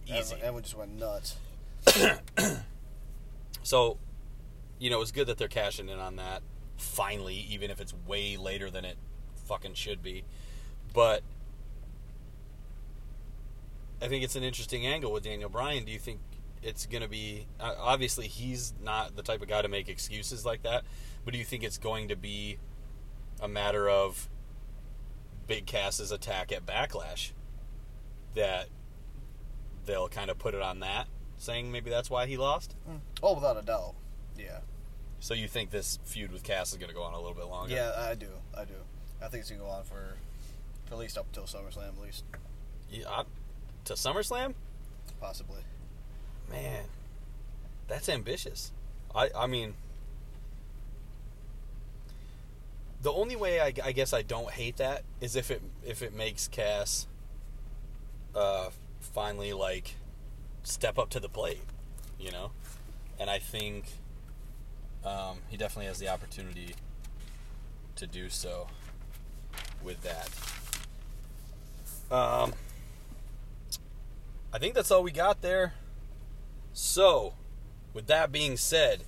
Easy. 0.06 0.14
Everyone, 0.18 0.40
everyone 0.40 0.62
just 0.62 0.76
went 0.76 0.98
nuts. 0.98 1.36
So, 3.68 3.98
you 4.78 4.88
know, 4.88 5.02
it's 5.02 5.12
good 5.12 5.26
that 5.26 5.36
they're 5.36 5.46
cashing 5.46 5.90
in 5.90 5.98
on 5.98 6.16
that 6.16 6.40
finally, 6.78 7.46
even 7.50 7.70
if 7.70 7.82
it's 7.82 7.92
way 8.06 8.38
later 8.38 8.70
than 8.70 8.86
it 8.86 8.96
fucking 9.46 9.74
should 9.74 10.02
be. 10.02 10.24
But 10.94 11.22
I 14.00 14.08
think 14.08 14.24
it's 14.24 14.36
an 14.36 14.42
interesting 14.42 14.86
angle 14.86 15.12
with 15.12 15.24
Daniel 15.24 15.50
Bryan. 15.50 15.84
Do 15.84 15.92
you 15.92 15.98
think 15.98 16.20
it's 16.62 16.86
going 16.86 17.02
to 17.02 17.08
be 17.08 17.46
uh, 17.60 17.74
obviously 17.78 18.26
he's 18.26 18.74
not 18.82 19.16
the 19.16 19.22
type 19.22 19.42
of 19.42 19.48
guy 19.48 19.62
to 19.62 19.68
make 19.68 19.88
excuses 19.88 20.44
like 20.44 20.62
that, 20.62 20.84
but 21.24 21.32
do 21.32 21.38
you 21.38 21.44
think 21.44 21.62
it's 21.64 21.78
going 21.78 22.08
to 22.08 22.16
be 22.16 22.58
a 23.40 23.48
matter 23.48 23.88
of 23.88 24.28
Big 25.46 25.66
Cass's 25.66 26.10
attack 26.12 26.52
at 26.52 26.66
Backlash 26.66 27.32
that 28.34 28.68
they'll 29.86 30.08
kind 30.08 30.30
of 30.30 30.38
put 30.38 30.54
it 30.54 30.60
on 30.62 30.80
that, 30.80 31.06
saying 31.38 31.70
maybe 31.72 31.88
that's 31.90 32.10
why 32.10 32.26
he 32.26 32.36
lost? 32.36 32.74
Oh, 33.22 33.34
without 33.34 33.56
a 33.56 33.62
doubt, 33.62 33.94
yeah. 34.38 34.58
So 35.20 35.34
you 35.34 35.48
think 35.48 35.70
this 35.70 35.98
feud 36.04 36.32
with 36.32 36.42
Cass 36.44 36.70
is 36.72 36.78
going 36.78 36.90
to 36.90 36.94
go 36.94 37.02
on 37.02 37.12
a 37.14 37.16
little 37.18 37.34
bit 37.34 37.46
longer? 37.46 37.74
Yeah, 37.74 37.92
I 37.96 38.14
do. 38.14 38.28
I 38.56 38.64
do. 38.64 38.74
I 39.20 39.26
think 39.28 39.40
it's 39.40 39.50
gonna 39.50 39.62
go 39.62 39.68
on 39.68 39.82
for, 39.82 40.14
for 40.86 40.94
at 40.94 40.98
least 41.00 41.18
up 41.18 41.26
until 41.26 41.42
SummerSlam, 41.44 41.88
at 41.88 41.98
least 42.00 42.22
Yeah, 42.90 43.08
I- 43.08 43.24
to 43.86 43.94
SummerSlam? 43.94 44.54
possibly. 45.20 45.60
Man, 46.50 46.84
that's 47.86 48.08
ambitious. 48.08 48.72
I 49.14 49.30
I 49.36 49.46
mean, 49.46 49.74
the 53.02 53.12
only 53.12 53.36
way 53.36 53.60
I, 53.60 53.72
I 53.84 53.92
guess 53.92 54.12
I 54.12 54.22
don't 54.22 54.50
hate 54.50 54.76
that 54.78 55.02
is 55.20 55.36
if 55.36 55.50
it 55.50 55.62
if 55.84 56.02
it 56.02 56.14
makes 56.14 56.48
Cass 56.48 57.06
uh, 58.34 58.70
finally 59.00 59.52
like 59.52 59.94
step 60.62 60.98
up 60.98 61.10
to 61.10 61.20
the 61.20 61.28
plate, 61.28 61.62
you 62.18 62.30
know, 62.30 62.50
and 63.18 63.30
I 63.30 63.38
think 63.38 63.84
um, 65.04 65.38
he 65.48 65.56
definitely 65.56 65.86
has 65.86 65.98
the 65.98 66.08
opportunity 66.08 66.74
to 67.96 68.06
do 68.06 68.28
so 68.28 68.68
with 69.82 70.02
that. 70.02 70.28
Um, 72.14 72.52
I 74.52 74.58
think 74.58 74.74
that's 74.74 74.90
all 74.90 75.02
we 75.02 75.12
got 75.12 75.42
there. 75.42 75.74
So, 76.80 77.34
with 77.92 78.06
that 78.06 78.30
being 78.30 78.56
said, 78.56 79.02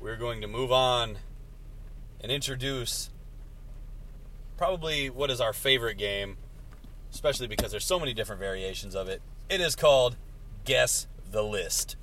we're 0.00 0.16
going 0.16 0.40
to 0.40 0.48
move 0.48 0.72
on 0.72 1.18
and 2.22 2.32
introduce 2.32 3.10
probably 4.56 5.10
what 5.10 5.30
is 5.30 5.42
our 5.42 5.52
favorite 5.52 5.98
game, 5.98 6.38
especially 7.12 7.48
because 7.48 7.70
there's 7.70 7.84
so 7.84 8.00
many 8.00 8.14
different 8.14 8.40
variations 8.40 8.94
of 8.94 9.10
it. 9.10 9.20
It 9.50 9.60
is 9.60 9.76
called 9.76 10.16
Guess 10.64 11.06
the 11.30 11.42
List. 11.42 11.96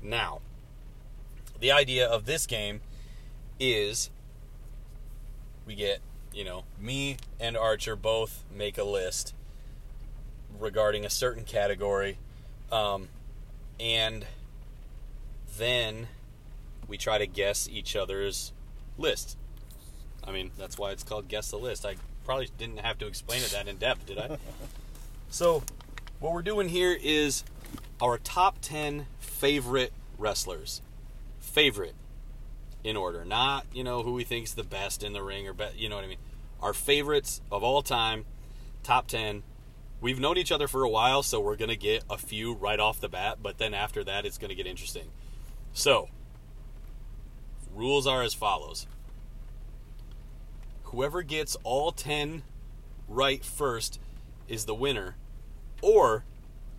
Now, 0.00 0.40
the 1.60 1.70
idea 1.70 2.08
of 2.08 2.24
this 2.24 2.46
game 2.46 2.80
is 3.60 4.08
we 5.66 5.74
get, 5.74 6.00
you 6.32 6.44
know, 6.44 6.64
me 6.80 7.18
and 7.38 7.58
Archer 7.58 7.94
both 7.94 8.42
make 8.50 8.78
a 8.78 8.84
list 8.84 9.34
regarding 10.58 11.04
a 11.04 11.10
certain 11.10 11.44
category. 11.44 12.16
Um, 12.72 13.10
and 13.78 14.26
then 15.58 16.08
we 16.88 16.96
try 16.96 17.18
to 17.18 17.26
guess 17.26 17.68
each 17.68 17.96
other's 17.96 18.52
list. 18.98 19.36
I 20.24 20.32
mean, 20.32 20.50
that's 20.58 20.78
why 20.78 20.90
it's 20.90 21.02
called 21.02 21.28
Guess 21.28 21.50
the 21.50 21.58
List. 21.58 21.86
I 21.86 21.96
probably 22.24 22.48
didn't 22.58 22.78
have 22.78 22.98
to 22.98 23.06
explain 23.06 23.42
it 23.42 23.50
that 23.50 23.68
in 23.68 23.76
depth, 23.76 24.06
did 24.06 24.18
I? 24.18 24.38
so, 25.30 25.62
what 26.18 26.32
we're 26.32 26.42
doing 26.42 26.68
here 26.68 26.96
is 27.00 27.44
our 28.00 28.18
top 28.18 28.58
10 28.60 29.06
favorite 29.18 29.92
wrestlers. 30.18 30.82
Favorite 31.38 31.94
in 32.82 32.96
order, 32.96 33.24
not, 33.24 33.66
you 33.72 33.82
know, 33.82 34.02
who 34.02 34.12
we 34.12 34.24
think's 34.24 34.52
the 34.52 34.62
best 34.62 35.02
in 35.02 35.12
the 35.12 35.22
ring 35.22 35.48
or 35.48 35.52
bet, 35.52 35.76
you 35.76 35.88
know 35.88 35.96
what 35.96 36.04
I 36.04 36.08
mean? 36.08 36.18
Our 36.60 36.72
favorites 36.72 37.40
of 37.50 37.64
all 37.64 37.82
time, 37.82 38.24
top 38.82 39.08
10. 39.08 39.42
We've 40.00 40.20
known 40.20 40.36
each 40.36 40.52
other 40.52 40.68
for 40.68 40.82
a 40.82 40.88
while, 40.88 41.22
so 41.22 41.40
we're 41.40 41.56
going 41.56 41.70
to 41.70 41.76
get 41.76 42.04
a 42.10 42.18
few 42.18 42.54
right 42.54 42.78
off 42.78 43.00
the 43.00 43.08
bat, 43.08 43.38
but 43.42 43.58
then 43.58 43.72
after 43.72 44.04
that 44.04 44.26
it's 44.26 44.38
going 44.38 44.50
to 44.50 44.54
get 44.54 44.66
interesting. 44.66 45.08
So, 45.72 46.08
rules 47.74 48.06
are 48.06 48.22
as 48.22 48.34
follows. 48.34 48.86
Whoever 50.84 51.22
gets 51.22 51.56
all 51.64 51.92
10 51.92 52.42
right 53.08 53.44
first 53.44 53.98
is 54.48 54.66
the 54.66 54.74
winner, 54.74 55.16
or 55.82 56.24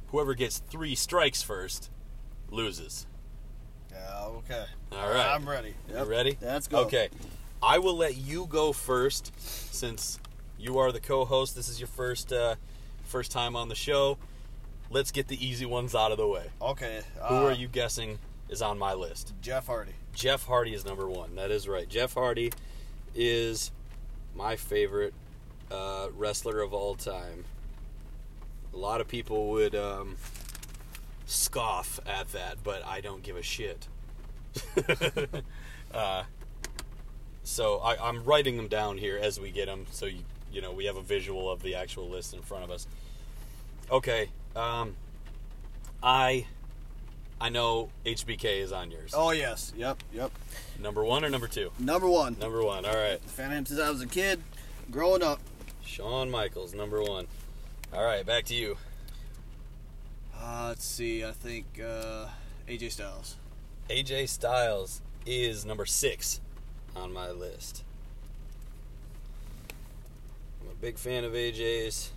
whoever 0.07 0.33
gets 0.33 0.59
3 0.59 0.95
strikes 0.95 1.41
first 1.41 1.89
loses. 2.49 3.07
Yeah. 3.91 4.25
Okay. 4.25 4.65
All 4.91 5.09
right. 5.09 5.27
I'm 5.27 5.47
ready. 5.47 5.73
You 5.89 6.03
ready? 6.03 6.37
Let's 6.41 6.67
go. 6.67 6.79
Okay. 6.81 7.09
I 7.61 7.79
will 7.79 7.97
let 7.97 8.15
you 8.15 8.45
go 8.45 8.71
first 8.71 9.31
since 9.73 10.19
you 10.57 10.77
are 10.77 10.91
the 10.91 10.99
co-host. 10.99 11.55
This 11.55 11.67
is 11.67 11.79
your 11.79 11.87
first 11.87 12.31
uh, 12.31 12.55
first 13.07 13.31
time 13.31 13.55
on 13.55 13.69
the 13.69 13.75
show. 13.75 14.17
Let's 14.89 15.11
get 15.11 15.27
the 15.27 15.45
easy 15.45 15.65
ones 15.65 15.95
out 15.95 16.11
of 16.11 16.17
the 16.17 16.27
way. 16.27 16.49
Okay. 16.61 17.01
Who 17.27 17.35
uh, 17.35 17.43
are 17.45 17.53
you 17.53 17.67
guessing 17.67 18.19
is 18.49 18.61
on 18.61 18.77
my 18.77 18.93
list? 18.93 19.33
Jeff 19.41 19.67
Hardy. 19.67 19.93
Jeff 20.13 20.45
Hardy 20.45 20.73
is 20.73 20.85
number 20.85 21.07
one. 21.09 21.35
That 21.35 21.51
is 21.51 21.67
right. 21.67 21.87
Jeff 21.89 22.13
Hardy 22.13 22.51
is 23.13 23.71
my 24.35 24.55
favorite 24.55 25.13
uh, 25.71 26.07
wrestler 26.15 26.61
of 26.61 26.73
all 26.73 26.95
time. 26.95 27.45
A 28.73 28.77
lot 28.77 29.01
of 29.01 29.07
people 29.07 29.49
would 29.49 29.75
um, 29.75 30.17
scoff 31.25 31.99
at 32.05 32.31
that, 32.33 32.57
but 32.63 32.85
I 32.85 33.01
don't 33.01 33.23
give 33.23 33.35
a 33.35 33.41
shit. 33.41 33.87
uh, 35.93 36.23
so 37.43 37.77
I, 37.77 38.07
I'm 38.07 38.23
writing 38.23 38.57
them 38.57 38.67
down 38.67 38.97
here 38.97 39.17
as 39.21 39.39
we 39.39 39.51
get 39.51 39.65
them, 39.65 39.85
so 39.91 40.05
you 40.05 40.23
you 40.51 40.61
know 40.61 40.71
we 40.71 40.85
have 40.85 40.97
a 40.97 41.01
visual 41.01 41.49
of 41.49 41.61
the 41.61 41.75
actual 41.75 42.09
list 42.09 42.33
in 42.33 42.41
front 42.41 42.63
of 42.63 42.71
us. 42.71 42.87
Okay, 43.91 44.29
um, 44.55 44.95
I 46.01 46.45
I 47.39 47.49
know 47.49 47.89
HBK 48.05 48.61
is 48.61 48.71
on 48.71 48.91
yours. 48.91 49.13
Oh 49.15 49.31
yes. 49.31 49.73
Yep. 49.77 50.03
Yep. 50.13 50.31
Number 50.79 51.03
one 51.03 51.23
or 51.23 51.29
number 51.29 51.47
two? 51.47 51.71
Number 51.79 52.07
one. 52.07 52.37
Number 52.39 52.63
one. 52.63 52.85
All 52.85 52.95
right. 52.95 53.19
Fan 53.21 53.51
him 53.51 53.65
since 53.65 53.79
I 53.79 53.89
was 53.89 54.01
a 54.01 54.07
kid, 54.07 54.41
growing 54.91 55.21
up. 55.23 55.39
Shawn 55.83 56.29
Michaels, 56.29 56.73
number 56.73 57.01
one. 57.01 57.27
All 57.93 58.03
right, 58.03 58.25
back 58.25 58.43
to 58.45 58.53
you. 58.53 58.77
Uh, 60.37 60.65
let's 60.69 60.85
see. 60.85 61.23
I 61.23 61.31
think 61.31 61.65
uh, 61.79 62.27
AJ 62.67 62.91
Styles. 62.91 63.37
AJ 63.89 64.27
Styles 64.29 65.01
is 65.25 65.65
number 65.65 65.85
six 65.85 66.41
on 66.95 67.13
my 67.13 67.31
list. 67.31 67.83
I'm 70.67 70.73
a 70.73 70.75
big 70.81 70.97
fan 70.97 71.23
of 71.23 71.31
AJ's. 71.33 72.11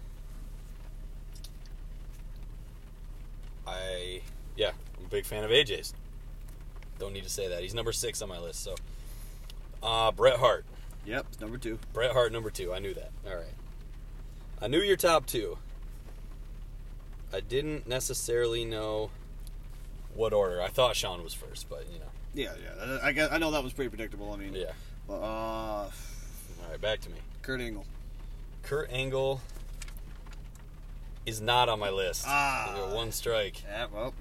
I, 3.66 4.22
yeah, 4.56 4.72
I'm 4.98 5.04
a 5.04 5.08
big 5.08 5.24
fan 5.24 5.44
of 5.44 5.50
AJ's. 5.50 5.94
Don't 6.98 7.12
need 7.12 7.22
to 7.24 7.30
say 7.30 7.48
that. 7.48 7.62
He's 7.62 7.74
number 7.74 7.92
six 7.92 8.20
on 8.20 8.28
my 8.28 8.38
list. 8.38 8.64
So, 8.64 8.74
uh, 9.82 10.10
Bret 10.12 10.38
Hart. 10.38 10.64
Yep. 11.06 11.26
Number 11.40 11.56
two. 11.58 11.78
Bret 11.92 12.12
Hart, 12.12 12.32
number 12.32 12.50
two. 12.50 12.74
I 12.74 12.78
knew 12.78 12.92
that. 12.94 13.10
All 13.26 13.34
right. 13.36 13.44
I 14.60 14.66
knew 14.66 14.80
your 14.80 14.96
top 14.96 15.26
two. 15.26 15.56
I 17.32 17.40
didn't 17.40 17.86
necessarily 17.88 18.64
know 18.64 19.10
what 20.14 20.32
order. 20.32 20.60
I 20.60 20.68
thought 20.68 20.96
Shawn 20.96 21.22
was 21.22 21.32
first, 21.32 21.70
but 21.70 21.86
you 21.92 21.98
know. 22.00 22.04
Yeah. 22.34 22.52
Yeah. 22.62 22.98
I, 23.02 23.12
guess- 23.12 23.30
I 23.30 23.38
know 23.38 23.52
that 23.52 23.62
was 23.62 23.72
pretty 23.72 23.88
predictable. 23.88 24.32
I 24.32 24.36
mean. 24.36 24.52
Yeah. 24.54 24.72
Uh, 25.08 25.12
All 25.12 25.90
right, 26.70 26.80
back 26.80 27.00
to 27.02 27.08
me. 27.10 27.16
Kurt 27.42 27.60
Angle. 27.60 27.84
Kurt 28.62 28.90
Angle 28.92 29.40
is 31.26 31.40
not 31.40 31.68
on 31.68 31.78
my 31.78 31.90
list. 31.90 32.24
Ah. 32.26 32.90
One 32.92 33.12
strike. 33.12 33.62
Yeah. 33.62 33.86
Well. 33.92 34.14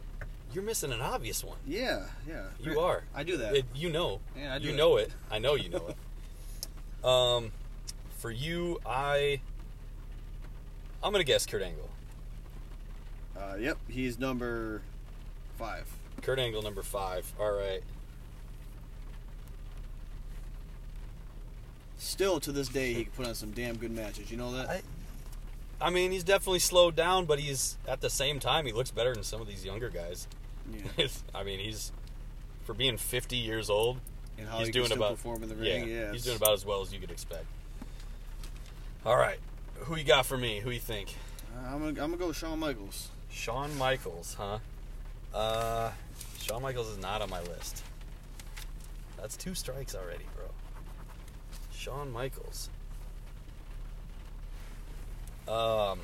You're 0.54 0.64
missing 0.64 0.92
an 0.92 1.02
obvious 1.02 1.44
one. 1.44 1.58
Yeah. 1.68 2.06
Yeah. 2.28 2.46
You 2.60 2.80
are. 2.80 3.04
I 3.14 3.24
do 3.24 3.38
that. 3.38 3.56
It, 3.56 3.66
you 3.76 3.90
know. 3.92 4.20
Yeah, 4.36 4.56
I 4.56 4.60
do 4.60 4.66
you 4.68 4.74
it. 4.74 4.78
know 4.78 4.98
it. 4.98 5.12
I 5.30 5.38
know 5.40 5.56
you 5.56 5.70
know 5.70 5.88
it. 5.90 5.96
Um, 7.02 7.54
for 8.18 8.30
you, 8.30 8.78
I. 8.86 9.40
I'm 11.02 11.14
gonna 11.14 11.24
guess 11.24 11.46
Kurt 11.46 11.62
Angle. 11.62 11.90
Uh, 13.38 13.56
yep. 13.58 13.78
He's 13.88 14.20
number 14.20 14.82
five. 15.58 15.88
Kurt 16.22 16.40
Angle, 16.40 16.62
number 16.62 16.84
five. 16.84 17.32
All 17.40 17.54
right. 17.54 17.80
Still 22.00 22.40
to 22.40 22.52
this 22.52 22.68
day, 22.70 22.94
he 22.94 23.04
can 23.04 23.12
put 23.14 23.28
on 23.28 23.36
some 23.36 23.52
damn 23.52 23.76
good 23.78 23.92
matches. 23.92 24.32
You 24.32 24.38
know 24.38 24.52
that? 24.54 24.70
I, 24.70 24.82
I 25.82 25.90
mean, 25.92 26.12
he's 26.12 26.24
definitely 26.24 26.60
slowed 26.60 26.96
down, 26.96 27.26
but 27.26 27.40
he's 27.40 27.78
at 27.88 28.02
the 28.02 28.10
same 28.10 28.40
time 28.40 28.66
he 28.66 28.72
looks 28.72 28.90
better 28.90 29.14
than 29.14 29.24
some 29.24 29.42
of 29.42 29.48
these 29.48 29.64
younger 29.66 29.90
guys. 29.90 30.28
yeah. 30.98 31.08
I 31.36 31.44
mean, 31.44 31.60
he's 31.60 31.92
for 32.64 32.74
being 32.74 32.98
50 32.98 33.36
years 33.36 33.70
old. 33.70 34.00
And 34.38 34.48
how 34.48 34.60
he's 34.60 34.68
he 34.68 34.72
doing 34.72 34.86
still 34.86 34.98
about 34.98 35.12
perform 35.18 35.44
in 35.44 35.50
the 35.50 35.56
ring. 35.56 35.88
Yeah, 35.90 35.94
Yeah. 35.96 36.12
he's 36.14 36.24
doing 36.24 36.38
about 36.38 36.54
as 36.54 36.66
well 36.66 36.82
as 36.82 36.94
you 36.94 37.00
could 37.00 37.12
expect. 37.12 37.46
All 39.06 39.18
right, 39.18 39.40
who 39.76 39.98
you 39.98 40.04
got 40.06 40.26
for 40.26 40.38
me? 40.38 40.60
Who 40.60 40.72
you 40.72 40.80
think? 40.80 41.16
Uh, 41.54 41.68
I'm 41.68 41.80
gonna, 41.80 41.88
I'm 41.90 41.96
gonna 41.96 42.18
go 42.18 42.28
with 42.28 42.38
Shawn 42.38 42.60
Michaels. 42.60 43.10
Shawn 43.30 43.78
Michaels, 43.78 44.36
huh? 44.38 44.60
Uh, 45.34 45.92
Shawn 46.42 46.62
Michaels 46.62 46.90
is 46.90 46.98
not 46.98 47.22
on 47.22 47.30
my 47.30 47.42
list. 47.42 47.84
That's 49.18 49.36
two 49.36 49.54
strikes 49.56 49.96
already, 49.96 50.26
bro. 50.36 50.39
Shawn 51.80 52.12
Michaels. 52.12 52.70
Um, 55.48 56.00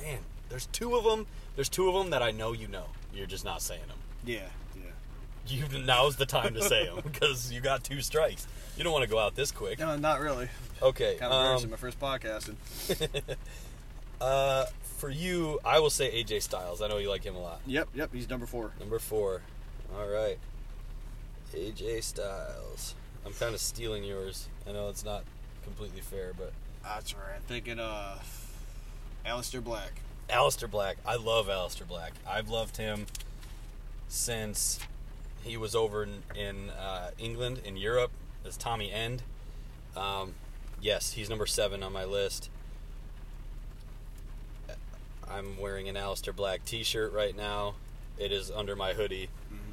man, 0.00 0.18
there's 0.50 0.66
two 0.66 0.94
of 0.96 1.04
them. 1.04 1.26
There's 1.54 1.70
two 1.70 1.88
of 1.88 1.94
them 1.94 2.10
that 2.10 2.22
I 2.22 2.30
know 2.30 2.52
you 2.52 2.68
know. 2.68 2.84
You're 3.14 3.26
just 3.26 3.44
not 3.44 3.62
saying 3.62 3.80
them. 3.88 3.96
Yeah. 4.24 4.48
Yeah. 4.76 4.82
You 5.48 5.78
now's 5.78 6.16
the 6.16 6.26
time 6.26 6.52
to 6.54 6.62
say 6.62 6.84
them 6.84 7.00
because 7.02 7.50
you 7.50 7.62
got 7.62 7.84
two 7.84 8.02
strikes. 8.02 8.46
You 8.76 8.84
don't 8.84 8.92
want 8.92 9.04
to 9.04 9.10
go 9.10 9.18
out 9.18 9.34
this 9.34 9.50
quick. 9.50 9.78
No, 9.78 9.96
not 9.96 10.20
really. 10.20 10.48
Okay. 10.82 11.16
Kind 11.16 11.32
of 11.32 11.40
embarrassing. 11.40 11.68
Um, 11.68 11.70
My 11.70 11.76
first 11.78 11.98
podcasting. 11.98 12.56
uh, 14.20 14.66
for 14.98 15.08
you, 15.08 15.58
I 15.64 15.78
will 15.78 15.90
say 15.90 16.22
AJ 16.22 16.42
Styles. 16.42 16.82
I 16.82 16.88
know 16.88 16.98
you 16.98 17.08
like 17.08 17.24
him 17.24 17.34
a 17.34 17.40
lot. 17.40 17.62
Yep. 17.66 17.88
Yep. 17.94 18.10
He's 18.12 18.28
number 18.28 18.44
four. 18.44 18.72
Number 18.78 18.98
four. 18.98 19.40
All 19.96 20.06
right. 20.06 20.38
AJ 21.54 22.02
Styles. 22.02 22.94
I'm 23.26 23.32
kind 23.32 23.54
of 23.54 23.60
stealing 23.60 24.04
yours. 24.04 24.48
I 24.68 24.72
know 24.72 24.88
it's 24.88 25.04
not 25.04 25.24
completely 25.64 26.00
fair, 26.00 26.32
but 26.38 26.52
That's 26.84 27.12
right. 27.12 27.40
Thinking 27.48 27.80
uh, 27.80 28.18
Aleister 29.26 29.62
Black. 29.62 30.00
Aleister 30.30 30.70
Black. 30.70 30.96
I 31.04 31.16
love 31.16 31.48
Aleister 31.48 31.86
Black. 31.86 32.12
I've 32.28 32.48
loved 32.48 32.76
him 32.76 33.06
since 34.08 34.78
he 35.42 35.56
was 35.56 35.74
over 35.74 36.04
in, 36.04 36.22
in 36.36 36.70
uh, 36.70 37.10
England, 37.18 37.60
in 37.64 37.76
Europe, 37.76 38.12
as 38.46 38.56
Tommy 38.56 38.92
End. 38.92 39.22
Um, 39.96 40.34
yes, 40.80 41.12
he's 41.12 41.28
number 41.28 41.46
seven 41.46 41.82
on 41.82 41.92
my 41.92 42.04
list. 42.04 42.48
I'm 45.28 45.58
wearing 45.58 45.88
an 45.88 45.96
Aleister 45.96 46.34
Black 46.34 46.64
T-shirt 46.64 47.12
right 47.12 47.36
now. 47.36 47.74
It 48.18 48.30
is 48.30 48.50
under 48.52 48.76
my 48.76 48.92
hoodie, 48.92 49.28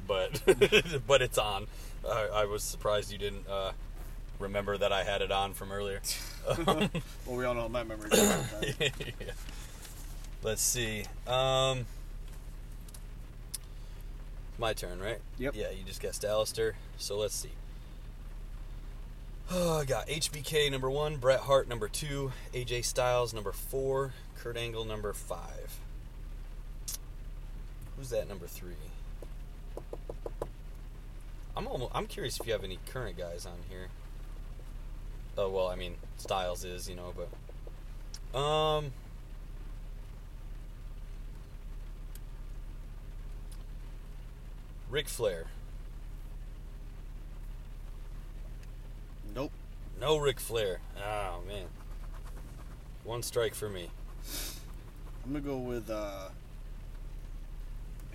but 0.06 0.42
but 1.06 1.22
it's 1.22 1.38
on. 1.38 1.66
I, 2.08 2.28
I 2.34 2.44
was 2.44 2.62
surprised 2.62 3.12
you 3.12 3.18
didn't 3.18 3.48
uh, 3.48 3.72
remember 4.38 4.76
that 4.76 4.92
I 4.92 5.04
had 5.04 5.22
it 5.22 5.32
on 5.32 5.54
from 5.54 5.72
earlier. 5.72 6.00
Well, 6.66 6.90
we 7.26 7.46
all 7.46 7.54
know 7.54 7.70
my 7.70 7.84
memory. 7.84 8.10
Yeah. 8.78 8.88
Let's 10.42 10.60
see. 10.60 11.04
Um, 11.26 11.86
my 14.58 14.74
turn, 14.74 15.00
right? 15.00 15.20
Yep. 15.38 15.54
Yeah, 15.56 15.70
you 15.70 15.84
just 15.86 16.02
guessed 16.02 16.20
Aleister. 16.22 16.74
So 16.98 17.16
let's 17.16 17.34
see. 17.34 17.52
Oh, 19.50 19.78
I 19.78 19.84
got 19.84 20.06
HBK 20.08 20.70
number 20.70 20.90
one, 20.90 21.16
Bret 21.16 21.40
Hart 21.40 21.68
number 21.68 21.88
two, 21.88 22.32
AJ 22.52 22.84
Styles 22.84 23.32
number 23.34 23.52
four, 23.52 24.12
Kurt 24.38 24.56
Angle 24.56 24.84
number 24.84 25.12
five. 25.12 25.78
Who's 27.96 28.10
that 28.10 28.28
number 28.28 28.46
three? 28.46 28.72
I'm 31.56 31.66
almost, 31.68 31.92
I'm 31.94 32.06
curious 32.06 32.40
if 32.40 32.46
you 32.46 32.52
have 32.52 32.64
any 32.64 32.78
current 32.86 33.16
guys 33.16 33.46
on 33.46 33.58
here. 33.68 33.88
Oh 35.36 35.48
well, 35.50 35.68
I 35.68 35.76
mean 35.76 35.96
Styles 36.16 36.64
is, 36.64 36.88
you 36.88 36.96
know, 36.96 37.12
but 38.32 38.38
um. 38.38 38.92
Ric 44.90 45.08
Flair. 45.08 45.46
Nope. 49.34 49.50
No 50.00 50.18
Ric 50.18 50.38
Flair. 50.38 50.78
Oh 50.96 51.40
man. 51.46 51.66
One 53.02 53.22
strike 53.22 53.54
for 53.54 53.68
me. 53.68 53.90
I'm 55.24 55.32
gonna 55.32 55.44
go 55.44 55.58
with 55.58 55.90
uh, 55.90 56.28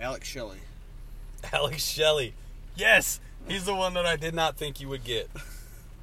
Alex 0.00 0.26
Shelley. 0.26 0.60
Alex 1.52 1.84
Shelley. 1.84 2.34
Yes, 2.76 3.20
he's 3.48 3.64
the 3.64 3.74
one 3.74 3.94
that 3.94 4.06
I 4.06 4.16
did 4.16 4.34
not 4.34 4.56
think 4.56 4.80
you 4.80 4.88
would 4.88 5.04
get. 5.04 5.30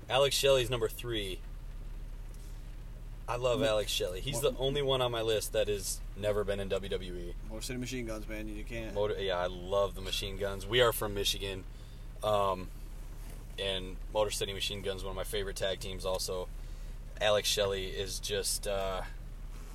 Alex 0.10 0.36
Shelley's 0.36 0.70
number 0.70 0.88
three. 0.88 1.40
I 3.28 3.36
love 3.36 3.62
Alex 3.62 3.92
Shelley. 3.92 4.22
He's 4.22 4.40
the 4.40 4.56
only 4.58 4.82
one 4.82 5.02
on 5.02 5.12
my 5.12 5.22
list 5.22 5.52
that 5.52 5.68
has 5.68 6.00
never 6.16 6.46
been 6.46 6.62
in 6.62 6.70
WWE. 6.70 7.34
Motor 7.50 7.62
City 7.62 7.78
Machine 7.78 8.06
Guns, 8.06 8.28
man. 8.28 8.48
You 8.48 8.64
can't. 8.64 8.96
Motor, 8.96 9.16
yeah, 9.20 9.38
I 9.38 9.48
love 9.48 9.96
the 9.96 10.02
Machine 10.02 10.38
Guns. 10.38 10.66
We 10.66 10.80
are 10.80 10.94
from 10.94 11.14
Michigan, 11.14 11.66
um, 12.24 12.70
and 13.60 13.98
Motor 14.14 14.32
City 14.32 14.54
Machine 14.54 14.82
Guns 14.82 15.04
one 15.04 15.12
of 15.12 15.18
my 15.18 15.26
favorite 15.26 15.58
tag 15.58 15.82
teams. 15.82 16.06
Also, 16.06 16.48
Alex 17.20 17.50
Shelley 17.50 17.88
is 17.88 18.20
just 18.20 18.66
uh, 18.66 19.02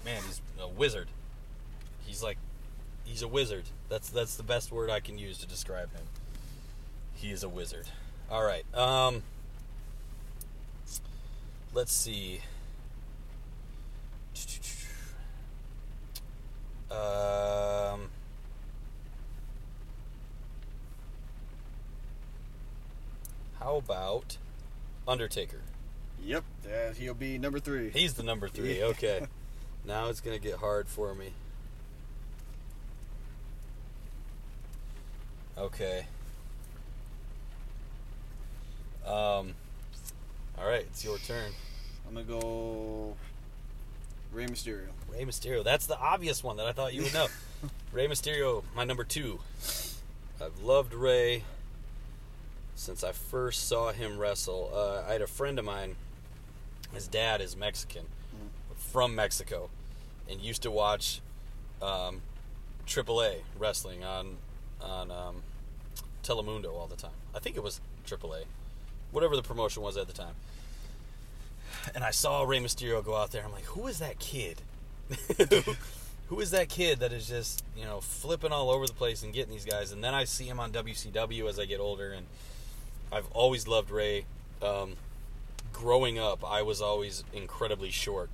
man, 0.04 0.22
he's 0.26 0.40
a 0.58 0.68
wizard. 0.68 1.08
He's 2.06 2.22
like 2.22 2.38
he's 3.04 3.20
a 3.20 3.28
wizard. 3.28 3.64
That's 3.90 4.08
that's 4.08 4.36
the 4.36 4.42
best 4.42 4.72
word 4.72 4.88
I 4.88 5.00
can 5.00 5.18
use 5.18 5.36
to 5.38 5.46
describe 5.46 5.92
him. 5.92 6.04
He 7.22 7.30
is 7.30 7.44
a 7.44 7.48
wizard. 7.48 7.86
All 8.28 8.42
right. 8.42 8.64
Um, 8.74 9.22
let's 11.72 11.92
see. 11.92 12.40
Um, 16.90 18.10
how 23.60 23.76
about 23.76 24.36
Undertaker? 25.06 25.60
Yep. 26.24 26.42
Yeah, 26.68 26.92
he'll 26.92 27.14
be 27.14 27.38
number 27.38 27.60
three. 27.60 27.90
He's 27.90 28.14
the 28.14 28.24
number 28.24 28.48
three. 28.48 28.82
Okay. 28.82 29.26
now 29.86 30.08
it's 30.08 30.20
gonna 30.20 30.40
get 30.40 30.56
hard 30.56 30.88
for 30.88 31.14
me. 31.14 31.34
Okay. 35.56 36.06
Um. 39.06 39.54
All 40.58 40.66
right, 40.66 40.81
it's 40.92 41.06
your 41.06 41.16
turn. 41.16 41.50
I'm 42.06 42.12
gonna 42.12 42.26
go 42.26 43.16
Rey 44.30 44.44
Mysterio. 44.44 44.88
Rey 45.10 45.24
Mysterio. 45.24 45.64
That's 45.64 45.86
the 45.86 45.98
obvious 45.98 46.44
one 46.44 46.58
that 46.58 46.66
I 46.66 46.72
thought 46.72 46.92
you 46.92 47.02
would 47.02 47.14
know. 47.14 47.28
Rey 47.92 48.06
Mysterio, 48.06 48.62
my 48.76 48.84
number 48.84 49.02
two. 49.02 49.40
I've 50.38 50.58
loved 50.62 50.92
Rey 50.92 51.44
since 52.74 53.02
I 53.02 53.12
first 53.12 53.66
saw 53.68 53.92
him 53.92 54.18
wrestle. 54.18 54.70
Uh, 54.74 55.08
I 55.08 55.12
had 55.12 55.22
a 55.22 55.26
friend 55.26 55.58
of 55.58 55.64
mine. 55.64 55.96
His 56.92 57.06
dad 57.06 57.40
is 57.40 57.56
Mexican, 57.56 58.04
from 58.76 59.14
Mexico, 59.14 59.70
and 60.30 60.42
used 60.42 60.60
to 60.62 60.70
watch 60.70 61.22
um, 61.80 62.20
AAA 62.86 63.36
wrestling 63.58 64.04
on 64.04 64.36
on 64.82 65.10
um, 65.10 65.42
Telemundo 66.22 66.74
all 66.74 66.86
the 66.86 66.96
time. 66.96 67.12
I 67.34 67.38
think 67.38 67.56
it 67.56 67.62
was 67.62 67.80
AAA, 68.06 68.44
whatever 69.10 69.36
the 69.36 69.42
promotion 69.42 69.82
was 69.82 69.96
at 69.96 70.06
the 70.06 70.12
time. 70.12 70.34
And 71.94 72.04
I 72.04 72.10
saw 72.10 72.42
Rey 72.42 72.58
Mysterio 72.60 73.04
go 73.04 73.16
out 73.16 73.32
there. 73.32 73.44
I'm 73.44 73.52
like, 73.52 73.64
who 73.64 73.86
is 73.86 73.98
that 73.98 74.18
kid? 74.18 74.62
who 76.28 76.40
is 76.40 76.50
that 76.52 76.68
kid 76.68 77.00
that 77.00 77.12
is 77.12 77.28
just 77.28 77.62
you 77.76 77.84
know 77.84 78.00
flipping 78.00 78.52
all 78.52 78.70
over 78.70 78.86
the 78.86 78.92
place 78.92 79.22
and 79.22 79.32
getting 79.32 79.52
these 79.52 79.64
guys? 79.64 79.92
And 79.92 80.02
then 80.02 80.14
I 80.14 80.24
see 80.24 80.44
him 80.44 80.60
on 80.60 80.72
WCW 80.72 81.48
as 81.48 81.58
I 81.58 81.64
get 81.64 81.80
older, 81.80 82.12
and 82.12 82.26
I've 83.10 83.26
always 83.32 83.68
loved 83.68 83.90
Rey. 83.90 84.24
Um, 84.62 84.94
growing 85.72 86.18
up, 86.18 86.48
I 86.48 86.62
was 86.62 86.80
always 86.80 87.24
incredibly 87.32 87.90
short, 87.90 88.30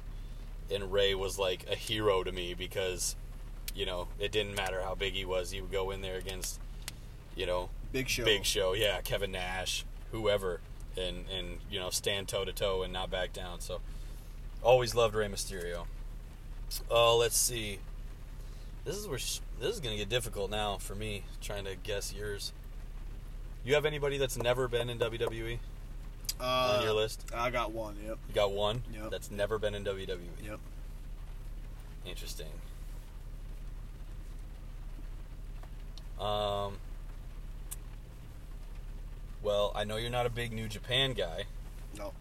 and 0.71 0.93
Rey 0.93 1.15
was 1.15 1.39
like 1.39 1.65
a 1.71 1.75
hero 1.75 2.23
to 2.23 2.31
me 2.31 2.55
because, 2.55 3.17
you 3.75 3.87
know, 3.87 4.09
it 4.19 4.31
didn't 4.33 4.55
matter 4.55 4.83
how 4.83 4.95
big 4.95 5.15
he 5.15 5.25
was. 5.25 5.51
He 5.51 5.61
would 5.61 5.73
go 5.73 5.91
in 5.91 6.03
there 6.03 6.17
against, 6.17 6.61
you 7.35 7.47
know, 7.47 7.71
Big 7.93 8.09
Show. 8.09 8.25
Big 8.25 8.45
Show, 8.45 8.75
yeah, 8.75 9.01
Kevin 9.01 9.33
Nash, 9.33 9.85
whoever, 10.13 10.61
and 10.99 11.25
and 11.31 11.59
you 11.71 11.79
know 11.79 11.91
stand 11.91 12.29
toe 12.29 12.45
to 12.45 12.53
toe 12.53 12.83
and 12.83 12.93
not 12.93 13.11
back 13.11 13.33
down. 13.33 13.61
So, 13.61 13.81
always 14.63 14.95
loved 14.95 15.15
Rey 15.15 15.29
Mysterio. 15.29 15.87
Oh, 16.91 17.17
let's 17.17 17.37
see. 17.37 17.79
This 18.85 18.97
is 18.97 19.07
where 19.09 19.19
sh- 19.19 19.41
this 19.61 19.75
is 19.75 19.81
gonna 19.81 19.97
get 19.97 20.09
difficult 20.09 20.51
now 20.51 20.77
for 20.79 20.95
me 20.95 21.23
trying 21.41 21.65
to 21.65 21.77
guess 21.77 22.13
yours. 22.13 22.53
You 23.65 23.75
have 23.75 23.85
anybody 23.85 24.19
that's 24.19 24.37
never 24.37 24.67
been 24.69 24.89
in 24.91 24.99
WWE 24.99 25.59
Uh, 26.41 26.77
on 26.79 26.83
your 26.85 26.93
list? 26.95 27.25
I 27.35 27.51
got 27.51 27.73
one. 27.73 27.97
Yep. 28.05 28.19
You 28.29 28.35
got 28.35 28.53
one 28.53 28.83
Yep. 28.93 29.11
that's 29.11 29.31
never 29.31 29.59
been 29.59 29.75
in 29.75 29.85
WWE. 29.85 30.19
Yep. 30.45 30.61
Interesting. 32.07 32.47
Um. 36.21 36.79
Well, 39.43 39.73
I 39.75 39.85
know 39.85 39.97
you're 39.97 40.11
not 40.11 40.27
a 40.27 40.31
big 40.31 40.53
New 40.53 40.69
Japan 40.69 41.13
guy, 41.13 41.45
No. 41.97 42.13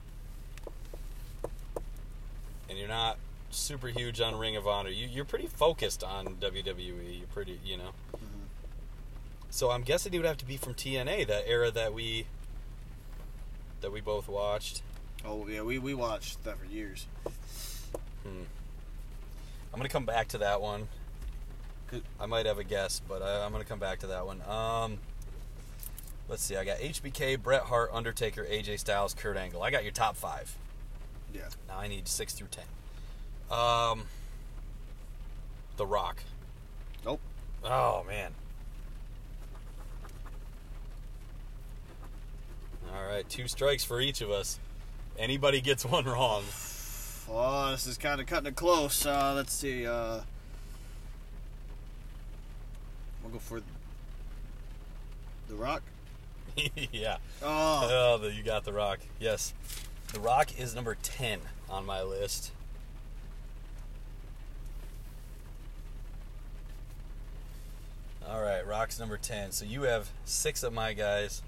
and 2.70 2.78
you're 2.78 2.88
not 2.88 3.18
super 3.50 3.88
huge 3.88 4.22
on 4.22 4.36
Ring 4.38 4.56
of 4.56 4.68
Honor. 4.68 4.90
You, 4.90 5.08
you're 5.08 5.26
pretty 5.26 5.48
focused 5.48 6.04
on 6.04 6.36
WWE. 6.36 7.18
You're 7.20 7.28
pretty, 7.28 7.60
you 7.66 7.78
know. 7.78 7.92
Mhm. 8.16 8.48
So 9.50 9.72
I'm 9.72 9.82
guessing 9.84 10.12
he 10.12 10.20
would 10.20 10.28
have 10.28 10.38
to 10.38 10.46
be 10.46 10.58
from 10.58 10.74
TNA, 10.74 11.26
that 11.28 11.48
era 11.48 11.72
that 11.72 11.94
we 11.94 12.28
that 13.82 13.92
we 13.92 14.02
both 14.02 14.28
watched. 14.28 14.82
Oh 15.26 15.48
yeah, 15.48 15.62
we 15.62 15.80
we 15.80 15.94
watched 15.94 16.44
that 16.44 16.58
for 16.60 16.66
years. 16.66 17.08
Hmm. 18.24 18.44
I'm 19.74 19.80
gonna 19.80 19.90
come 19.90 20.06
back 20.06 20.28
to 20.30 20.38
that 20.40 20.62
one. 20.62 20.88
I 22.20 22.26
might 22.26 22.46
have 22.46 22.58
a 22.60 22.64
guess, 22.64 23.02
but 23.08 23.22
I, 23.22 23.46
I'm 23.46 23.52
gonna 23.52 23.64
come 23.64 23.80
back 23.80 24.00
to 24.00 24.08
that 24.08 24.26
one. 24.26 24.42
Um, 24.42 25.00
let's 26.30 26.44
see. 26.44 26.56
I 26.56 26.64
got 26.66 26.78
HBK, 26.78 27.42
Bret 27.42 27.64
Hart, 27.64 27.90
Undertaker, 27.94 28.46
AJ 28.46 28.80
Styles, 28.80 29.14
Kurt 29.14 29.38
Angle. 29.38 29.62
I 29.64 29.72
got 29.72 29.84
your 29.84 29.92
top 29.92 30.16
five. 30.16 30.56
Yeah. 31.34 31.42
Now 31.68 31.80
I 31.80 31.88
need 31.88 32.08
six 32.08 32.34
through 32.34 32.48
ten. 32.52 32.66
Um, 33.50 34.04
The 35.78 35.86
Rock. 35.86 36.18
Nope. 37.06 37.22
Oh 37.64 38.04
man. 38.08 38.32
All 42.94 43.06
right, 43.06 43.28
two 43.30 43.48
strikes 43.48 43.84
for 43.84 44.00
each 44.00 44.22
of 44.22 44.32
us. 44.32 44.60
Anybody 45.20 45.62
gets 45.62 45.86
one 45.86 46.06
wrong. 46.06 46.44
Oh, 47.30 47.72
this 47.72 47.86
is 47.88 47.98
kind 47.98 48.22
of 48.22 48.28
cutting 48.28 48.48
it 48.48 48.56
close. 48.56 49.06
Uh, 49.06 49.34
let's 49.36 49.54
see. 49.54 49.86
Uh, 49.86 50.22
we'll 53.22 53.34
go 53.34 53.40
for 53.40 53.62
the 55.50 55.56
Rock. 55.56 55.82
yeah. 56.92 57.18
Oh, 57.42 57.90
Oh, 57.92 58.18
the, 58.18 58.32
you 58.34 58.44
got 58.44 58.64
The 58.64 58.74
Rock. 58.74 59.00
Yes. 59.20 59.54
The 60.14 60.20
Rock 60.20 60.58
is 60.60 60.74
number 60.76 60.96
10 61.02 61.40
on 61.70 61.86
my 61.86 62.02
list. 62.02 62.52
All 68.30 68.42
right, 68.42 68.66
Rock's 68.66 69.00
number 69.00 69.18
10. 69.18 69.52
So 69.52 69.66
you 69.66 69.84
have 69.84 70.10
six 70.26 70.64
of 70.64 70.74
my 70.74 70.94
guys. 70.94 71.42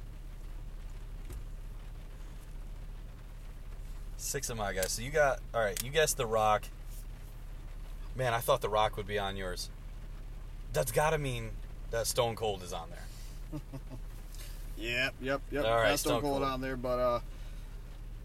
Six 4.17 4.49
of 4.49 4.57
my 4.57 4.73
guys. 4.73 4.91
So 4.91 5.01
you 5.01 5.11
got, 5.11 5.39
all 5.53 5.61
right, 5.61 5.81
you 5.83 5.91
guessed 5.91 6.17
The 6.17 6.25
Rock. 6.25 6.63
Man, 8.15 8.33
I 8.33 8.39
thought 8.39 8.61
The 8.61 8.69
Rock 8.69 8.97
would 8.97 9.07
be 9.07 9.19
on 9.19 9.35
yours. 9.37 9.69
That's 10.73 10.91
got 10.91 11.11
to 11.11 11.17
mean 11.17 11.51
that 11.91 12.05
Stone 12.07 12.35
Cold 12.35 12.63
is 12.63 12.73
on 12.73 12.89
there. 12.89 13.61
yep, 14.79 15.13
yep, 15.21 15.41
yep. 15.51 15.65
All 15.65 15.75
right, 15.75 15.89
Not 15.89 15.99
Stone 15.99 16.21
Cold 16.21 16.39
Cold. 16.41 16.43
on 16.43 16.61
there, 16.61 16.75
but 16.77 16.99
uh, 16.99 17.19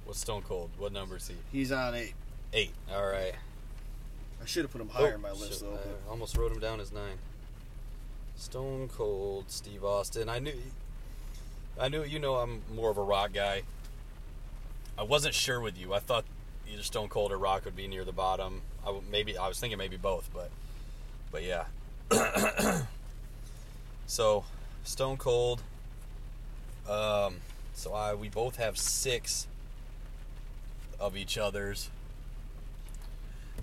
What's 0.05 0.21
Stone 0.21 0.43
Cold? 0.43 0.71
What 0.79 0.93
number 0.93 1.17
is 1.17 1.29
he? 1.29 1.35
he's 1.53 1.73
on 1.73 1.95
eight. 1.95 2.15
Eight. 2.53 2.73
All 2.93 3.07
right. 3.07 3.35
I 4.43 4.47
should 4.47 4.63
have 4.63 4.71
put 4.71 4.81
him 4.81 4.89
higher 4.91 5.13
Oh, 5.13 5.15
in 5.15 5.21
my 5.23 5.31
list 5.31 5.53
shit, 5.53 5.61
though. 5.61 5.71
but- 5.73 6.01
I 6.07 6.11
almost 6.11 6.37
wrote 6.37 6.53
him 6.53 6.61
down 6.61 6.79
as 6.81 6.93
nine. 6.93 7.17
Stone 8.37 8.89
Cold 8.89 9.45
Steve 9.49 9.85
Austin. 9.85 10.29
I 10.29 10.39
knew, 10.41 10.53
I 11.81 11.89
knew. 11.89 12.03
You 12.05 12.19
know, 12.19 12.35
I'm 12.37 12.63
more 12.75 12.91
of 12.91 12.99
a 12.99 13.03
rock 13.03 13.33
guy. 13.33 13.63
I 14.99 15.03
wasn't 15.05 15.35
sure 15.35 15.61
with 15.61 15.79
you. 15.79 15.95
I 15.95 15.99
thought 16.01 16.25
either 16.71 16.83
Stone 16.83 17.09
Cold 17.09 17.33
or 17.33 17.39
Rock 17.39 17.65
would 17.65 17.77
be 17.77 17.87
near 17.89 18.05
the 18.05 18.13
bottom. 18.13 18.63
I 18.83 18.87
w- 18.87 19.05
maybe 19.11 19.37
I 19.39 19.49
was 19.49 19.59
thinking 19.59 19.79
maybe 19.79 19.97
both, 19.97 20.29
but 20.35 20.51
but 21.33 21.43
yeah. 21.45 21.65
so 24.07 24.45
Stone 24.85 25.17
Cold. 25.17 25.63
Um, 26.89 27.37
so 27.73 27.95
I 27.95 28.15
we 28.15 28.29
both 28.29 28.57
have 28.57 28.79
six 28.79 29.47
of 31.01 31.17
each 31.17 31.39
other's. 31.39 31.91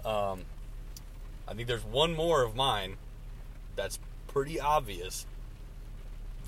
Um, 0.03 0.41
I 1.47 1.53
think 1.53 1.67
there's 1.67 1.83
one 1.83 2.15
more 2.15 2.43
of 2.43 2.55
mine 2.55 2.97
that's 3.75 3.99
pretty 4.27 4.59
obvious. 4.59 5.25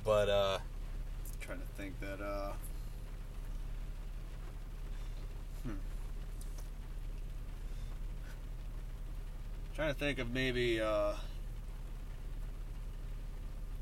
But 0.04 0.30
uh 0.30 0.58
trying 1.42 1.60
to 1.60 1.66
think 1.78 2.00
that 2.00 2.22
uh 2.22 2.52
hmm. 5.66 5.72
trying 9.76 9.94
to 9.94 10.00
think 10.00 10.20
of 10.20 10.34
maybe 10.34 10.82
uh 10.82 11.14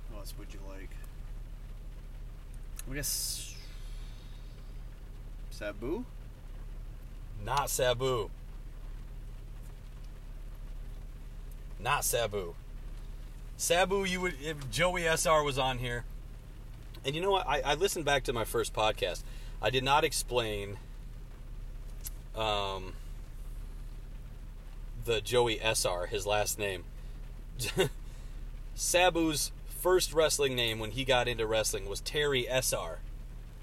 what 0.09 0.19
else 0.19 0.33
would 0.37 0.53
you 0.53 0.59
like 0.69 0.89
I 2.89 2.95
guess 2.95 3.55
Sabu 5.49 6.05
not 7.43 7.69
Sabu. 7.69 8.29
Not 11.79 12.05
Sabu. 12.05 12.53
Sabu, 13.57 14.03
you 14.03 14.21
would 14.21 14.36
if 14.41 14.69
Joey 14.69 15.03
SR 15.03 15.43
was 15.43 15.57
on 15.57 15.79
here. 15.79 16.05
And 17.03 17.15
you 17.15 17.21
know 17.21 17.32
what? 17.32 17.47
I, 17.47 17.61
I 17.61 17.73
listened 17.73 18.05
back 18.05 18.23
to 18.25 18.34
my 18.34 18.43
first 18.43 18.73
podcast. 18.73 19.23
I 19.61 19.69
did 19.69 19.84
not 19.84 20.03
explain 20.03 20.77
um, 22.36 22.93
the 25.05 25.21
Joey 25.21 25.59
SR, 25.59 26.07
his 26.07 26.27
last 26.27 26.59
name. 26.59 26.84
Sabu's 28.75 29.51
first 29.82 30.13
wrestling 30.13 30.55
name 30.55 30.79
when 30.79 30.91
he 30.91 31.03
got 31.03 31.27
into 31.27 31.45
wrestling 31.47 31.89
was 31.89 32.01
Terry 32.01 32.45
SR. 32.47 32.99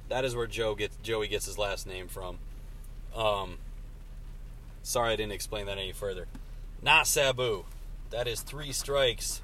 That 0.09 0.25
is 0.25 0.35
where 0.35 0.49
Joe 0.49 0.75
gets 0.75 0.97
Joey 1.03 1.29
gets 1.29 1.47
his 1.47 1.59
last 1.59 1.87
name 1.87 2.09
from. 2.09 2.39
Um, 3.15 3.59
sorry 4.83 5.13
I 5.13 5.17
didn't 5.17 5.33
explain 5.33 5.67
that 5.67 5.79
any 5.79 5.93
further. 5.93 6.27
Not 6.83 7.07
Sabu. 7.07 7.65
That 8.11 8.27
is 8.27 8.41
three 8.41 8.73
strikes. 8.73 9.41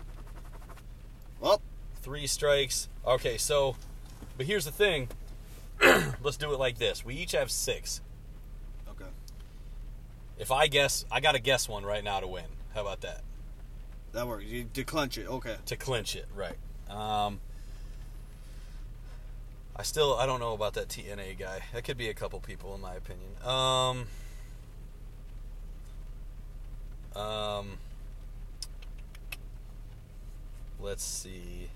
well 1.41 1.61
Three 2.03 2.27
strikes. 2.27 2.89
Okay, 3.07 3.39
so, 3.39 3.77
but 4.37 4.47
here's 4.47 4.65
the 4.65 4.71
thing. 4.71 5.09
Let's 6.23 6.37
do 6.37 6.53
it 6.53 6.59
like 6.59 6.79
this. 6.79 7.05
We 7.05 7.15
each 7.15 7.33
have 7.33 7.51
six. 7.51 8.01
okay 8.91 9.11
If 10.39 10.51
I 10.51 10.67
guess, 10.67 11.05
I 11.11 11.21
got 11.21 11.33
to 11.33 11.39
guess 11.39 11.69
one 11.69 11.85
right 11.85 12.05
now 12.05 12.21
to 12.21 12.27
win. 12.27 12.45
How 12.75 12.83
about 12.83 13.01
that? 13.03 13.23
That 14.15 14.27
works 14.27 14.45
you 14.45 14.65
to 14.73 14.85
clench 14.85 15.19
it 15.19 15.29
okay 15.29 15.57
To 15.67 15.77
clinch 15.77 16.17
it, 16.17 16.27
right? 16.35 16.57
Um, 16.89 17.41
I 19.77 19.83
still, 19.83 20.15
I 20.15 20.25
don't 20.25 20.39
know 20.39 20.53
about 20.53 20.75
that 20.75 20.89
TNA 20.89 21.39
guy. 21.39 21.63
That 21.73 21.83
could 21.83 21.99
be 21.99 22.09
a 22.09 22.15
couple 22.15 22.39
people, 22.39 22.75
in 22.77 22.81
my 22.81 22.95
opinion. 22.95 23.31
Um, 23.45 24.07
um, 27.21 27.79
let's 30.81 31.03
see. 31.03 31.71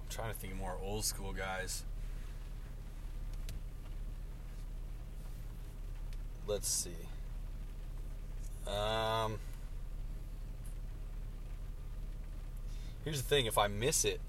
I'm 0.00 0.08
trying 0.08 0.32
to 0.32 0.38
think 0.38 0.54
of 0.54 0.58
more 0.58 0.76
old 0.82 1.04
school 1.04 1.34
guys. 1.34 1.84
Let's 6.46 6.68
see. 6.68 6.90
Um, 8.66 9.38
here's 13.04 13.22
the 13.22 13.28
thing: 13.28 13.46
if 13.46 13.58
I 13.58 13.68
miss 13.68 14.04
it, 14.04 14.20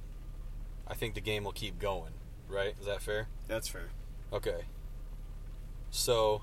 I 0.88 0.94
think 0.94 1.16
the 1.16 1.22
game 1.22 1.44
will 1.44 1.52
keep 1.52 1.80
going. 1.80 2.14
Right? 2.50 2.76
Is 2.80 2.86
that 2.86 3.02
fair? 3.02 3.28
that's 3.48 3.68
fair 3.68 3.90
Okay. 4.32 4.62
So, 5.90 6.42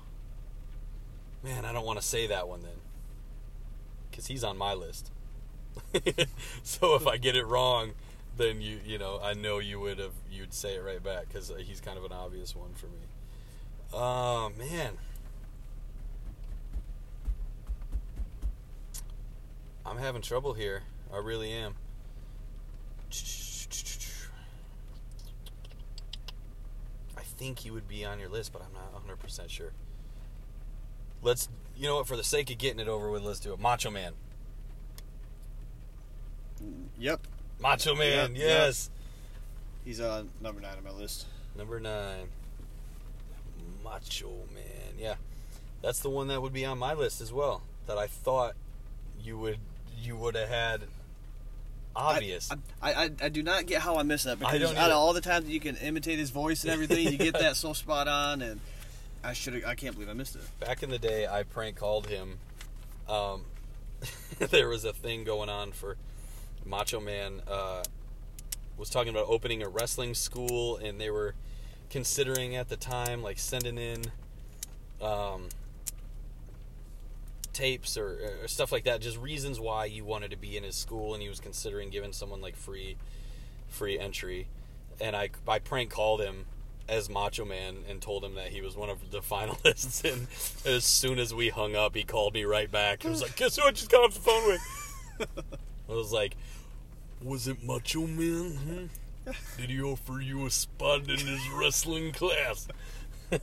man, 1.43 1.65
I 1.65 1.71
don't 1.71 1.85
want 1.85 1.99
to 1.99 2.05
say 2.05 2.27
that 2.27 2.47
one 2.47 2.61
then, 2.61 2.79
because 4.09 4.27
he's 4.27 4.43
on 4.43 4.57
my 4.57 4.73
list. 4.73 5.11
so 6.63 6.95
if 6.95 7.07
I 7.07 7.17
get 7.17 7.35
it 7.35 7.45
wrong, 7.45 7.91
then 8.37 8.61
you 8.61 8.79
you 8.85 8.97
know 8.97 9.19
I 9.23 9.33
know 9.33 9.59
you 9.59 9.79
would 9.79 9.99
have 9.99 10.13
you'd 10.31 10.53
say 10.53 10.75
it 10.75 10.83
right 10.83 11.03
back 11.03 11.27
because 11.27 11.51
he's 11.59 11.81
kind 11.81 11.97
of 11.97 12.05
an 12.05 12.11
obvious 12.11 12.55
one 12.55 12.73
for 12.73 12.87
me. 12.87 13.07
Oh 13.93 14.51
man. 14.57 14.93
I'm 19.85 19.97
having 19.97 20.21
trouble 20.21 20.53
here. 20.53 20.83
I 21.13 21.17
really 21.19 21.51
am. 21.51 21.75
I 27.17 27.21
think 27.21 27.59
he 27.59 27.71
would 27.71 27.87
be 27.87 28.03
on 28.05 28.19
your 28.19 28.29
list, 28.29 28.51
but 28.53 28.61
I'm 28.61 28.73
not 28.73 28.93
100% 29.19 29.49
sure. 29.49 29.71
Let's, 31.21 31.49
you 31.75 31.87
know 31.87 31.97
what, 31.97 32.07
for 32.07 32.17
the 32.17 32.23
sake 32.23 32.49
of 32.51 32.57
getting 32.57 32.79
it 32.79 32.87
over 32.87 33.09
with, 33.09 33.23
let's 33.23 33.39
do 33.39 33.53
it. 33.53 33.59
Macho 33.59 33.89
Man. 33.89 34.13
yep 36.97 37.19
Macho 37.59 37.93
Man, 37.95 38.31
Yep, 38.35 38.39
yes. 38.47 38.89
he's 39.83 39.99
uh 39.99 40.23
number 40.41 40.61
nine 40.61 40.77
on 40.77 40.83
my 40.85 40.91
list 40.91 41.25
Number 41.57 41.79
nine. 41.79 42.27
Macho 43.83 44.29
Man. 44.53 44.95
Yeah. 44.97 45.15
That's 45.81 45.99
the 45.99 46.09
one 46.09 46.27
that 46.27 46.41
would 46.41 46.51
be 46.53 46.65
on 46.65 46.77
my 46.77 46.93
list 46.93 47.21
as 47.21 47.31
well. 47.31 47.61
That 47.87 47.97
I 47.97 48.07
thought 48.07 48.55
you 49.23 49.37
would 49.37 49.59
you 50.01 50.15
would 50.15 50.35
have 50.35 50.49
had 50.49 50.81
obvious. 51.95 52.51
I, 52.51 52.55
I, 52.81 53.03
I, 53.05 53.11
I 53.23 53.29
do 53.29 53.41
not 53.41 53.65
get 53.65 53.81
how 53.81 53.97
I 53.97 54.03
missed 54.03 54.25
that 54.25 54.39
because 54.39 54.59
don't 54.59 54.75
out 54.75 54.85
either. 54.85 54.93
of 54.93 54.99
all 54.99 55.13
the 55.13 55.21
times 55.21 55.45
that 55.45 55.51
you 55.51 55.59
can 55.59 55.75
imitate 55.77 56.19
his 56.19 56.29
voice 56.29 56.63
and 56.63 56.73
everything, 56.73 57.11
you 57.11 57.17
get 57.17 57.33
that 57.33 57.55
so 57.55 57.73
spot 57.73 58.07
on, 58.07 58.41
and 58.41 58.59
I 59.23 59.33
should 59.33 59.63
I 59.65 59.75
can't 59.75 59.93
believe 59.93 60.09
I 60.09 60.13
missed 60.13 60.35
it. 60.35 60.41
Back 60.59 60.83
in 60.83 60.89
the 60.89 60.99
day, 60.99 61.27
I 61.27 61.43
prank 61.43 61.77
called 61.77 62.07
him. 62.07 62.37
Um, 63.07 63.45
there 64.39 64.67
was 64.67 64.85
a 64.85 64.93
thing 64.93 65.23
going 65.23 65.49
on 65.49 65.71
for 65.71 65.97
Macho 66.65 66.99
Man. 66.99 67.41
Uh, 67.47 67.83
was 68.77 68.89
talking 68.89 69.09
about 69.09 69.25
opening 69.27 69.63
a 69.63 69.69
wrestling 69.69 70.13
school, 70.13 70.77
and 70.77 70.99
they 70.99 71.09
were 71.09 71.33
considering 71.89 72.55
at 72.55 72.67
the 72.67 72.75
time 72.75 73.23
like 73.23 73.39
sending 73.39 73.77
in 73.77 74.03
um, 75.01 75.47
tapes 77.55 77.97
or, 77.97 78.19
or 78.43 78.47
stuff 78.47 78.71
like 78.71 78.83
that. 78.83 79.01
Just 79.01 79.17
reasons 79.17 79.59
why 79.59 79.85
you 79.85 80.05
wanted 80.05 80.31
to 80.31 80.37
be 80.37 80.57
in 80.57 80.63
his 80.63 80.75
school, 80.75 81.13
and 81.13 81.23
he 81.23 81.29
was 81.29 81.39
considering 81.39 81.89
giving 81.89 82.13
someone 82.13 82.41
like 82.41 82.55
free 82.55 82.97
free 83.67 83.97
entry. 83.97 84.47
And 85.01 85.15
I 85.15 85.29
I 85.47 85.59
prank 85.59 85.89
called 85.89 86.21
him 86.21 86.45
as 86.87 87.09
Macho 87.09 87.45
Man 87.45 87.77
and 87.89 88.01
told 88.01 88.23
him 88.23 88.35
that 88.35 88.49
he 88.49 88.61
was 88.61 88.75
one 88.75 88.89
of 88.89 89.09
the 89.09 89.19
finalists. 89.31 90.03
And 90.03 90.27
as 90.71 90.83
soon 90.83 91.17
as 91.17 91.33
we 91.33 91.49
hung 91.49 91.75
up, 91.75 91.95
he 91.95 92.03
called 92.03 92.33
me 92.33 92.43
right 92.43 92.69
back. 92.69 93.01
He 93.03 93.09
was 93.09 93.21
like, 93.21 93.35
"Guess 93.35 93.55
who 93.57 93.63
I 93.63 93.71
just 93.71 93.89
got 93.89 94.03
off 94.03 94.13
the 94.13 94.19
phone 94.19 94.47
with?" 94.47 95.45
I 95.89 95.93
was 95.93 96.11
like, 96.11 96.35
"Was 97.23 97.47
it 97.47 97.63
Macho 97.63 98.05
Man? 98.05 98.89
Hmm? 99.25 99.31
Did 99.57 99.71
he 99.71 99.81
offer 99.81 100.21
you 100.21 100.45
a 100.45 100.51
spot 100.51 101.09
in 101.09 101.17
his 101.17 101.49
wrestling 101.49 102.11
class?" 102.11 102.67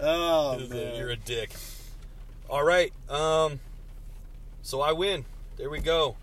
Oh 0.00 0.58
man. 0.58 0.96
You're 0.96 1.10
a 1.10 1.16
dick. 1.16 1.50
All 2.48 2.64
right. 2.64 2.92
Um. 3.08 3.60
So 4.62 4.80
I 4.80 4.92
win. 4.92 5.24
There 5.56 5.70
we 5.70 5.80
go. 5.80 6.16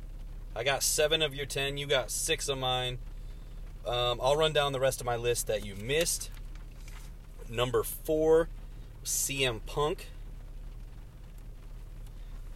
I 0.56 0.64
got 0.64 0.84
seven 0.84 1.22
of 1.22 1.36
your 1.36 1.46
ten. 1.46 1.78
You 1.78 1.88
got 1.88 2.10
six 2.12 2.48
of 2.50 2.58
mine. 2.58 2.98
Um, 3.86 4.20
I'll 4.22 4.36
run 4.36 4.54
down 4.54 4.72
the 4.72 4.80
rest 4.80 5.00
of 5.00 5.06
my 5.06 5.16
list 5.16 5.48
that 5.48 5.66
you 5.66 5.76
missed. 5.76 6.32
Number 7.50 7.84
four, 7.84 8.50
CM 9.04 9.60
Punk. 9.66 10.08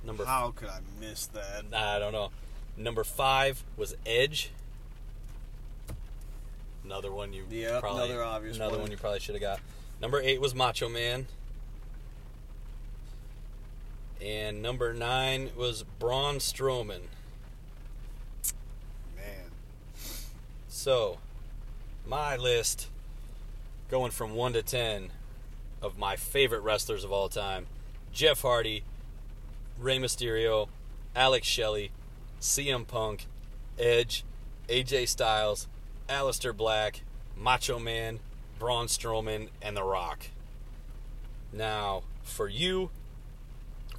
Number 0.03 0.26
How 0.26 0.51
could 0.55 0.70
I 0.70 0.80
miss 0.99 1.28
that? 1.28 1.65
I 1.74 1.99
don't 1.99 2.13
know. 2.13 2.32
Number 2.78 3.03
five 3.03 3.63
was 3.78 3.95
Edge. 4.05 4.51
Another 6.84 7.11
one 7.11 7.34
you 7.34 7.43
Yep, 7.49 7.82
probably 7.82 8.05
another 8.05 8.24
obvious 8.24 8.55
another 8.55 8.74
one. 8.74 8.84
one 8.84 8.91
you 8.91 8.97
probably 8.97 9.20
should 9.20 9.36
have 9.36 9.41
got. 9.41 9.59
Number 10.01 10.20
eight 10.22 10.41
was 10.41 10.55
Macho 10.55 10.89
Man. 10.89 11.28
And 14.24 14.61
number 14.61 14.93
nine 14.93 15.51
was 15.55 15.84
Braun 15.84 16.36
Strowman. 16.36 17.03
Man. 19.15 19.51
So, 20.67 21.20
my 22.05 22.36
list 22.36 22.88
going 23.89 24.11
from 24.11 24.36
1 24.36 24.53
to 24.53 24.61
10 24.61 25.11
of 25.82 25.97
my 25.97 26.15
favorite 26.15 26.61
wrestlers 26.61 27.03
of 27.03 27.11
all 27.11 27.30
time 27.30 27.67
Jeff 28.11 28.41
Hardy, 28.41 28.84
Rey 29.80 29.97
Mysterio, 29.97 30.67
Alex 31.15 31.47
Shelley, 31.47 31.91
CM 32.41 32.86
Punk, 32.86 33.28
Edge, 33.78 34.24
AJ 34.67 35.07
Styles, 35.07 35.67
Aleister 36.09 36.55
Black, 36.55 37.01
Macho 37.38 37.80
Man, 37.80 38.20
Braun 38.57 38.88
Strowman, 38.88 39.49
and 39.61 39.78
The 39.78 39.84
Rock. 39.84 40.26
Now, 41.53 42.03
for 42.24 42.47
you, 42.47 42.89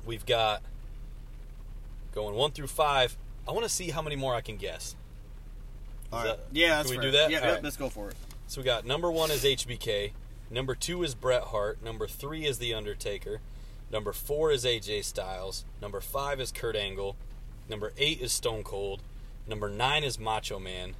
we've 0.04 0.26
got 0.26 0.62
going 2.12 2.34
1 2.34 2.52
through 2.52 2.66
5. 2.66 3.16
I 3.48 3.52
want 3.52 3.64
to 3.64 3.68
see 3.68 3.90
how 3.90 4.02
many 4.02 4.16
more 4.16 4.34
I 4.34 4.40
can 4.40 4.56
guess. 4.56 4.94
All 6.12 6.20
right. 6.20 6.28
that- 6.28 6.40
yeah, 6.52 6.76
that's 6.76 6.90
can 6.90 6.98
we 6.98 7.02
fair. 7.02 7.10
do 7.12 7.18
that? 7.18 7.30
Yeah, 7.30 7.52
right. 7.52 7.62
let's 7.62 7.76
go 7.76 7.88
for 7.88 8.10
it. 8.10 8.16
So 8.46 8.60
we 8.60 8.64
got 8.64 8.84
number 8.84 9.10
one 9.10 9.30
is 9.30 9.44
HBK, 9.44 10.10
number 10.50 10.74
two 10.74 11.04
is 11.04 11.14
Bret 11.14 11.44
Hart, 11.44 11.82
number 11.84 12.08
three 12.08 12.46
is 12.46 12.58
The 12.58 12.74
Undertaker, 12.74 13.40
number 13.92 14.12
four 14.12 14.50
is 14.50 14.64
AJ 14.64 15.04
Styles, 15.04 15.64
number 15.80 16.00
five 16.00 16.40
is 16.40 16.50
Kurt 16.50 16.74
Angle, 16.74 17.14
number 17.68 17.92
eight 17.96 18.20
is 18.20 18.32
Stone 18.32 18.64
Cold, 18.64 19.02
number 19.46 19.68
nine 19.68 20.02
is 20.02 20.18
Macho 20.18 20.58
Man. 20.58 20.94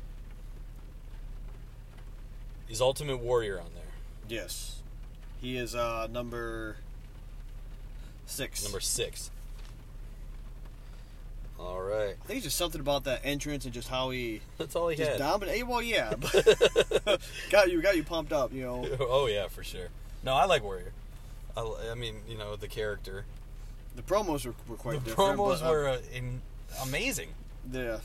Is 2.68 2.80
Ultimate 2.80 3.18
Warrior 3.18 3.58
on 3.58 3.70
there? 3.74 3.82
Yes. 4.28 4.82
He 5.40 5.56
is 5.56 5.74
uh, 5.74 6.06
number 6.08 6.76
six. 8.30 8.62
Number 8.64 8.80
six. 8.80 9.30
All 11.58 11.82
right, 11.82 12.16
I 12.18 12.26
think 12.26 12.38
it's 12.38 12.44
just 12.44 12.56
something 12.56 12.80
about 12.80 13.04
that 13.04 13.20
entrance 13.22 13.66
and 13.66 13.74
just 13.74 13.88
how 13.88 14.08
he 14.10 14.40
that's 14.58 14.74
all 14.74 14.88
he 14.88 14.96
just 14.96 15.10
had. 15.10 15.18
dominated. 15.18 15.64
Well, 15.64 15.82
yeah, 15.82 16.14
got 17.50 17.70
you 17.70 17.82
got 17.82 17.96
you 17.96 18.02
pumped 18.02 18.32
up. 18.32 18.52
You 18.52 18.62
know, 18.62 18.88
oh 19.00 19.26
yeah, 19.26 19.48
for 19.48 19.62
sure. 19.62 19.88
No, 20.24 20.32
I 20.32 20.46
like 20.46 20.62
Warrior. 20.64 20.92
I, 21.56 21.90
I 21.90 21.94
mean, 21.94 22.16
you 22.28 22.38
know, 22.38 22.56
the 22.56 22.68
character. 22.68 23.24
the 23.94 24.02
promos 24.02 24.46
were, 24.46 24.54
were 24.68 24.76
quite 24.76 25.04
different. 25.04 25.04
the 25.04 25.10
different. 25.10 25.38
promos 25.38 25.66
uh, 25.66 25.70
were 25.70 25.88
uh, 25.88 25.98
in, 26.14 26.40
amazing. 26.82 27.30
yeah 27.70 27.98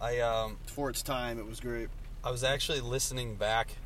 I 0.00 0.18
um 0.20 0.56
for 0.66 0.90
its 0.90 1.02
time. 1.02 1.38
It 1.38 1.46
was 1.46 1.60
great. 1.60 1.88
I 2.24 2.30
was 2.32 2.42
actually 2.42 2.80
listening 2.80 3.36
back 3.36 3.76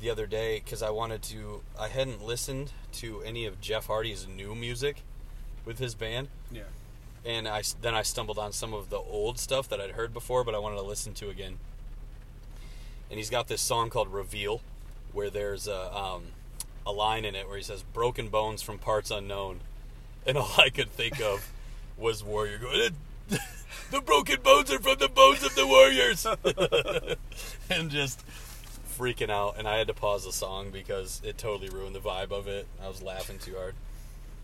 the 0.00 0.10
other 0.10 0.26
day 0.26 0.60
because 0.62 0.82
I 0.82 0.90
wanted 0.90 1.22
to. 1.24 1.62
I 1.78 1.88
hadn't 1.88 2.22
listened 2.24 2.72
to 2.94 3.20
any 3.22 3.46
of 3.46 3.60
Jeff 3.60 3.86
Hardy's 3.86 4.26
new 4.26 4.54
music 4.54 5.02
with 5.64 5.78
his 5.78 5.94
band, 5.94 6.28
Yeah. 6.52 6.62
and 7.24 7.48
I 7.48 7.62
then 7.80 7.94
I 7.94 8.02
stumbled 8.02 8.38
on 8.38 8.52
some 8.52 8.74
of 8.74 8.90
the 8.90 8.98
old 8.98 9.38
stuff 9.38 9.68
that 9.70 9.80
I'd 9.80 9.92
heard 9.92 10.12
before, 10.12 10.44
but 10.44 10.54
I 10.54 10.58
wanted 10.58 10.76
to 10.76 10.82
listen 10.82 11.14
to 11.14 11.30
again. 11.30 11.58
And 13.10 13.18
he's 13.18 13.30
got 13.30 13.48
this 13.48 13.62
song 13.62 13.90
called 13.90 14.12
"Reveal," 14.12 14.60
where 15.12 15.30
there's 15.30 15.66
a 15.68 15.96
um, 15.96 16.24
a 16.86 16.92
line 16.92 17.24
in 17.24 17.34
it 17.34 17.46
where 17.48 17.56
he 17.56 17.62
says 17.62 17.82
"broken 17.94 18.28
bones 18.28 18.60
from 18.62 18.78
parts 18.78 19.10
unknown," 19.10 19.60
and 20.26 20.36
all 20.38 20.52
I 20.58 20.68
could 20.70 20.90
think 20.90 21.20
of 21.20 21.50
was 21.96 22.22
Warrior 22.24 22.58
going. 22.58 22.96
The 23.90 24.00
broken 24.00 24.40
bones 24.42 24.72
are 24.72 24.80
from 24.80 24.98
the 24.98 25.08
bones 25.08 25.44
of 25.44 25.54
the 25.54 25.66
warriors, 25.66 26.26
and 27.70 27.90
just 27.90 28.20
freaking 28.98 29.30
out. 29.30 29.56
And 29.58 29.66
I 29.66 29.78
had 29.78 29.86
to 29.88 29.94
pause 29.94 30.24
the 30.24 30.32
song 30.32 30.70
because 30.70 31.20
it 31.24 31.38
totally 31.38 31.68
ruined 31.68 31.94
the 31.94 32.00
vibe 32.00 32.30
of 32.30 32.48
it. 32.48 32.66
I 32.82 32.88
was 32.88 33.02
laughing 33.02 33.38
too 33.38 33.54
hard. 33.54 33.74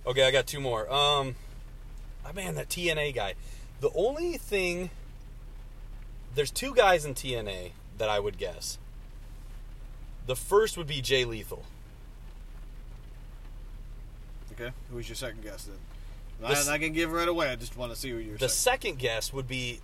Okay, 0.06 0.26
I 0.26 0.30
got 0.30 0.46
two 0.46 0.60
more. 0.60 0.90
Um, 0.92 1.36
oh 2.26 2.32
man, 2.34 2.54
that 2.54 2.68
TNA 2.68 3.14
guy. 3.14 3.34
The 3.80 3.90
only 3.94 4.36
thing, 4.36 4.90
there's 6.34 6.50
two 6.50 6.74
guys 6.74 7.04
in 7.04 7.14
TNA 7.14 7.70
that 7.98 8.08
I 8.08 8.20
would 8.20 8.38
guess. 8.38 8.78
The 10.26 10.36
first 10.36 10.76
would 10.76 10.86
be 10.86 11.00
Jay 11.00 11.24
Lethal. 11.24 11.64
Okay. 14.52 14.72
Who's 14.90 15.08
your 15.08 15.16
second 15.16 15.42
guess 15.42 15.64
then? 15.64 15.76
The 16.40 16.70
I, 16.70 16.74
I 16.74 16.78
can 16.78 16.92
give 16.92 17.12
right 17.12 17.28
away. 17.28 17.48
I 17.50 17.56
just 17.56 17.76
want 17.76 17.92
to 17.92 17.98
see 17.98 18.10
who 18.10 18.18
you're. 18.18 18.36
The 18.36 18.48
second. 18.48 18.92
second 18.92 18.98
guess 18.98 19.32
would 19.32 19.48
be 19.48 19.80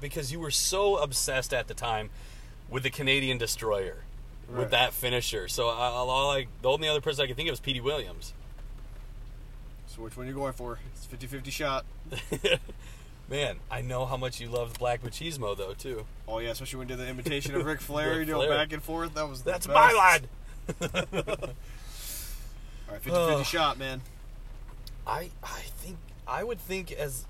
because 0.00 0.32
you 0.32 0.40
were 0.40 0.50
so 0.50 0.96
obsessed 0.96 1.54
at 1.54 1.68
the 1.68 1.74
time 1.74 2.10
with 2.70 2.82
the 2.82 2.90
Canadian 2.90 3.38
Destroyer, 3.38 3.98
Right. 4.48 4.58
with 4.60 4.70
that 4.72 4.92
finisher. 4.92 5.48
So 5.48 5.68
I, 5.68 5.86
all 5.88 6.30
I, 6.30 6.46
the 6.62 6.68
only 6.68 6.88
other 6.88 7.00
person 7.00 7.24
I 7.24 7.26
could 7.26 7.36
think 7.36 7.48
of 7.48 7.54
is 7.54 7.60
Petey 7.60 7.80
Williams. 7.80 8.32
So 9.86 10.02
which 10.02 10.16
one 10.16 10.26
are 10.26 10.28
you 10.28 10.34
going 10.34 10.52
for? 10.52 10.78
It's 10.94 11.06
50-50 11.06 11.50
shot. 11.52 11.84
Man, 13.30 13.56
I 13.70 13.80
know 13.80 14.04
how 14.04 14.16
much 14.18 14.38
you 14.40 14.48
loved 14.48 14.78
Black 14.78 15.02
Machismo 15.02 15.56
though 15.56 15.72
too. 15.72 16.04
Oh 16.28 16.40
yeah, 16.40 16.50
especially 16.50 16.80
when 16.80 16.88
you 16.90 16.96
did 16.96 17.06
the 17.06 17.08
imitation 17.10 17.54
of 17.54 17.64
Ric 17.66 17.80
Flair, 17.80 18.20
you 18.20 18.26
know, 18.26 18.36
Flair. 18.40 18.50
back 18.50 18.72
and 18.72 18.82
forth. 18.82 19.14
That 19.14 19.28
was 19.28 19.42
the 19.42 19.52
That's 19.52 19.66
best. 19.66 19.74
my 19.74 19.92
lad. 19.92 20.28
All 22.88 22.94
right, 22.94 23.02
50-50 23.02 23.44
shot, 23.46 23.78
man. 23.78 24.02
I 25.06 25.30
I 25.42 25.60
think 25.78 25.96
I 26.28 26.44
would 26.44 26.60
think 26.60 26.92
as 26.92 27.24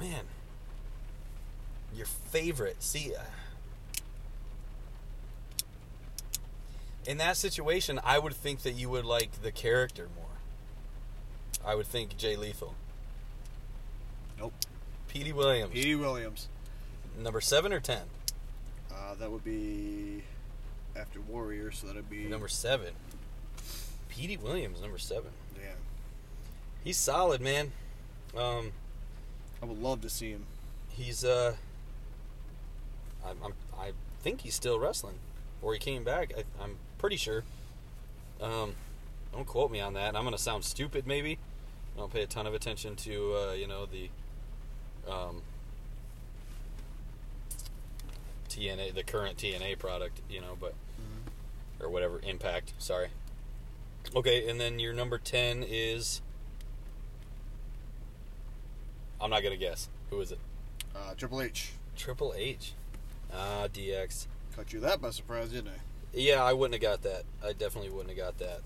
man 0.00 0.24
your 1.94 2.06
favorite. 2.06 2.82
See, 2.82 3.12
uh, 3.14 3.20
in 7.06 7.18
that 7.18 7.36
situation, 7.36 8.00
I 8.04 8.18
would 8.18 8.34
think 8.34 8.62
that 8.62 8.72
you 8.72 8.88
would 8.90 9.04
like 9.04 9.42
the 9.42 9.50
character 9.52 10.08
more. 10.16 10.26
I 11.64 11.74
would 11.74 11.86
think 11.86 12.16
Jay 12.16 12.36
Lethal, 12.36 12.74
Nope. 14.38 14.52
Petey 15.08 15.32
Williams, 15.32 15.72
Petey 15.72 15.94
Williams. 15.94 16.48
number 17.18 17.40
seven 17.40 17.72
or 17.72 17.80
ten. 17.80 18.02
Uh, 18.90 19.14
that 19.18 19.30
would 19.30 19.44
be 19.44 20.22
after 20.96 21.20
Warrior, 21.20 21.70
so 21.70 21.86
that'd 21.86 22.08
be 22.10 22.24
Number 22.24 22.48
seven. 22.48 22.94
Petey 24.08 24.36
Williams, 24.36 24.80
number 24.80 24.98
seven. 24.98 25.30
Yeah, 25.56 25.72
He's 26.84 26.96
solid, 26.98 27.40
man. 27.40 27.72
Um, 28.36 28.72
I 29.62 29.66
would 29.66 29.80
love 29.80 30.00
to 30.02 30.10
see 30.10 30.30
him. 30.30 30.46
he's 30.88 31.24
uh 31.24 31.54
I'm, 33.24 33.36
I'm 33.44 33.52
I 33.78 33.92
think 34.22 34.40
he's 34.40 34.54
still 34.54 34.78
wrestling 34.80 35.16
or 35.62 35.72
he 35.74 35.78
came 35.78 36.02
back 36.02 36.32
I, 36.36 36.42
I'm 36.62 36.76
pretty 37.02 37.16
sure. 37.16 37.42
Um 38.40 38.74
don't 39.32 39.44
quote 39.44 39.72
me 39.72 39.80
on 39.80 39.94
that. 39.94 40.14
I'm 40.14 40.22
gonna 40.22 40.38
sound 40.38 40.64
stupid 40.64 41.04
maybe. 41.04 41.36
I 41.96 41.98
don't 41.98 42.12
pay 42.12 42.22
a 42.22 42.26
ton 42.28 42.46
of 42.46 42.54
attention 42.54 42.94
to 42.96 43.34
uh, 43.34 43.52
you 43.54 43.66
know 43.66 43.86
the 43.86 44.08
um 45.10 45.42
TNA 48.48 48.94
the 48.94 49.02
current 49.02 49.36
TNA 49.36 49.80
product 49.80 50.20
you 50.30 50.40
know 50.40 50.56
but 50.60 50.74
or 51.80 51.90
whatever 51.90 52.20
impact 52.22 52.72
sorry. 52.78 53.08
Okay 54.14 54.48
and 54.48 54.60
then 54.60 54.78
your 54.78 54.94
number 54.94 55.18
10 55.18 55.64
is 55.68 56.22
I'm 59.20 59.30
not 59.30 59.42
gonna 59.42 59.56
guess. 59.56 59.88
Who 60.10 60.20
is 60.20 60.30
it? 60.30 60.38
Uh, 60.94 61.14
Triple 61.16 61.42
H. 61.42 61.72
Triple 61.96 62.32
H. 62.36 62.74
Ah, 63.34 63.66
DX. 63.72 64.26
caught 64.54 64.72
you 64.72 64.78
that 64.80 65.00
by 65.00 65.10
surprise, 65.10 65.50
didn't 65.50 65.68
I? 65.70 65.80
Yeah, 66.12 66.42
I 66.42 66.52
wouldn't 66.52 66.82
have 66.82 66.82
got 66.82 67.02
that. 67.02 67.24
I 67.44 67.52
definitely 67.52 67.90
wouldn't 67.90 68.16
have 68.16 68.18
got 68.18 68.38
that. 68.38 68.60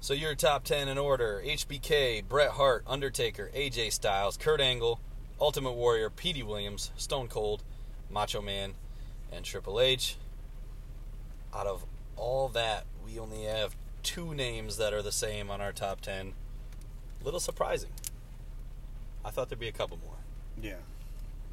So 0.00 0.14
your 0.14 0.34
top 0.34 0.64
10 0.64 0.88
in 0.88 0.98
order 0.98 1.40
HBK, 1.44 2.26
Bret 2.28 2.50
Hart, 2.50 2.82
Undertaker, 2.88 3.50
AJ 3.54 3.92
Styles, 3.92 4.36
Kurt 4.36 4.60
Angle, 4.60 4.98
Ultimate 5.40 5.72
Warrior, 5.72 6.10
Petey 6.10 6.42
Williams, 6.42 6.90
Stone 6.96 7.28
Cold, 7.28 7.62
Macho 8.10 8.42
Man, 8.42 8.74
and 9.30 9.44
Triple 9.44 9.80
H. 9.80 10.16
Out 11.54 11.66
of 11.66 11.84
all 12.16 12.48
that, 12.48 12.84
we 13.04 13.18
only 13.18 13.44
have 13.44 13.76
two 14.02 14.34
names 14.34 14.76
that 14.76 14.92
are 14.92 15.02
the 15.02 15.12
same 15.12 15.50
on 15.50 15.60
our 15.60 15.72
top 15.72 16.00
10. 16.00 16.32
Little 17.22 17.40
surprising. 17.40 17.90
I 19.24 19.30
thought 19.30 19.48
there'd 19.48 19.60
be 19.60 19.68
a 19.68 19.72
couple 19.72 19.98
more. 20.04 20.16
Yeah. 20.60 20.80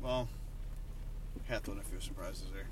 Well, 0.01 0.27
had 1.47 1.63
to 1.65 1.71
a 1.71 1.81
few 1.81 1.99
surprises 1.99 2.45
there. 2.53 2.65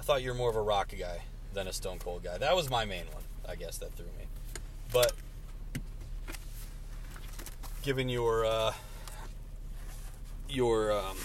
I 0.00 0.02
thought 0.02 0.22
you 0.22 0.30
were 0.30 0.36
more 0.36 0.48
of 0.48 0.56
a 0.56 0.62
rock 0.62 0.94
guy 0.98 1.20
than 1.52 1.68
a 1.68 1.74
stone 1.74 1.98
cold 1.98 2.24
guy. 2.24 2.38
That 2.38 2.56
was 2.56 2.70
my 2.70 2.86
main 2.86 3.04
one, 3.12 3.22
I 3.46 3.54
guess, 3.54 3.76
that 3.78 3.92
threw 3.92 4.06
me. 4.06 4.24
But 4.90 5.12
given 7.82 8.08
your 8.08 8.46
uh, 8.46 8.72
your 10.48 10.90
um, 10.90 11.18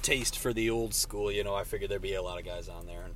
taste 0.00 0.38
for 0.38 0.52
the 0.52 0.70
old 0.70 0.94
school, 0.94 1.32
you 1.32 1.42
know, 1.42 1.56
I 1.56 1.64
figured 1.64 1.90
there'd 1.90 2.00
be 2.00 2.14
a 2.14 2.22
lot 2.22 2.38
of 2.38 2.46
guys 2.46 2.68
on 2.68 2.86
there, 2.86 3.02
and 3.02 3.14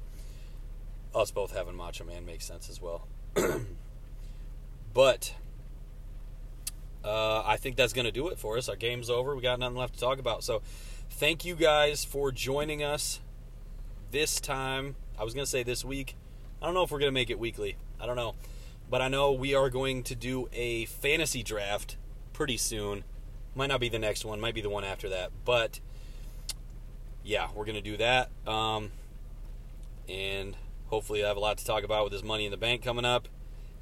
us 1.14 1.30
both 1.30 1.52
having 1.52 1.76
Macho 1.76 2.02
Man 2.02 2.26
makes 2.26 2.44
sense 2.44 2.68
as 2.68 2.82
well. 2.82 3.06
but 4.94 5.32
uh, 7.04 7.44
I 7.46 7.56
think 7.56 7.76
that's 7.76 7.92
going 7.92 8.06
to 8.06 8.12
do 8.12 8.28
it 8.30 8.38
for 8.40 8.58
us. 8.58 8.68
Our 8.68 8.74
game's 8.74 9.10
over. 9.10 9.36
We 9.36 9.42
got 9.42 9.60
nothing 9.60 9.76
left 9.76 9.94
to 9.94 10.00
talk 10.00 10.18
about. 10.18 10.42
So, 10.42 10.60
thank 11.08 11.44
you 11.44 11.54
guys 11.54 12.04
for 12.04 12.32
joining 12.32 12.82
us 12.82 13.20
this 14.14 14.38
time. 14.38 14.94
I 15.18 15.24
was 15.24 15.34
going 15.34 15.44
to 15.44 15.50
say 15.50 15.64
this 15.64 15.84
week. 15.84 16.14
I 16.62 16.66
don't 16.66 16.74
know 16.74 16.84
if 16.84 16.92
we're 16.92 17.00
going 17.00 17.10
to 17.10 17.12
make 17.12 17.30
it 17.30 17.38
weekly. 17.38 17.76
I 18.00 18.06
don't 18.06 18.14
know. 18.14 18.36
But 18.88 19.02
I 19.02 19.08
know 19.08 19.32
we 19.32 19.56
are 19.56 19.68
going 19.68 20.04
to 20.04 20.14
do 20.14 20.48
a 20.52 20.84
fantasy 20.84 21.42
draft 21.42 21.96
pretty 22.32 22.56
soon. 22.56 23.02
Might 23.56 23.66
not 23.66 23.80
be 23.80 23.88
the 23.88 23.98
next 23.98 24.24
one, 24.24 24.40
might 24.40 24.54
be 24.54 24.60
the 24.60 24.70
one 24.70 24.84
after 24.84 25.08
that. 25.08 25.32
But 25.44 25.80
yeah, 27.24 27.48
we're 27.56 27.64
going 27.64 27.74
to 27.74 27.82
do 27.82 27.96
that. 27.96 28.30
Um, 28.46 28.92
and 30.08 30.56
hopefully, 30.86 31.24
I 31.24 31.26
have 31.26 31.36
a 31.36 31.40
lot 31.40 31.58
to 31.58 31.64
talk 31.64 31.82
about 31.82 32.04
with 32.04 32.12
this 32.12 32.22
Money 32.22 32.44
in 32.44 32.52
the 32.52 32.56
Bank 32.56 32.84
coming 32.84 33.04
up. 33.04 33.26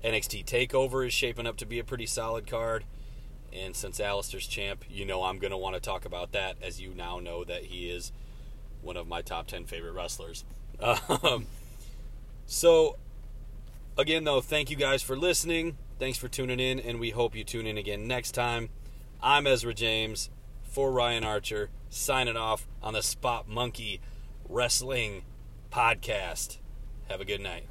NXT 0.03 0.47
TakeOver 0.47 1.07
is 1.07 1.13
shaping 1.13 1.47
up 1.47 1.59
to 1.59 1.67
be 1.67 1.79
a 1.79 1.85
pretty 1.85 2.07
solid 2.07 2.47
card. 2.47 2.85
And 3.53 3.77
since 3.77 4.01
Aleister's 4.01 4.47
champ, 4.47 4.83
you 4.89 5.05
know 5.05 5.25
I'm 5.25 5.39
going 5.39 5.51
to 5.51 5.59
want 5.59 5.75
to 5.75 5.81
talk 5.81 6.07
about 6.07 6.33
that, 6.33 6.57
as 6.63 6.81
you 6.81 6.95
now 6.95 7.19
know 7.19 7.45
that 7.45 7.65
he 7.65 7.91
is 7.91 8.13
one 8.83 8.97
of 8.97 9.07
my 9.07 9.23
top 9.23 9.47
10 9.47 9.65
favorite 9.65 9.93
wrestlers. 9.93 10.45
Um, 10.81 11.47
so, 12.47 12.97
again, 13.97 14.25
though, 14.25 14.41
thank 14.41 14.69
you 14.71 14.77
guys 14.77 15.03
for 15.03 15.17
listening. 15.17 15.77
Thanks 15.99 16.19
for 16.19 16.29
tuning 16.29 16.59
in, 16.59 16.81
and 16.81 16.99
we 16.99 17.11
hope 17.11 17.37
you 17.37 17.45
tune 17.45 17.67
in 17.67 17.79
again 17.79 18.09
next 18.09 18.33
time. 18.33 18.69
I'm 19.23 19.47
Ezra 19.47 19.73
James 19.73 20.31
for 20.65 20.91
Ryan 20.91 21.23
Archer, 21.23 21.71
signing 21.91 22.37
off 22.37 22.67
on 22.83 22.95
the 22.95 23.03
Spot 23.03 23.49
Monkey 23.49 24.01
Wrestling 24.49 25.23
Podcast. 25.71 26.59
Have 27.09 27.21
a 27.21 27.25
good 27.25 27.41
night. 27.41 27.67